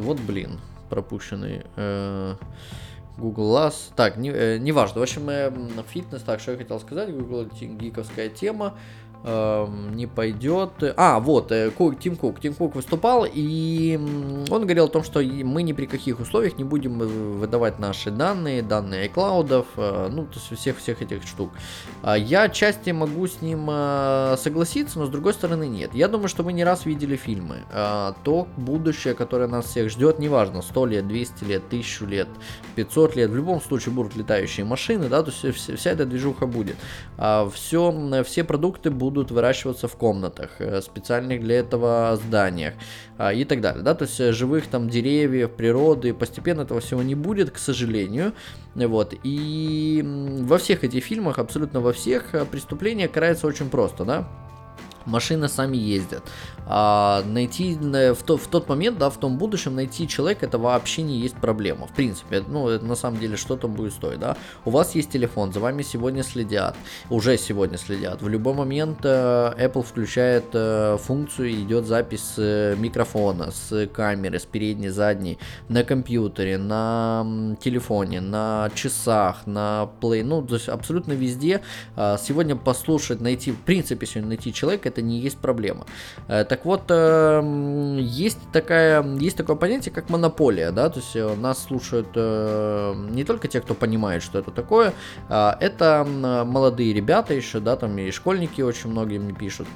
Вот, 0.00 0.18
блин, 0.20 0.58
пропущенный 0.88 1.62
Google 3.20 3.56
Glass. 3.56 3.92
Так, 3.94 4.16
не, 4.16 4.30
э, 4.30 4.58
не 4.58 4.72
важно. 4.72 5.00
В 5.00 5.02
общем, 5.02 5.28
э, 5.28 5.52
фитнес, 5.88 6.22
так, 6.22 6.40
что 6.40 6.52
я 6.52 6.58
хотел 6.58 6.80
сказать, 6.80 7.12
Google 7.12 7.48
гиковская 7.60 8.28
тема 8.28 8.78
не 9.22 10.06
пойдет. 10.06 10.70
А, 10.96 11.20
вот, 11.20 11.52
э, 11.52 11.70
Тим 12.00 12.16
Кук. 12.16 12.40
Тим 12.40 12.54
Кук 12.54 12.74
выступал, 12.74 13.26
и 13.30 13.98
он 14.50 14.62
говорил 14.62 14.86
о 14.86 14.88
том, 14.88 15.04
что 15.04 15.20
мы 15.20 15.62
ни 15.62 15.72
при 15.72 15.86
каких 15.86 16.20
условиях 16.20 16.56
не 16.56 16.64
будем 16.64 17.02
э, 17.02 17.06
выдавать 17.06 17.78
наши 17.78 18.10
данные, 18.10 18.62
данные 18.62 19.08
iCloud, 19.08 19.66
э, 19.76 20.08
ну, 20.10 20.24
то 20.24 20.38
есть 20.38 20.58
всех-всех 20.58 21.02
этих 21.02 21.26
штук. 21.26 21.50
А 22.02 22.16
я 22.16 22.48
части 22.48 22.90
могу 22.90 23.26
с 23.26 23.42
ним 23.42 23.66
согласиться, 24.38 24.98
но 24.98 25.06
с 25.06 25.10
другой 25.10 25.34
стороны 25.34 25.68
нет. 25.68 25.94
Я 25.94 26.08
думаю, 26.08 26.28
что 26.28 26.42
мы 26.42 26.52
не 26.52 26.64
раз 26.64 26.86
видели 26.86 27.16
фильмы. 27.16 27.58
А, 27.72 28.14
то 28.24 28.48
будущее, 28.56 29.14
которое 29.14 29.48
нас 29.48 29.66
всех 29.66 29.90
ждет, 29.90 30.18
неважно, 30.18 30.62
100 30.62 30.86
лет, 30.86 31.08
200 31.08 31.44
лет, 31.44 31.62
1000 31.66 32.06
лет, 32.06 32.28
500 32.74 33.16
лет, 33.16 33.30
в 33.30 33.36
любом 33.36 33.60
случае 33.60 33.94
будут 33.94 34.16
летающие 34.16 34.64
машины, 34.64 35.08
да, 35.08 35.22
то 35.22 35.30
есть 35.30 35.78
вся 35.78 35.90
эта 35.90 36.06
движуха 36.06 36.46
будет. 36.46 36.76
Все, 37.16 37.92
а, 37.92 38.22
все 38.24 38.44
продукты 38.44 38.90
будут 38.90 39.09
будут 39.10 39.30
выращиваться 39.30 39.88
в 39.88 39.96
комнатах, 39.96 40.50
э, 40.58 40.80
специальных 40.80 41.40
для 41.40 41.58
этого 41.58 42.16
зданиях 42.16 42.74
а, 43.18 43.32
и 43.32 43.44
так 43.44 43.60
далее. 43.60 43.82
Да? 43.82 43.94
То 43.94 44.04
есть 44.04 44.20
э, 44.20 44.32
живых 44.32 44.66
там 44.66 44.88
деревьев, 44.88 45.50
природы, 45.50 46.14
постепенно 46.14 46.62
этого 46.62 46.80
всего 46.80 47.02
не 47.02 47.14
будет, 47.14 47.50
к 47.50 47.58
сожалению. 47.58 48.32
Вот. 48.74 49.14
И 49.22 50.02
во 50.04 50.58
всех 50.58 50.84
этих 50.84 51.04
фильмах, 51.04 51.38
абсолютно 51.38 51.80
во 51.80 51.92
всех, 51.92 52.34
э, 52.34 52.44
преступление 52.44 53.08
карается 53.08 53.46
очень 53.46 53.68
просто, 53.68 54.04
да? 54.04 54.28
Машины 55.06 55.48
сами 55.48 55.76
ездят. 55.76 56.22
А 56.72 57.24
найти 57.26 57.74
в, 57.74 58.22
то, 58.24 58.36
в 58.36 58.46
тот 58.46 58.68
момент, 58.68 58.98
да, 58.98 59.10
в 59.10 59.16
том 59.16 59.38
будущем 59.38 59.74
найти 59.74 60.06
человека, 60.06 60.46
это 60.46 60.58
вообще 60.58 61.02
не 61.02 61.18
есть 61.18 61.34
проблема. 61.34 61.86
В 61.86 61.92
принципе, 61.92 62.44
ну, 62.46 62.78
на 62.78 62.94
самом 62.94 63.18
деле 63.18 63.36
что-то 63.36 63.66
будет 63.66 63.92
стоить, 63.92 64.20
да. 64.20 64.36
У 64.64 64.70
вас 64.70 64.94
есть 64.94 65.10
телефон, 65.10 65.52
за 65.52 65.60
вами 65.60 65.82
сегодня 65.82 66.22
следят, 66.22 66.76
уже 67.08 67.36
сегодня 67.38 67.76
следят. 67.76 68.22
В 68.22 68.28
любой 68.28 68.54
момент 68.54 68.98
э, 69.02 69.52
Apple 69.58 69.82
включает 69.82 70.44
э, 70.52 70.96
функцию, 71.02 71.50
идет 71.52 71.86
запись 71.86 72.22
с 72.22 72.38
э, 72.38 72.76
микрофона, 72.76 73.50
с 73.50 73.88
камеры, 73.88 74.38
с 74.38 74.44
передней, 74.44 74.90
задней, 74.90 75.38
на 75.68 75.82
компьютере, 75.82 76.58
на 76.58 77.56
телефоне, 77.60 78.20
на 78.20 78.70
часах, 78.74 79.46
на 79.46 79.90
плей, 80.00 80.22
ну, 80.22 80.42
то 80.42 80.54
есть 80.54 80.68
абсолютно 80.68 81.14
везде. 81.14 81.62
Э, 81.96 82.16
сегодня 82.22 82.54
послушать, 82.54 83.20
найти, 83.20 83.50
в 83.50 83.60
принципе, 83.60 84.06
сегодня 84.06 84.28
найти 84.28 84.52
человека, 84.52 84.89
это 84.90 85.02
не 85.02 85.18
есть 85.18 85.38
проблема. 85.38 85.86
Э, 86.28 86.44
так 86.44 86.64
вот, 86.64 86.82
э, 86.88 87.98
есть, 87.98 88.38
такая, 88.52 89.02
есть 89.18 89.36
такое 89.36 89.56
понятие, 89.56 89.92
как 89.94 90.10
монополия, 90.10 90.70
да, 90.70 90.88
то 90.90 91.00
есть 91.00 91.16
э, 91.16 91.34
нас 91.36 91.62
слушают 91.62 92.08
не 92.14 93.24
только 93.24 93.48
те, 93.48 93.60
кто 93.60 93.74
понимает, 93.74 94.22
что 94.22 94.38
это 94.38 94.50
такое, 94.50 94.92
а 95.28 95.56
это 95.60 96.04
молодые 96.04 96.92
ребята 96.92 97.34
еще, 97.34 97.60
да, 97.60 97.76
там 97.76 97.98
и 97.98 98.10
школьники 98.10 98.62
очень 98.62 98.90
многие 98.90 99.18
мне 99.18 99.32
пишут. 99.32 99.68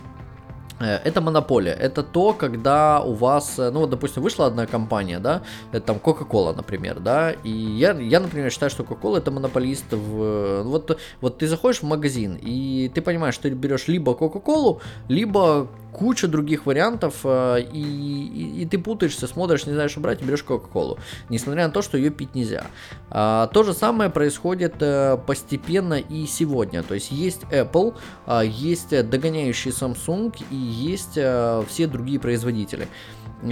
Это 0.81 1.21
монополия. 1.21 1.73
Это 1.73 2.03
то, 2.03 2.33
когда 2.33 3.01
у 3.01 3.15
вас, 3.15 3.59
ну 3.59 3.81
вот, 3.81 3.91
допустим, 3.91 4.23
вышла 4.23 4.47
одна 4.47 4.67
компания, 4.67 5.21
да, 5.21 5.43
это 5.73 5.87
там 5.87 5.97
Coca-Cola, 5.97 6.55
например, 6.55 7.01
да, 7.01 7.31
и 7.31 7.51
я, 7.51 7.93
я, 7.93 8.21
например, 8.21 8.51
считаю, 8.51 8.71
что 8.71 8.83
Coca-Cola 8.83 9.19
это 9.19 9.31
монополист 9.31 9.93
в... 9.93 10.63
Вот, 10.65 10.99
вот 11.21 11.39
ты 11.39 11.47
заходишь 11.47 11.81
в 11.81 11.87
магазин, 11.87 12.39
и 12.43 12.91
ты 12.93 13.03
понимаешь, 13.03 13.35
что 13.35 13.45
ты 13.45 13.51
берешь 13.51 13.89
либо 13.89 14.13
Coca-Cola, 14.13 14.81
либо 15.09 15.69
куча 15.95 16.29
других 16.29 16.67
вариантов, 16.67 17.21
э, 17.25 17.63
и, 17.73 17.83
и, 17.83 18.63
и 18.63 18.67
ты 18.67 18.79
путаешься, 18.79 19.27
смотришь, 19.27 19.67
не 19.67 19.73
знаешь, 19.73 19.93
что 19.93 20.01
брать, 20.01 20.21
и 20.21 20.25
берешь 20.25 20.43
Кока-Колу, 20.43 20.99
несмотря 21.29 21.67
на 21.67 21.73
то, 21.73 21.83
что 21.83 21.97
ее 21.97 22.11
пить 22.11 22.35
нельзя. 22.35 22.67
А, 23.11 23.47
то 23.47 23.63
же 23.63 23.73
самое 23.73 24.11
происходит 24.11 24.75
а, 24.81 25.17
постепенно 25.17 25.95
и 25.95 26.27
сегодня. 26.27 26.83
То 26.83 26.95
есть 26.95 27.13
есть 27.13 27.43
Apple, 27.51 27.95
а, 28.27 28.43
есть 28.43 28.91
догоняющий 29.09 29.71
Samsung 29.71 30.35
и 30.51 30.57
есть 30.57 31.13
все 31.13 31.87
другие 31.87 32.19
производители. 32.19 32.89
У 33.43 33.47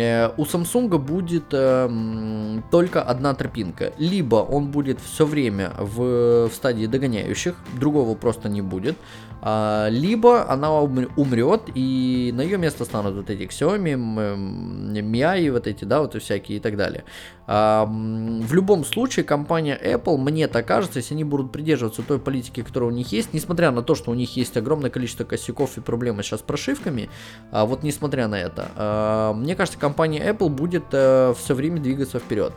Samsung 0.44 0.96
будет 0.96 1.52
э, 1.52 2.60
только 2.70 3.02
одна 3.02 3.34
тропинка. 3.34 3.92
Либо 3.98 4.36
он 4.36 4.70
будет 4.70 4.98
все 5.00 5.26
время 5.26 5.72
в, 5.78 6.48
в 6.48 6.54
стадии 6.54 6.86
догоняющих, 6.86 7.54
другого 7.78 8.14
просто 8.14 8.48
не 8.48 8.62
будет. 8.62 8.96
А, 9.44 9.88
либо 9.90 10.48
она 10.48 10.80
умрет, 10.80 11.62
и 11.74 12.30
на 12.32 12.42
ее 12.42 12.58
место 12.58 12.84
станут 12.84 13.16
вот 13.16 13.28
эти 13.28 13.42
Xiaomi, 13.42 13.96
Mi, 15.02 15.50
вот 15.50 15.66
эти, 15.66 15.84
да, 15.84 16.00
вот 16.00 16.14
и 16.14 16.20
всякие 16.20 16.58
и 16.58 16.60
так 16.60 16.76
далее. 16.76 17.04
В 17.46 18.52
любом 18.52 18.84
случае, 18.84 19.24
компания 19.24 19.78
Apple, 19.82 20.16
мне 20.16 20.46
так 20.46 20.66
кажется, 20.66 21.00
если 21.00 21.14
они 21.14 21.24
будут 21.24 21.50
придерживаться 21.50 22.02
той 22.02 22.18
политики, 22.18 22.62
которая 22.62 22.90
у 22.90 22.92
них 22.92 23.10
есть, 23.10 23.34
несмотря 23.34 23.70
на 23.72 23.82
то, 23.82 23.94
что 23.94 24.10
у 24.10 24.14
них 24.14 24.36
есть 24.36 24.56
огромное 24.56 24.90
количество 24.90 25.24
косяков 25.24 25.76
и 25.76 25.80
проблемы 25.80 26.22
сейчас 26.22 26.40
с 26.40 26.42
прошивками, 26.42 27.10
а 27.50 27.64
вот 27.64 27.82
несмотря 27.82 28.28
на 28.28 28.36
это, 28.36 28.70
а, 28.76 29.32
мне 29.32 29.56
кажется, 29.56 29.78
компания 29.78 30.30
Apple 30.30 30.50
будет 30.50 30.84
а, 30.92 31.34
все 31.34 31.54
время 31.54 31.80
двигаться 31.80 32.20
вперед. 32.20 32.52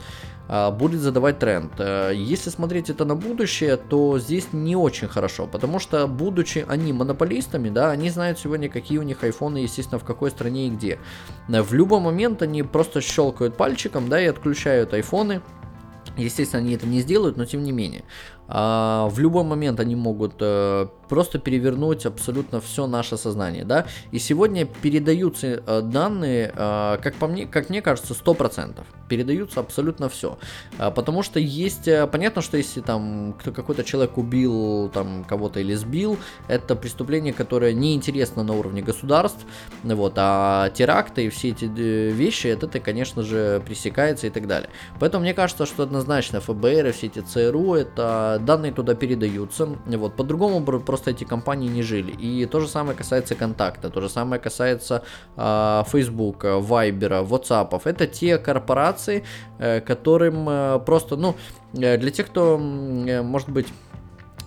А, 0.48 0.72
будет 0.72 1.02
задавать 1.02 1.40
тренд. 1.40 1.72
Э, 1.80 2.12
если 2.14 2.52
смотреть 2.52 2.90
это 2.92 3.04
на 3.04 3.16
будущее, 3.16 3.78
то 3.78 4.20
здесь 4.20 4.54
не 4.54 4.76
очень 4.76 5.08
хорошо, 5.08 5.48
потому 5.48 5.80
что, 5.80 6.08
будучи 6.08 6.64
они 6.68 6.94
монополистами, 6.94 7.70
да, 7.70 7.90
они 7.90 8.12
знают 8.12 8.38
сегодня, 8.38 8.70
какие 8.70 9.00
у 9.00 9.04
них 9.04 9.24
айфоны, 9.24 9.60
естественно, 9.60 9.98
в 9.98 10.04
какой 10.04 10.30
стране 10.30 10.68
и 10.68 10.70
где. 10.70 11.00
Э, 11.48 11.62
в 11.64 11.74
любой 11.74 12.00
момент 12.00 12.44
они 12.44 12.62
просто 12.62 13.02
щелкают 13.02 13.58
пальчиком, 13.58 14.08
да, 14.08 14.22
и 14.22 14.28
отключают 14.28 14.75
айфоны, 14.84 15.42
Естественно, 16.18 16.64
они 16.64 16.76
это 16.76 16.86
не 16.86 17.02
сделают, 17.02 17.36
но 17.36 17.46
тем 17.46 17.64
не 17.64 17.72
менее. 17.72 18.04
А, 18.48 19.08
в 19.10 19.20
любой 19.20 19.44
момент 19.44 19.80
они 19.80 19.96
могут 19.96 20.36
э, 20.40 20.88
просто 21.10 21.40
перевернуть 21.40 22.06
абсолютно 22.06 22.62
все 22.62 22.88
наше 22.88 23.18
сознание, 23.18 23.64
да. 23.66 23.86
И 24.12 24.20
сегодня 24.20 24.66
передаются 24.66 25.64
э, 25.66 25.82
данные, 25.82 26.52
э, 26.56 26.98
как 27.02 27.16
по 27.16 27.28
мне, 27.28 27.46
как 27.46 27.70
мне 27.70 27.82
кажется, 27.82 28.14
100%. 28.14 28.84
Передаются 29.08 29.60
абсолютно 29.60 30.10
все. 30.10 30.38
А, 30.78 30.92
потому 30.92 31.24
что 31.24 31.40
есть, 31.40 31.88
понятно, 32.12 32.42
что 32.42 32.58
если 32.58 32.82
там 32.82 33.36
кто 33.40 33.52
какой-то 33.52 33.84
человек 33.84 34.18
убил 34.18 34.90
там 34.90 35.24
кого-то 35.24 35.60
или 35.60 35.74
сбил, 35.76 36.18
это 36.48 36.76
преступление, 36.76 37.34
которое 37.34 37.74
неинтересно 37.74 38.44
на 38.44 38.54
уровне 38.54 38.82
государств, 38.82 39.46
вот, 39.84 40.14
а 40.18 40.70
теракты 40.72 41.26
и 41.26 41.30
все 41.30 41.50
эти 41.50 41.66
вещи, 41.66 42.48
это, 42.48 42.66
это, 42.66 42.80
конечно 42.80 43.24
же, 43.24 43.62
пресекается 43.66 44.28
и 44.28 44.30
так 44.30 44.48
далее. 44.48 44.70
Поэтому 45.00 45.24
мне 45.24 45.34
кажется, 45.34 45.66
что 45.66 45.84
однозначно 45.84 46.42
ФБР 46.42 46.88
и 46.88 46.92
все 46.92 47.08
эти 47.08 47.20
ЦРУ 47.20 47.74
это 47.76 48.42
данные 48.42 48.72
туда 48.72 48.96
передаются. 48.96 49.70
Вот, 49.86 50.16
по-другому 50.16 50.64
просто 50.64 50.95
эти 51.08 51.24
компании 51.24 51.70
не 51.70 51.84
жили. 51.84 52.12
И 52.12 52.46
то 52.46 52.60
же 52.60 52.68
самое 52.68 52.98
касается 52.98 53.36
контакта, 53.36 53.90
то 53.90 54.02
же 54.02 54.10
самое 54.10 54.42
касается 54.42 55.04
э, 55.38 55.84
Facebook, 55.92 56.44
Viber, 56.44 57.28
WhatsApp. 57.28 57.82
Это 57.86 58.08
те 58.08 58.38
корпорации, 58.38 59.24
э, 59.60 59.82
которым 59.82 60.50
э, 60.50 60.80
просто, 60.86 61.16
ну, 61.16 61.36
э, 61.74 61.98
для 61.98 62.12
тех, 62.12 62.28
кто, 62.28 62.60
э, 62.60 63.22
может 63.22 63.50
быть, 63.50 63.68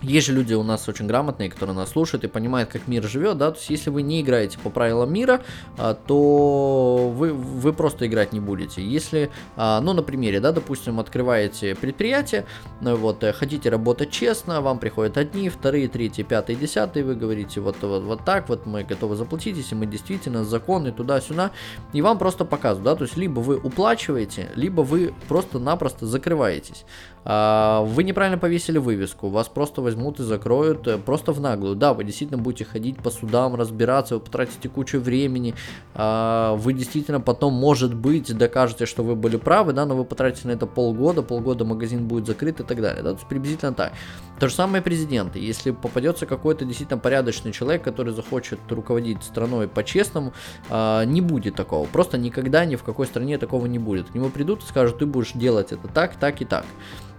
есть 0.01 0.27
же 0.27 0.33
люди 0.33 0.53
у 0.53 0.63
нас 0.63 0.87
очень 0.87 1.07
грамотные, 1.07 1.49
которые 1.49 1.75
нас 1.75 1.89
слушают 1.89 2.23
и 2.23 2.27
понимают, 2.27 2.69
как 2.69 2.87
мир 2.87 3.03
живет, 3.03 3.37
да, 3.37 3.51
то 3.51 3.57
есть 3.57 3.69
если 3.69 3.89
вы 3.89 4.01
не 4.01 4.21
играете 4.21 4.57
по 4.59 4.69
правилам 4.69 5.11
мира, 5.11 5.41
а, 5.77 5.93
то 5.93 7.11
вы, 7.13 7.33
вы 7.33 7.73
просто 7.73 8.07
играть 8.07 8.31
не 8.31 8.39
будете. 8.39 8.81
Если, 8.81 9.29
а, 9.55 9.81
ну, 9.81 9.93
на 9.93 10.03
примере, 10.03 10.39
да, 10.39 10.51
допустим, 10.51 10.99
открываете 10.99 11.75
предприятие, 11.75 12.45
ну, 12.81 12.95
вот, 12.95 13.23
э, 13.23 13.33
хотите 13.33 13.69
работать 13.69 14.11
честно, 14.11 14.61
вам 14.61 14.79
приходят 14.79 15.17
одни, 15.17 15.49
вторые, 15.49 15.87
третьи, 15.89 16.23
пятые, 16.23 16.55
десятые, 16.55 17.03
вы 17.03 17.15
говорите 17.15 17.59
вот, 17.59 17.75
вот, 17.81 18.03
вот 18.03 18.23
так, 18.23 18.47
вот 18.49 18.65
мы 18.65 18.83
готовы 18.83 19.15
заплатить, 19.15 19.57
если 19.57 19.75
мы 19.75 19.85
действительно 19.85 20.45
законы 20.45 20.91
туда-сюда, 20.91 21.51
и 21.91 22.01
вам 22.01 22.17
просто 22.17 22.45
показывают, 22.45 22.85
да, 22.85 22.95
то 22.95 23.03
есть 23.03 23.17
либо 23.17 23.39
вы 23.39 23.57
уплачиваете, 23.57 24.49
либо 24.55 24.81
вы 24.81 25.13
просто-напросто 25.27 26.05
закрываетесь. 26.05 26.85
А, 27.25 27.81
вы 27.81 28.03
неправильно 28.03 28.37
повесили 28.37 28.77
вывеску, 28.77 29.29
вас 29.29 29.47
просто 29.47 29.81
возьмут 29.89 30.19
и 30.19 30.23
закроют 30.23 30.87
э, 30.87 30.97
просто 30.97 31.31
в 31.31 31.41
наглую. 31.41 31.75
Да, 31.75 31.93
вы 31.93 32.03
действительно 32.03 32.41
будете 32.41 32.65
ходить 32.65 32.97
по 32.97 33.09
судам, 33.09 33.55
разбираться, 33.55 34.15
вы 34.15 34.21
потратите 34.21 34.69
кучу 34.69 34.99
времени, 34.99 35.55
а, 35.95 36.55
вы 36.55 36.73
действительно 36.73 37.19
потом, 37.19 37.53
может 37.53 37.93
быть, 37.95 38.35
докажете, 38.37 38.85
что 38.85 39.03
вы 39.03 39.15
были 39.15 39.37
правы, 39.37 39.73
да, 39.73 39.85
но 39.85 39.95
вы 39.95 40.05
потратите 40.05 40.47
на 40.47 40.51
это 40.51 40.67
полгода, 40.67 41.23
полгода 41.23 41.65
магазин 41.65 42.07
будет 42.07 42.27
закрыт 42.27 42.59
и 42.59 42.63
так 42.63 42.81
далее, 42.81 43.03
да, 43.03 43.09
то 43.11 43.15
есть 43.15 43.27
приблизительно 43.27 43.73
так. 43.73 43.93
То 44.39 44.47
же 44.47 44.53
самое 44.53 44.81
президенты, 44.81 45.39
если 45.39 45.71
попадется 45.71 46.25
какой-то 46.25 46.65
действительно 46.65 46.99
порядочный 46.99 47.51
человек, 47.51 47.83
который 47.83 48.13
захочет 48.13 48.59
руководить 48.69 49.23
страной 49.23 49.67
по-честному, 49.67 50.33
а, 50.69 51.03
не 51.03 51.21
будет 51.21 51.55
такого, 51.55 51.85
просто 51.87 52.17
никогда 52.17 52.65
ни 52.65 52.75
в 52.75 52.83
какой 52.83 53.07
стране 53.07 53.37
такого 53.37 53.65
не 53.65 53.79
будет. 53.79 54.09
К 54.09 54.15
нему 54.15 54.29
придут 54.29 54.63
и 54.63 54.67
скажут, 54.67 54.99
ты 54.99 55.05
будешь 55.05 55.31
делать 55.33 55.71
это 55.71 55.87
так, 55.87 56.15
так 56.15 56.41
и 56.41 56.45
так. 56.45 56.65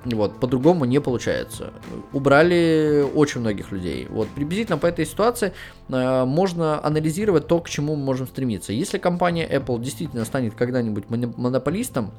Вот, 0.04 0.40
по-другому 0.40 0.86
не 0.86 0.98
получается. 1.00 1.72
Убрали 2.12 3.04
очень 3.14 3.40
многих 3.40 3.70
людей. 3.70 4.06
Вот, 4.08 4.28
приблизительно 4.28 4.78
по 4.78 4.86
этой 4.86 5.04
ситуации 5.04 5.52
э, 5.88 6.24
можно 6.24 6.82
анализировать 6.84 7.46
то, 7.46 7.60
к 7.60 7.68
чему 7.68 7.96
мы 7.96 8.04
можем 8.04 8.26
стремиться. 8.26 8.72
Если 8.72 8.96
компания 8.96 9.46
Apple 9.46 9.78
действительно 9.80 10.24
станет 10.24 10.54
когда-нибудь 10.54 11.04
монополистом, 11.10 12.12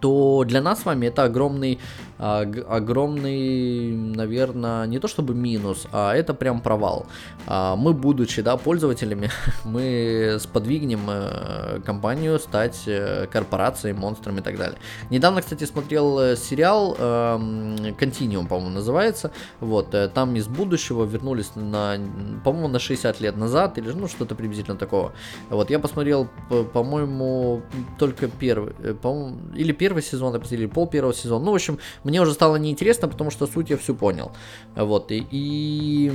то 0.00 0.44
для 0.46 0.60
нас 0.60 0.82
с 0.82 0.84
вами 0.84 1.06
это 1.06 1.24
огромный 1.24 1.78
огромный, 2.20 3.92
наверное, 3.92 4.86
не 4.86 4.98
то 4.98 5.08
чтобы 5.08 5.34
минус, 5.34 5.86
а 5.90 6.14
это 6.14 6.34
прям 6.34 6.60
провал. 6.60 7.06
А, 7.46 7.76
мы, 7.76 7.94
будучи, 7.94 8.42
да, 8.42 8.56
пользователями, 8.56 9.30
мы 9.64 10.36
сподвигнем 10.38 11.00
э, 11.08 11.80
компанию 11.84 12.38
стать 12.38 12.82
э, 12.86 13.26
корпорацией, 13.26 13.94
монстрами 13.94 14.40
и 14.40 14.42
так 14.42 14.58
далее. 14.58 14.78
Недавно, 15.10 15.40
кстати, 15.40 15.64
смотрел 15.64 16.18
э, 16.18 16.36
сериал 16.36 16.96
Continuum, 17.00 18.48
по-моему, 18.48 18.70
называется. 18.70 19.30
Вот, 19.60 19.94
там 20.14 20.36
из 20.36 20.46
будущего 20.46 21.04
вернулись 21.04 21.52
на, 21.54 21.96
по-моему, 22.44 22.68
на 22.68 22.78
60 22.78 23.20
лет 23.20 23.36
назад, 23.36 23.78
или 23.78 23.90
ну 23.92 24.08
что-то 24.08 24.34
приблизительно 24.34 24.76
такого. 24.76 25.12
Вот, 25.48 25.70
я 25.70 25.78
посмотрел, 25.78 26.28
по-моему, 26.72 27.62
только 27.98 28.28
первый, 28.28 28.72
по 28.94 29.32
или 29.54 29.72
первый 29.72 30.02
сезон, 30.02 30.36
или 30.50 30.66
пол 30.66 30.86
первого 30.86 31.14
сезона. 31.14 31.44
Ну, 31.44 31.52
в 31.52 31.54
общем, 31.54 31.78
мне 32.10 32.20
уже 32.20 32.32
стало 32.32 32.56
неинтересно, 32.56 33.08
потому 33.08 33.30
что 33.30 33.46
суть 33.46 33.70
я 33.70 33.76
всю 33.76 33.94
понял. 33.94 34.32
Вот, 34.74 35.12
и, 35.12 35.26
и 35.30 36.10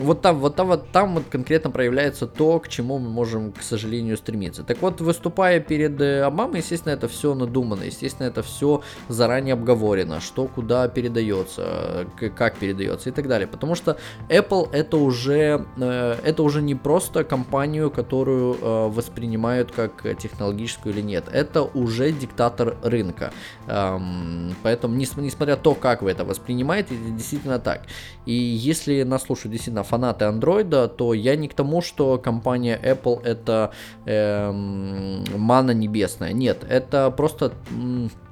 вот 0.00 0.22
там, 0.22 0.38
вот 0.38 0.56
там, 0.56 0.68
вот 0.68 0.90
там 0.92 1.14
вот 1.14 1.24
конкретно 1.30 1.70
проявляется 1.70 2.26
то, 2.26 2.60
к 2.60 2.68
чему 2.68 2.98
мы 2.98 3.10
можем, 3.10 3.52
к 3.52 3.62
сожалению, 3.62 4.16
стремиться. 4.16 4.62
Так 4.62 4.80
вот, 4.80 5.00
выступая 5.00 5.60
перед 5.60 6.00
э, 6.00 6.22
Обамой, 6.22 6.60
естественно, 6.60 6.92
это 6.92 7.08
все 7.08 7.34
надумано, 7.34 7.82
естественно, 7.82 8.26
это 8.28 8.42
все 8.42 8.82
заранее 9.08 9.54
обговорено, 9.54 10.20
что 10.20 10.46
куда 10.46 10.88
передается, 10.88 12.06
как 12.36 12.56
передается 12.56 13.08
и 13.10 13.12
так 13.12 13.26
далее. 13.26 13.48
Потому 13.48 13.74
что 13.74 13.98
Apple 14.28 14.68
это 14.72 14.96
уже, 14.96 15.66
э, 15.76 16.16
это 16.24 16.42
уже 16.42 16.62
не 16.62 16.76
просто 16.76 17.24
компанию, 17.24 17.90
которую 17.90 18.54
э, 18.54 18.88
воспринимают 18.88 19.72
как 19.72 20.04
технологическую 20.18 20.94
или 20.94 21.02
нет. 21.02 21.24
Это 21.32 21.62
уже 21.62 22.12
диктатор 22.12 22.76
рынка. 22.82 23.32
Эм, 23.66 24.54
поэтому, 24.68 24.96
несмотря 24.96 25.56
на 25.56 25.62
то, 25.62 25.74
как 25.74 26.02
вы 26.02 26.10
это 26.10 26.26
воспринимаете, 26.26 26.94
это 26.94 27.10
действительно 27.16 27.58
так. 27.58 27.86
И 28.26 28.34
если 28.34 29.02
нас 29.02 29.22
слушают 29.22 29.52
действительно 29.52 29.82
фанаты 29.82 30.26
андроида, 30.26 30.88
то 30.88 31.14
я 31.14 31.36
не 31.36 31.48
к 31.48 31.54
тому, 31.54 31.80
что 31.80 32.18
компания 32.18 32.78
Apple 32.82 33.22
это 33.24 33.72
эм, 34.04 35.24
мана 35.34 35.70
небесная. 35.70 36.34
Нет, 36.34 36.66
это 36.68 37.10
просто 37.10 37.48
так 37.48 38.27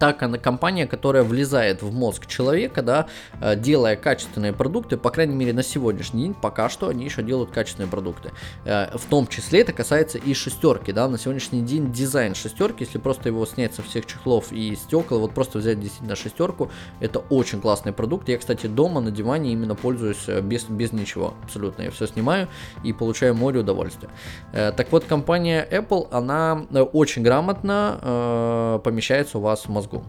она 0.00 0.38
компания, 0.38 0.86
которая 0.86 1.22
влезает 1.22 1.82
в 1.82 1.92
мозг 1.92 2.26
человека, 2.26 2.82
да, 2.82 3.06
э, 3.40 3.56
делая 3.56 3.96
качественные 3.96 4.52
продукты, 4.52 4.96
по 4.96 5.10
крайней 5.10 5.34
мере 5.34 5.52
на 5.52 5.62
сегодняшний 5.62 6.24
день, 6.24 6.34
пока 6.34 6.68
что 6.68 6.88
они 6.88 7.04
еще 7.04 7.22
делают 7.22 7.50
качественные 7.50 7.88
продукты. 7.88 8.30
Э, 8.64 8.96
в 8.96 9.06
том 9.06 9.26
числе 9.26 9.60
это 9.60 9.72
касается 9.72 10.18
и 10.18 10.34
шестерки, 10.34 10.92
да, 10.92 11.08
на 11.08 11.18
сегодняшний 11.18 11.62
день 11.62 11.92
дизайн 11.92 12.34
шестерки, 12.34 12.84
если 12.84 12.98
просто 12.98 13.28
его 13.28 13.46
снять 13.46 13.74
со 13.74 13.82
всех 13.82 14.06
чехлов 14.06 14.52
и 14.52 14.76
стекол, 14.76 15.20
вот 15.20 15.32
просто 15.32 15.58
взять 15.58 15.80
действительно 15.80 16.16
шестерку, 16.16 16.70
это 17.00 17.20
очень 17.30 17.60
классный 17.60 17.92
продукт. 17.92 18.28
Я, 18.28 18.38
кстати, 18.38 18.66
дома 18.66 19.00
на 19.00 19.10
диване 19.10 19.52
именно 19.52 19.74
пользуюсь 19.74 20.24
э, 20.26 20.40
без, 20.40 20.64
без 20.64 20.92
ничего 20.92 21.34
абсолютно. 21.44 21.82
Я 21.82 21.90
все 21.90 22.06
снимаю 22.06 22.48
и 22.82 22.92
получаю 22.92 23.34
море 23.34 23.60
удовольствия. 23.60 24.08
Так 24.52 24.90
вот, 24.90 25.04
компания 25.04 25.66
Apple, 25.70 26.08
она 26.10 26.66
очень 26.92 27.22
грамотно 27.22 28.80
помещается 28.84 29.38
у 29.38 29.40
вас 29.40 29.64
в 29.64 29.68
мозгу 29.68 29.83
мозгу. 29.84 30.04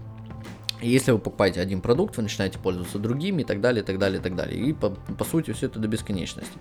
Если 0.81 1.11
вы 1.11 1.19
покупаете 1.19 1.61
один 1.61 1.81
продукт, 1.81 2.17
вы 2.17 2.23
начинаете 2.23 2.59
пользоваться 2.59 2.99
другими 2.99 3.41
и 3.41 3.45
так 3.45 3.61
далее, 3.61 3.81
и 3.81 3.85
так 3.85 3.97
далее, 3.97 4.19
и 4.19 4.23
так 4.23 4.35
далее. 4.35 4.59
И 4.59 4.73
по, 4.73 4.89
по 4.89 5.23
сути 5.23 5.51
все 5.51 5.67
это 5.67 5.79
до 5.79 5.87
бесконечности. 5.87 6.57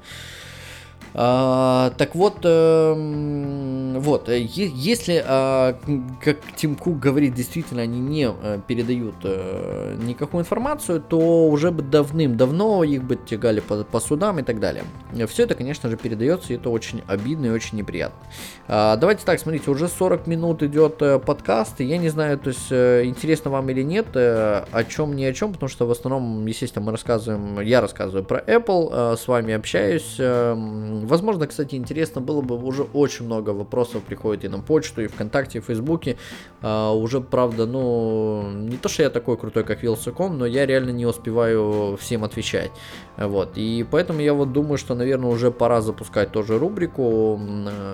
А, 1.17 1.93
так 1.97 2.17
вот, 2.17 2.39
э, 2.43 3.95
вот, 3.99 4.29
э, 4.29 4.41
если, 4.41 5.23
э, 5.25 5.75
как 6.21 6.39
Тим 6.57 6.75
Кук 6.75 6.99
говорит, 6.99 7.35
действительно 7.35 7.83
они 7.83 8.01
не 8.01 8.29
э, 8.29 8.59
передают 8.67 9.15
э, 9.23 9.97
никакую 10.03 10.43
информацию, 10.43 11.01
то 11.01 11.49
уже 11.49 11.71
бы 11.71 11.83
давным-давно 11.83 12.83
их 12.83 13.05
бы 13.05 13.15
тягали 13.15 13.61
по, 13.61 13.85
по 13.85 14.01
судам 14.01 14.41
и 14.41 14.43
так 14.43 14.59
далее. 14.59 14.83
Все 15.29 15.45
это, 15.45 15.55
конечно 15.55 15.89
же, 15.89 15.97
передается, 15.97 16.53
и 16.53 16.57
это 16.57 16.69
очень 16.71 17.03
обидно 17.07 17.47
и 17.47 17.51
очень 17.51 17.79
неприятно. 17.79 18.19
А, 18.67 18.97
давайте 18.97 19.25
так, 19.25 19.39
смотрите, 19.39 19.71
уже 19.71 19.87
40 19.87 20.27
минут 20.27 20.65
идет 20.65 21.01
э, 21.01 21.21
подкаст, 21.21 21.81
и 21.81 21.85
я 21.85 21.99
не 21.99 22.09
знаю, 22.09 22.39
то 22.39 22.49
есть, 22.49 22.73
э, 22.73 23.05
интересно 23.05 23.53
вам 23.53 23.71
или 23.71 23.83
нет, 23.83 24.07
э, 24.15 24.65
о 24.73 24.85
чем, 24.85 25.15
не 25.15 25.27
о 25.27 25.33
чем, 25.33 25.53
потому 25.53 25.69
что 25.69 25.87
в 25.87 25.93
основном, 25.93 26.45
естественно, 26.47 26.85
мы 26.85 26.91
рассказываем, 26.91 27.61
я 27.61 27.81
рассказываю 27.81 28.25
про 28.25 28.41
Apple, 28.41 29.13
э, 29.13 29.17
с 29.17 29.29
вами 29.29 29.55
общаюсь, 29.55 30.17
э, 30.19 31.04
Возможно, 31.05 31.47
кстати, 31.47 31.75
интересно 31.75 32.21
было 32.21 32.41
бы, 32.41 32.57
уже 32.57 32.83
очень 32.83 33.27
много 33.27 33.51
вопросов 33.51 34.03
приходит 34.03 34.45
и 34.45 34.49
на 34.49 34.61
почту, 34.61 35.03
и 35.03 35.07
ВКонтакте, 35.07 35.59
и 35.59 35.61
в 35.61 35.65
Фейсбуке. 35.67 36.17
А, 36.63 36.93
уже, 36.93 37.21
правда, 37.21 37.67
ну, 37.67 38.51
не 38.51 38.77
то, 38.77 38.89
что 38.89 39.03
я 39.03 39.11
такой 39.11 39.37
крутой, 39.37 39.65
как 39.65 39.83
Вилсаком, 39.83 40.39
но 40.39 40.47
я 40.47 40.67
реально 40.67 40.91
не 40.91 41.07
успеваю 41.07 41.97
всем 42.01 42.25
отвечать. 42.25 42.71
Вот, 43.17 43.53
и 43.55 43.87
поэтому 43.89 44.21
я 44.21 44.35
вот 44.35 44.53
думаю, 44.53 44.77
что, 44.77 44.95
наверное, 44.95 45.31
уже 45.31 45.53
пора 45.53 45.81
запускать 45.81 46.33
тоже 46.33 46.59
рубрику 46.59 47.41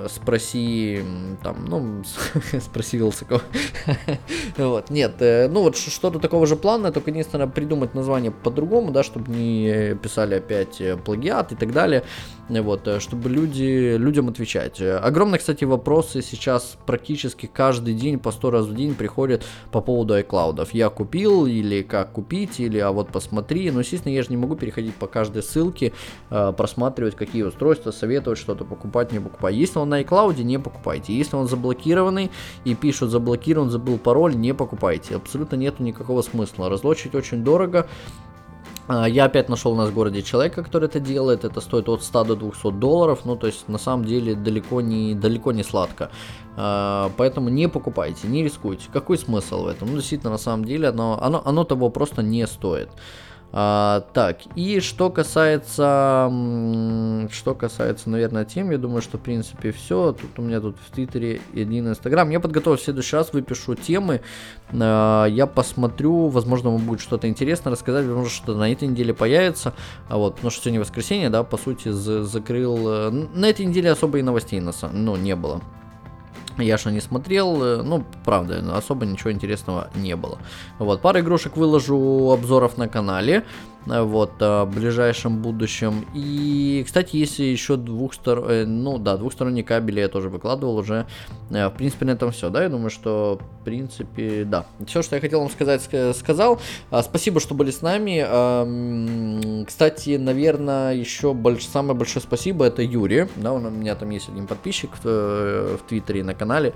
«Спроси», 0.08 1.02
там, 1.42 1.66
ну, 1.66 2.02
спроси 2.60 2.96
Вилсаком. 2.96 3.40
Вот, 4.56 4.90
нет, 4.90 5.20
э, 5.20 5.48
ну 5.48 5.62
вот 5.62 5.76
что-то 5.76 6.18
такого 6.18 6.46
же 6.46 6.56
плана, 6.56 6.92
только 6.92 7.10
единственное 7.10 7.46
придумать 7.46 7.94
название 7.94 8.30
по-другому, 8.30 8.90
да, 8.92 9.02
чтобы 9.02 9.30
не 9.32 9.94
писали 9.96 10.36
опять 10.36 10.80
э, 10.80 10.96
плагиат 10.96 11.52
и 11.52 11.54
так 11.54 11.72
далее, 11.72 12.04
вот, 12.48 12.86
э, 12.88 13.00
чтобы 13.00 13.28
люди, 13.28 13.96
людям 13.96 14.28
отвечать. 14.28 14.80
Огромные, 14.80 15.38
кстати, 15.38 15.64
вопросы 15.64 16.22
сейчас 16.22 16.76
практически 16.86 17.46
каждый 17.46 17.94
день 17.94 18.18
по 18.18 18.30
100 18.30 18.50
раз 18.50 18.66
в 18.66 18.74
день 18.74 18.94
приходят 18.94 19.44
по 19.70 19.80
поводу 19.80 20.18
iCloud. 20.18 20.68
Я 20.72 20.88
купил, 20.88 21.46
или 21.46 21.82
как 21.82 22.12
купить, 22.12 22.60
или 22.60 22.78
а 22.78 22.90
вот 22.90 23.08
посмотри, 23.08 23.70
но, 23.70 23.80
естественно, 23.80 24.12
я 24.12 24.22
же 24.22 24.30
не 24.30 24.36
могу 24.36 24.56
переходить 24.56 24.94
по 24.94 25.06
каждой 25.10 25.42
ссылке 25.42 25.92
э, 26.30 26.52
просматривать, 26.56 27.16
какие 27.16 27.42
устройства, 27.42 27.90
советовать 27.90 28.38
что-то 28.38 28.64
покупать, 28.64 29.12
не 29.12 29.20
покупать. 29.20 29.54
Если 29.54 29.78
он 29.78 29.88
на 29.88 30.00
iCloud, 30.02 30.42
не 30.42 30.58
покупайте. 30.58 31.14
Если 31.14 31.36
он 31.36 31.48
заблокированный 31.48 32.30
и 32.64 32.74
пишут 32.74 33.10
заблокирован, 33.10 33.70
забыл 33.70 33.98
пароль, 33.98 34.34
не 34.34 34.54
покупайте. 34.54 35.16
Абсолютно 35.16 35.56
нету 35.56 35.82
никакого 35.82 36.22
смысла. 36.22 36.68
Разлочить 36.68 37.14
очень 37.14 37.44
дорого. 37.44 37.86
А, 38.92 39.08
я 39.08 39.26
опять 39.26 39.48
нашел 39.48 39.70
у 39.70 39.76
нас 39.76 39.90
в 39.90 39.94
городе 39.94 40.20
человека, 40.20 40.64
который 40.64 40.86
это 40.86 40.98
делает. 40.98 41.44
Это 41.44 41.60
стоит 41.60 41.88
от 41.88 42.02
100 42.02 42.24
до 42.24 42.36
200 42.36 42.72
долларов. 42.72 43.20
Ну, 43.24 43.36
то 43.36 43.46
есть, 43.46 43.68
на 43.68 43.78
самом 43.78 44.04
деле, 44.04 44.34
далеко 44.34 44.80
не, 44.80 45.14
далеко 45.14 45.52
не 45.52 45.62
сладко. 45.62 46.10
А, 46.56 47.12
поэтому 47.16 47.50
не 47.50 47.68
покупайте, 47.68 48.26
не 48.26 48.42
рискуйте. 48.42 48.88
Какой 48.92 49.16
смысл 49.16 49.62
в 49.62 49.66
этом? 49.68 49.88
Ну, 49.90 49.96
действительно, 49.96 50.32
на 50.32 50.38
самом 50.38 50.64
деле, 50.64 50.88
оно, 50.88 51.22
оно, 51.22 51.40
оно 51.44 51.62
того 51.62 51.88
просто 51.90 52.22
не 52.22 52.44
стоит. 52.48 52.90
А, 53.52 54.04
так, 54.12 54.38
и 54.54 54.78
что 54.78 55.10
касается, 55.10 56.30
что 57.32 57.54
касается, 57.54 58.08
наверное, 58.08 58.44
тем, 58.44 58.70
я 58.70 58.78
думаю, 58.78 59.02
что, 59.02 59.18
в 59.18 59.20
принципе, 59.20 59.72
все. 59.72 60.12
Тут 60.12 60.38
у 60.38 60.42
меня 60.42 60.60
тут 60.60 60.76
в 60.86 60.90
Твиттере 60.92 61.40
один 61.52 61.88
Инстаграм. 61.88 62.30
Я 62.30 62.38
подготовил 62.38 62.78
в 62.78 62.80
следующий 62.80 63.16
раз, 63.16 63.32
выпишу 63.32 63.74
темы. 63.74 64.20
А, 64.72 65.26
я 65.26 65.46
посмотрю, 65.46 66.28
возможно, 66.28 66.70
вам 66.70 66.82
будет 66.82 67.00
что-то 67.00 67.28
интересно 67.28 67.72
рассказать, 67.72 68.06
может, 68.06 68.32
что 68.32 68.54
на 68.54 68.70
этой 68.70 68.86
неделе 68.86 69.12
появится. 69.12 69.74
А 70.08 70.16
вот, 70.16 70.36
потому 70.36 70.50
что 70.50 70.62
сегодня 70.62 70.80
воскресенье, 70.80 71.28
да, 71.28 71.42
по 71.42 71.56
сути, 71.56 71.88
закрыл... 71.88 72.78
Э, 72.88 73.10
на 73.10 73.46
этой 73.46 73.66
неделе 73.66 73.90
особо 73.90 74.18
и 74.18 74.22
новостей, 74.22 74.60
на 74.60 74.72
самом, 74.72 75.04
ну, 75.04 75.16
не 75.16 75.34
было. 75.34 75.60
Я 76.58 76.76
же 76.76 76.90
не 76.90 77.00
смотрел, 77.00 77.62
э, 77.62 77.82
ну, 77.82 78.04
правда, 78.24 78.76
особо 78.76 79.06
ничего 79.06 79.32
интересного 79.32 79.90
не 79.94 80.16
было. 80.16 80.38
Вот, 80.78 81.00
пару 81.00 81.20
игрушек 81.20 81.56
выложу 81.56 82.30
обзоров 82.32 82.76
на 82.76 82.88
канале 82.88 83.44
вот, 83.86 84.32
э, 84.40 84.64
в 84.64 84.74
ближайшем 84.74 85.40
будущем. 85.40 86.06
И, 86.14 86.82
кстати, 86.84 87.16
если 87.16 87.44
еще 87.44 87.76
двухстор... 87.76 88.44
Э, 88.48 88.64
ну 88.66 88.98
да, 88.98 89.16
двухсторонние 89.16 89.64
кабели 89.64 90.00
я 90.00 90.08
тоже 90.08 90.28
выкладывал 90.28 90.76
уже. 90.76 91.06
Э, 91.50 91.68
в 91.68 91.72
принципе, 91.72 92.04
на 92.06 92.10
этом 92.10 92.30
все, 92.30 92.50
да, 92.50 92.62
я 92.62 92.68
думаю, 92.68 92.90
что, 92.90 93.40
в 93.60 93.64
принципе, 93.64 94.44
да. 94.44 94.66
Все, 94.86 95.02
что 95.02 95.16
я 95.16 95.20
хотел 95.20 95.40
вам 95.40 95.50
сказать, 95.50 95.88
сказал. 96.16 96.60
Спасибо, 97.02 97.40
что 97.40 97.54
были 97.54 97.70
с 97.70 97.82
нами. 97.82 99.64
Кстати, 99.64 100.16
наверное, 100.16 100.94
еще 100.94 101.32
больш... 101.32 101.66
самое 101.66 101.94
большое 101.96 102.22
спасибо 102.22 102.64
это 102.64 102.82
Юрий, 102.82 103.28
да, 103.36 103.52
у 103.52 103.58
меня 103.58 103.94
там 103.94 104.10
есть 104.10 104.28
один 104.28 104.46
подписчик 104.46 104.90
в, 105.02 105.76
в 105.76 105.80
Твиттере 105.88 106.22
на 106.24 106.34
канале. 106.34 106.74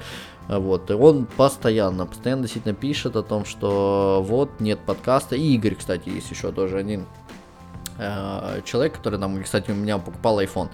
Вот, 0.49 0.91
и 0.91 0.95
он 0.95 1.25
постоянно, 1.25 2.05
постоянно 2.07 2.43
действительно 2.43 2.75
пишет 2.75 3.17
о 3.17 3.23
том, 3.23 3.45
что 3.47 4.23
вот 4.27 4.61
нет 4.61 4.79
подкаста. 4.81 5.37
И 5.37 5.55
Игорь, 5.55 5.75
кстати, 5.75 6.11
есть 6.11 6.31
еще 6.31 6.53
тоже 6.53 6.79
один 6.79 7.01
э, 7.01 7.04
человек, 8.65 8.95
который 8.95 9.19
нам, 9.19 9.43
кстати, 9.43 9.71
у 9.71 9.75
меня 9.75 9.99
покупал 9.99 10.41
iPhone. 10.41 10.69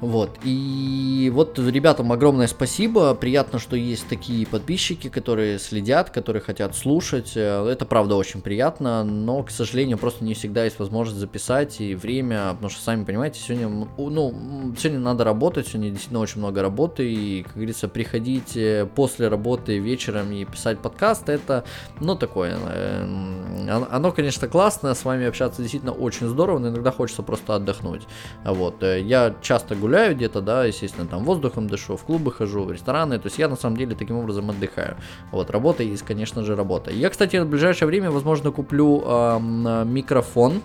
Вот, 0.00 0.38
и 0.44 1.28
вот 1.34 1.58
ребятам 1.58 2.12
огромное 2.12 2.46
спасибо, 2.46 3.14
приятно, 3.14 3.58
что 3.58 3.74
есть 3.74 4.06
такие 4.08 4.46
подписчики, 4.46 5.08
которые 5.08 5.58
следят, 5.58 6.10
которые 6.10 6.40
хотят 6.40 6.76
слушать, 6.76 7.32
э, 7.34 7.66
это 7.68 7.84
правда 7.84 8.14
очень 8.14 8.40
приятно, 8.40 9.02
но, 9.02 9.42
к 9.42 9.50
сожалению, 9.50 9.98
просто 9.98 10.24
не 10.24 10.34
всегда 10.34 10.64
есть 10.64 10.78
возможность 10.78 11.18
записать 11.18 11.80
и 11.80 11.96
время, 11.96 12.50
потому 12.52 12.70
что, 12.70 12.80
сами 12.80 13.02
понимаете, 13.02 13.40
сегодня, 13.40 13.88
ну, 13.96 14.74
сегодня 14.78 15.00
надо 15.00 15.24
работать, 15.24 15.66
сегодня 15.66 15.90
действительно 15.90 16.20
очень 16.20 16.38
много 16.38 16.62
работы, 16.62 17.12
и, 17.12 17.42
как 17.42 17.54
говорится, 17.54 17.88
приходить 17.88 18.56
э, 18.56 18.86
после 18.94 19.26
работы 19.26 19.78
вечером 19.78 20.30
и 20.30 20.44
писать 20.44 20.78
подкаст, 20.78 21.28
это, 21.28 21.64
ну, 21.98 22.14
такое, 22.14 22.56
э, 22.56 23.86
оно, 23.90 24.12
конечно, 24.12 24.46
классно, 24.46 24.94
с 24.94 25.04
вами 25.04 25.26
общаться 25.26 25.60
действительно 25.60 25.92
очень 25.92 26.28
здорово, 26.28 26.60
но 26.60 26.68
иногда 26.68 26.92
хочется 26.92 27.24
просто 27.24 27.56
отдохнуть, 27.56 28.02
вот, 28.44 28.84
я 28.84 29.34
часто 29.42 29.74
гуляю 29.74 29.87
гуляю 29.88 30.14
где-то, 30.14 30.42
да, 30.42 30.66
естественно, 30.66 31.06
там 31.06 31.24
воздухом 31.24 31.66
дышу, 31.66 31.96
в 31.96 32.02
клубы 32.04 32.30
хожу, 32.30 32.64
в 32.64 32.72
рестораны, 32.72 33.18
то 33.18 33.26
есть 33.28 33.38
я 33.38 33.48
на 33.48 33.56
самом 33.56 33.78
деле 33.78 33.96
таким 33.96 34.18
образом 34.18 34.50
отдыхаю. 34.50 34.96
Вот, 35.32 35.50
работа 35.50 35.82
есть, 35.82 36.02
конечно 36.02 36.42
же, 36.42 36.54
работа. 36.56 36.90
Я, 36.90 37.08
кстати, 37.08 37.38
в 37.38 37.46
ближайшее 37.46 37.86
время, 37.86 38.10
возможно, 38.10 38.50
куплю 38.50 39.02
э, 39.02 39.38
микрофон, 39.86 40.60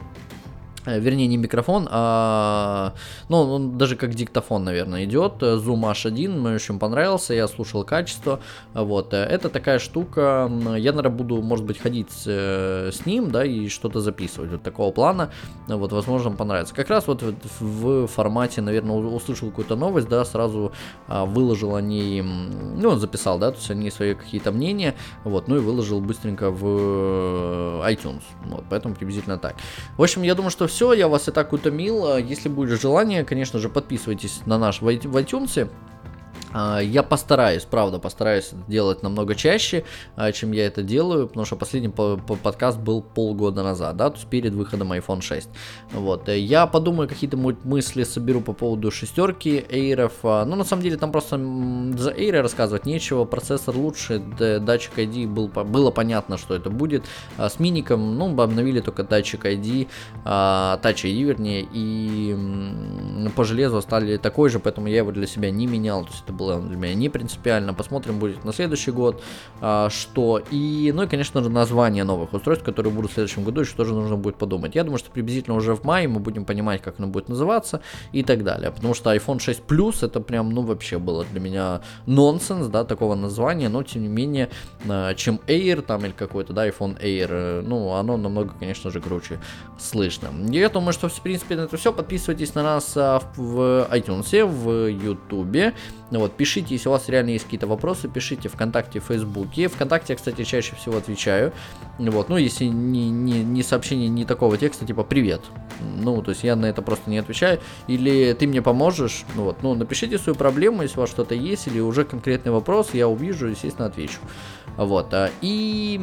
вернее, 0.85 1.27
не 1.27 1.37
микрофон, 1.37 1.87
а, 1.89 2.93
ну, 3.29 3.37
он 3.37 3.77
даже 3.77 3.95
как 3.95 4.13
диктофон, 4.13 4.63
наверное, 4.63 5.05
идет. 5.05 5.41
Zoom 5.41 5.91
H1, 5.91 6.29
мне 6.29 6.55
очень 6.55 6.79
понравился, 6.79 7.33
я 7.33 7.47
слушал 7.47 7.83
качество. 7.83 8.39
Вот, 8.73 9.13
э, 9.13 9.17
это 9.17 9.49
такая 9.49 9.79
штука, 9.79 10.49
я, 10.77 10.91
наверное, 10.91 11.09
буду, 11.09 11.41
может 11.41 11.65
быть, 11.65 11.79
ходить 11.79 12.11
с, 12.11 12.23
э, 12.27 12.91
с 12.91 13.05
ним, 13.05 13.31
да, 13.31 13.45
и 13.45 13.69
что-то 13.69 13.99
записывать 13.99 14.51
вот 14.51 14.63
такого 14.63 14.91
плана. 14.91 15.31
Вот, 15.67 15.91
возможно, 15.91 16.31
понравится. 16.31 16.73
Как 16.73 16.89
раз 16.89 17.07
вот 17.07 17.21
в, 17.21 17.33
в 17.59 18.07
формате, 18.07 18.61
наверное, 18.61 18.95
услышал 18.95 19.49
какую-то 19.49 19.75
новость, 19.75 20.09
да, 20.09 20.25
сразу 20.25 20.71
а, 21.07 21.25
выложил 21.25 21.75
они, 21.75 22.21
ну, 22.21 22.89
он 22.89 22.99
записал, 22.99 23.39
да, 23.39 23.51
то 23.51 23.57
есть 23.57 23.71
они 23.71 23.89
свои 23.91 24.13
какие-то 24.13 24.51
мнения, 24.51 24.95
вот, 25.23 25.47
ну 25.47 25.57
и 25.57 25.59
выложил 25.59 26.01
быстренько 26.01 26.49
в 26.51 26.65
iTunes. 27.87 28.23
Вот, 28.45 28.63
поэтому 28.69 28.95
приблизительно 28.95 29.37
так. 29.37 29.55
В 29.97 30.03
общем, 30.03 30.23
я 30.23 30.35
думаю, 30.35 30.51
что 30.51 30.67
все, 30.73 30.93
я 30.93 31.07
вас 31.07 31.27
и 31.27 31.31
так 31.31 31.53
утомил. 31.53 32.07
А 32.07 32.19
если 32.19 32.49
будет 32.49 32.81
желание, 32.81 33.23
конечно 33.23 33.59
же, 33.59 33.69
подписывайтесь 33.69 34.41
на 34.45 34.57
наш 34.57 34.81
в 34.81 34.87
iTunes. 34.87 35.69
А, 36.53 36.79
я 36.79 37.03
постараюсь, 37.03 37.63
правда, 37.63 37.99
постараюсь 37.99 38.51
делать 38.67 39.03
намного 39.03 39.35
чаще, 39.35 39.83
а, 40.15 40.31
чем 40.31 40.51
я 40.51 40.67
это 40.67 40.83
делаю, 40.83 41.27
потому 41.27 41.45
что 41.45 41.55
последний 41.55 41.89
подкаст 41.89 42.79
был 42.79 43.01
полгода 43.01 43.63
назад, 43.63 43.97
да, 43.97 44.09
то 44.09 44.17
есть 44.17 44.27
перед 44.27 44.53
выходом 44.53 44.93
iPhone 44.93 45.21
6. 45.21 45.49
Вот, 45.91 46.29
э, 46.29 46.39
я 46.39 46.67
подумаю, 46.67 47.09
какие-то 47.09 47.37
мысли 47.37 48.03
соберу 48.03 48.41
по 48.41 48.53
поводу 48.53 48.91
шестерки, 48.91 49.65
эйров, 49.69 50.13
а, 50.23 50.45
ну, 50.45 50.55
на 50.55 50.63
самом 50.63 50.83
деле, 50.83 50.97
там 50.97 51.11
просто 51.11 51.37
за 51.97 52.11
эйры 52.11 52.41
рассказывать 52.41 52.85
нечего, 52.85 53.25
процессор 53.25 53.75
лучше, 53.75 54.19
датчик 54.19 54.97
ID 54.97 55.27
был, 55.27 55.47
было 55.47 55.89
понятно, 55.91 56.37
что 56.37 56.55
это 56.55 56.69
будет, 56.69 57.05
с 57.37 57.59
миником, 57.59 58.17
ну, 58.17 58.39
обновили 58.39 58.79
только 58.79 59.03
датчик 59.03 59.45
ID, 59.45 59.87
Touch 60.25 61.03
ID, 61.03 61.23
вернее, 61.23 61.67
и 61.71 63.29
по 63.35 63.43
железу 63.43 63.81
стали 63.81 64.17
такой 64.17 64.49
же, 64.49 64.59
поэтому 64.59 64.87
я 64.87 64.97
его 64.97 65.11
для 65.11 65.25
себя 65.25 65.49
не 65.49 65.65
менял, 65.65 66.03
то 66.03 66.11
есть 66.11 66.23
это 66.23 66.33
был 66.33 66.42
было 66.43 66.61
для 66.61 66.77
меня 66.77 66.93
не 66.93 67.09
принципиально. 67.09 67.73
Посмотрим, 67.73 68.19
будет 68.19 68.43
на 68.43 68.53
следующий 68.53 68.91
год, 68.91 69.23
а, 69.61 69.89
что. 69.89 70.41
И, 70.51 70.91
ну 70.93 71.03
и, 71.03 71.07
конечно 71.07 71.41
же, 71.43 71.49
название 71.49 72.03
новых 72.03 72.33
устройств, 72.33 72.65
которые 72.65 72.91
будут 72.91 73.11
в 73.11 73.13
следующем 73.13 73.43
году, 73.43 73.61
еще 73.61 73.75
тоже 73.75 73.93
нужно 73.93 74.17
будет 74.17 74.35
подумать. 74.35 74.75
Я 74.75 74.83
думаю, 74.83 74.99
что 74.99 75.11
приблизительно 75.11 75.55
уже 75.55 75.75
в 75.75 75.83
мае 75.83 76.07
мы 76.07 76.19
будем 76.19 76.45
понимать, 76.45 76.81
как 76.81 76.99
оно 76.99 77.07
будет 77.07 77.29
называться 77.29 77.81
и 78.11 78.23
так 78.23 78.43
далее. 78.43 78.71
Потому 78.71 78.93
что 78.93 79.15
iPhone 79.15 79.39
6 79.39 79.61
Plus 79.67 80.05
это 80.05 80.19
прям, 80.19 80.49
ну, 80.49 80.61
вообще 80.61 80.97
было 80.97 81.25
для 81.31 81.39
меня 81.39 81.81
нонсенс, 82.05 82.67
да, 82.67 82.83
такого 82.83 83.15
названия, 83.15 83.69
но 83.69 83.83
тем 83.83 84.03
не 84.03 84.09
менее, 84.09 84.49
а, 84.87 85.13
чем 85.13 85.39
Air 85.47 85.81
там 85.81 86.05
или 86.05 86.11
какой-то, 86.11 86.53
да, 86.53 86.67
iPhone 86.67 87.01
Air, 87.01 87.27
э, 87.29 87.61
ну, 87.65 87.93
оно 87.93 88.17
намного, 88.17 88.53
конечно 88.59 88.91
же, 88.91 88.99
круче 88.99 89.39
слышно. 89.79 90.29
Я 90.49 90.69
думаю, 90.69 90.93
что, 90.93 91.07
в 91.07 91.21
принципе, 91.21 91.55
это 91.55 91.77
все. 91.77 91.93
Подписывайтесь 91.93 92.55
на 92.55 92.63
нас 92.63 92.93
а, 92.95 93.21
в 93.35 93.87
iTunes, 93.91 94.45
в 94.45 94.87
YouTube. 94.87 95.73
Вот, 96.11 96.32
пишите, 96.37 96.75
если 96.75 96.89
у 96.89 96.91
вас 96.91 97.09
реально 97.09 97.31
есть 97.31 97.45
какие-то 97.45 97.67
вопросы, 97.67 98.07
пишите 98.07 98.49
ВКонтакте, 98.49 98.99
в 98.99 99.05
Фейсбуке. 99.05 99.67
ВКонтакте 99.67 100.13
я, 100.13 100.17
кстати, 100.17 100.43
чаще 100.43 100.75
всего 100.75 100.97
отвечаю. 100.97 101.53
Вот, 101.97 102.29
ну, 102.29 102.37
если 102.37 102.65
не, 102.65 103.09
не, 103.09 103.43
не 103.43 103.63
сообщение, 103.63 104.09
не 104.09 104.25
такого 104.25 104.57
текста, 104.57 104.85
типа 104.85 105.03
«Привет». 105.03 105.41
Ну, 105.97 106.21
то 106.21 106.31
есть 106.31 106.43
я 106.43 106.55
на 106.55 106.65
это 106.65 106.81
просто 106.81 107.09
не 107.09 107.17
отвечаю. 107.17 107.59
Или 107.87 108.33
ты 108.33 108.47
мне 108.47 108.61
поможешь, 108.61 109.25
ну, 109.35 109.43
вот, 109.43 109.63
ну, 109.63 109.73
напишите 109.75 110.17
свою 110.17 110.35
проблему, 110.35 110.81
если 110.81 110.97
у 110.97 111.01
вас 111.01 111.09
что-то 111.09 111.35
есть, 111.35 111.67
или 111.67 111.79
уже 111.79 112.03
конкретный 112.03 112.51
вопрос, 112.51 112.93
я 112.93 113.07
увижу, 113.07 113.47
естественно, 113.47 113.87
отвечу. 113.87 114.19
Вот, 114.77 115.13
а, 115.13 115.29
и, 115.41 115.99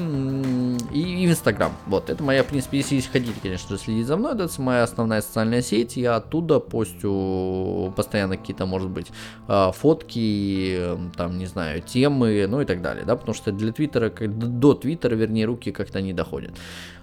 и, 0.92 1.26
Инстаграм. 1.26 1.72
Вот, 1.86 2.08
это 2.08 2.22
моя, 2.22 2.44
в 2.44 2.46
принципе, 2.46 2.78
если 2.78 3.00
хотите, 3.00 3.34
конечно 3.42 3.76
следить 3.76 4.06
за 4.06 4.16
мной, 4.16 4.34
это 4.34 4.48
моя 4.62 4.84
основная 4.84 5.22
социальная 5.22 5.60
сеть, 5.60 5.96
я 5.96 6.16
оттуда 6.16 6.60
постю 6.60 7.92
постоянно 7.96 8.36
какие-то, 8.36 8.66
может 8.66 8.90
быть, 8.90 9.08
а, 9.48 9.72
фотки, 10.20 10.98
там, 11.16 11.38
не 11.38 11.46
знаю, 11.46 11.82
темы, 11.82 12.46
ну 12.48 12.60
и 12.60 12.64
так 12.64 12.82
далее, 12.82 13.04
да, 13.04 13.16
потому 13.16 13.34
что 13.34 13.52
для 13.52 13.72
Твиттера, 13.72 14.10
до 14.10 14.74
Твиттера, 14.74 15.14
вернее, 15.14 15.46
руки 15.46 15.72
как-то 15.72 16.00
не 16.00 16.12
доходят. 16.12 16.52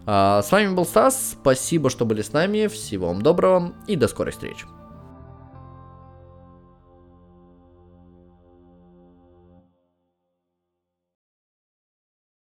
А, 0.05 0.41
с 0.41 0.51
вами 0.51 0.73
был 0.73 0.85
Стас, 0.85 1.35
спасибо, 1.39 1.89
что 1.89 2.05
были 2.05 2.21
с 2.21 2.33
нами, 2.33 2.67
всего 2.67 3.07
вам 3.07 3.21
доброго 3.21 3.73
и 3.87 3.95
до 3.95 4.07
скорой 4.07 4.31
встречи. 4.31 4.65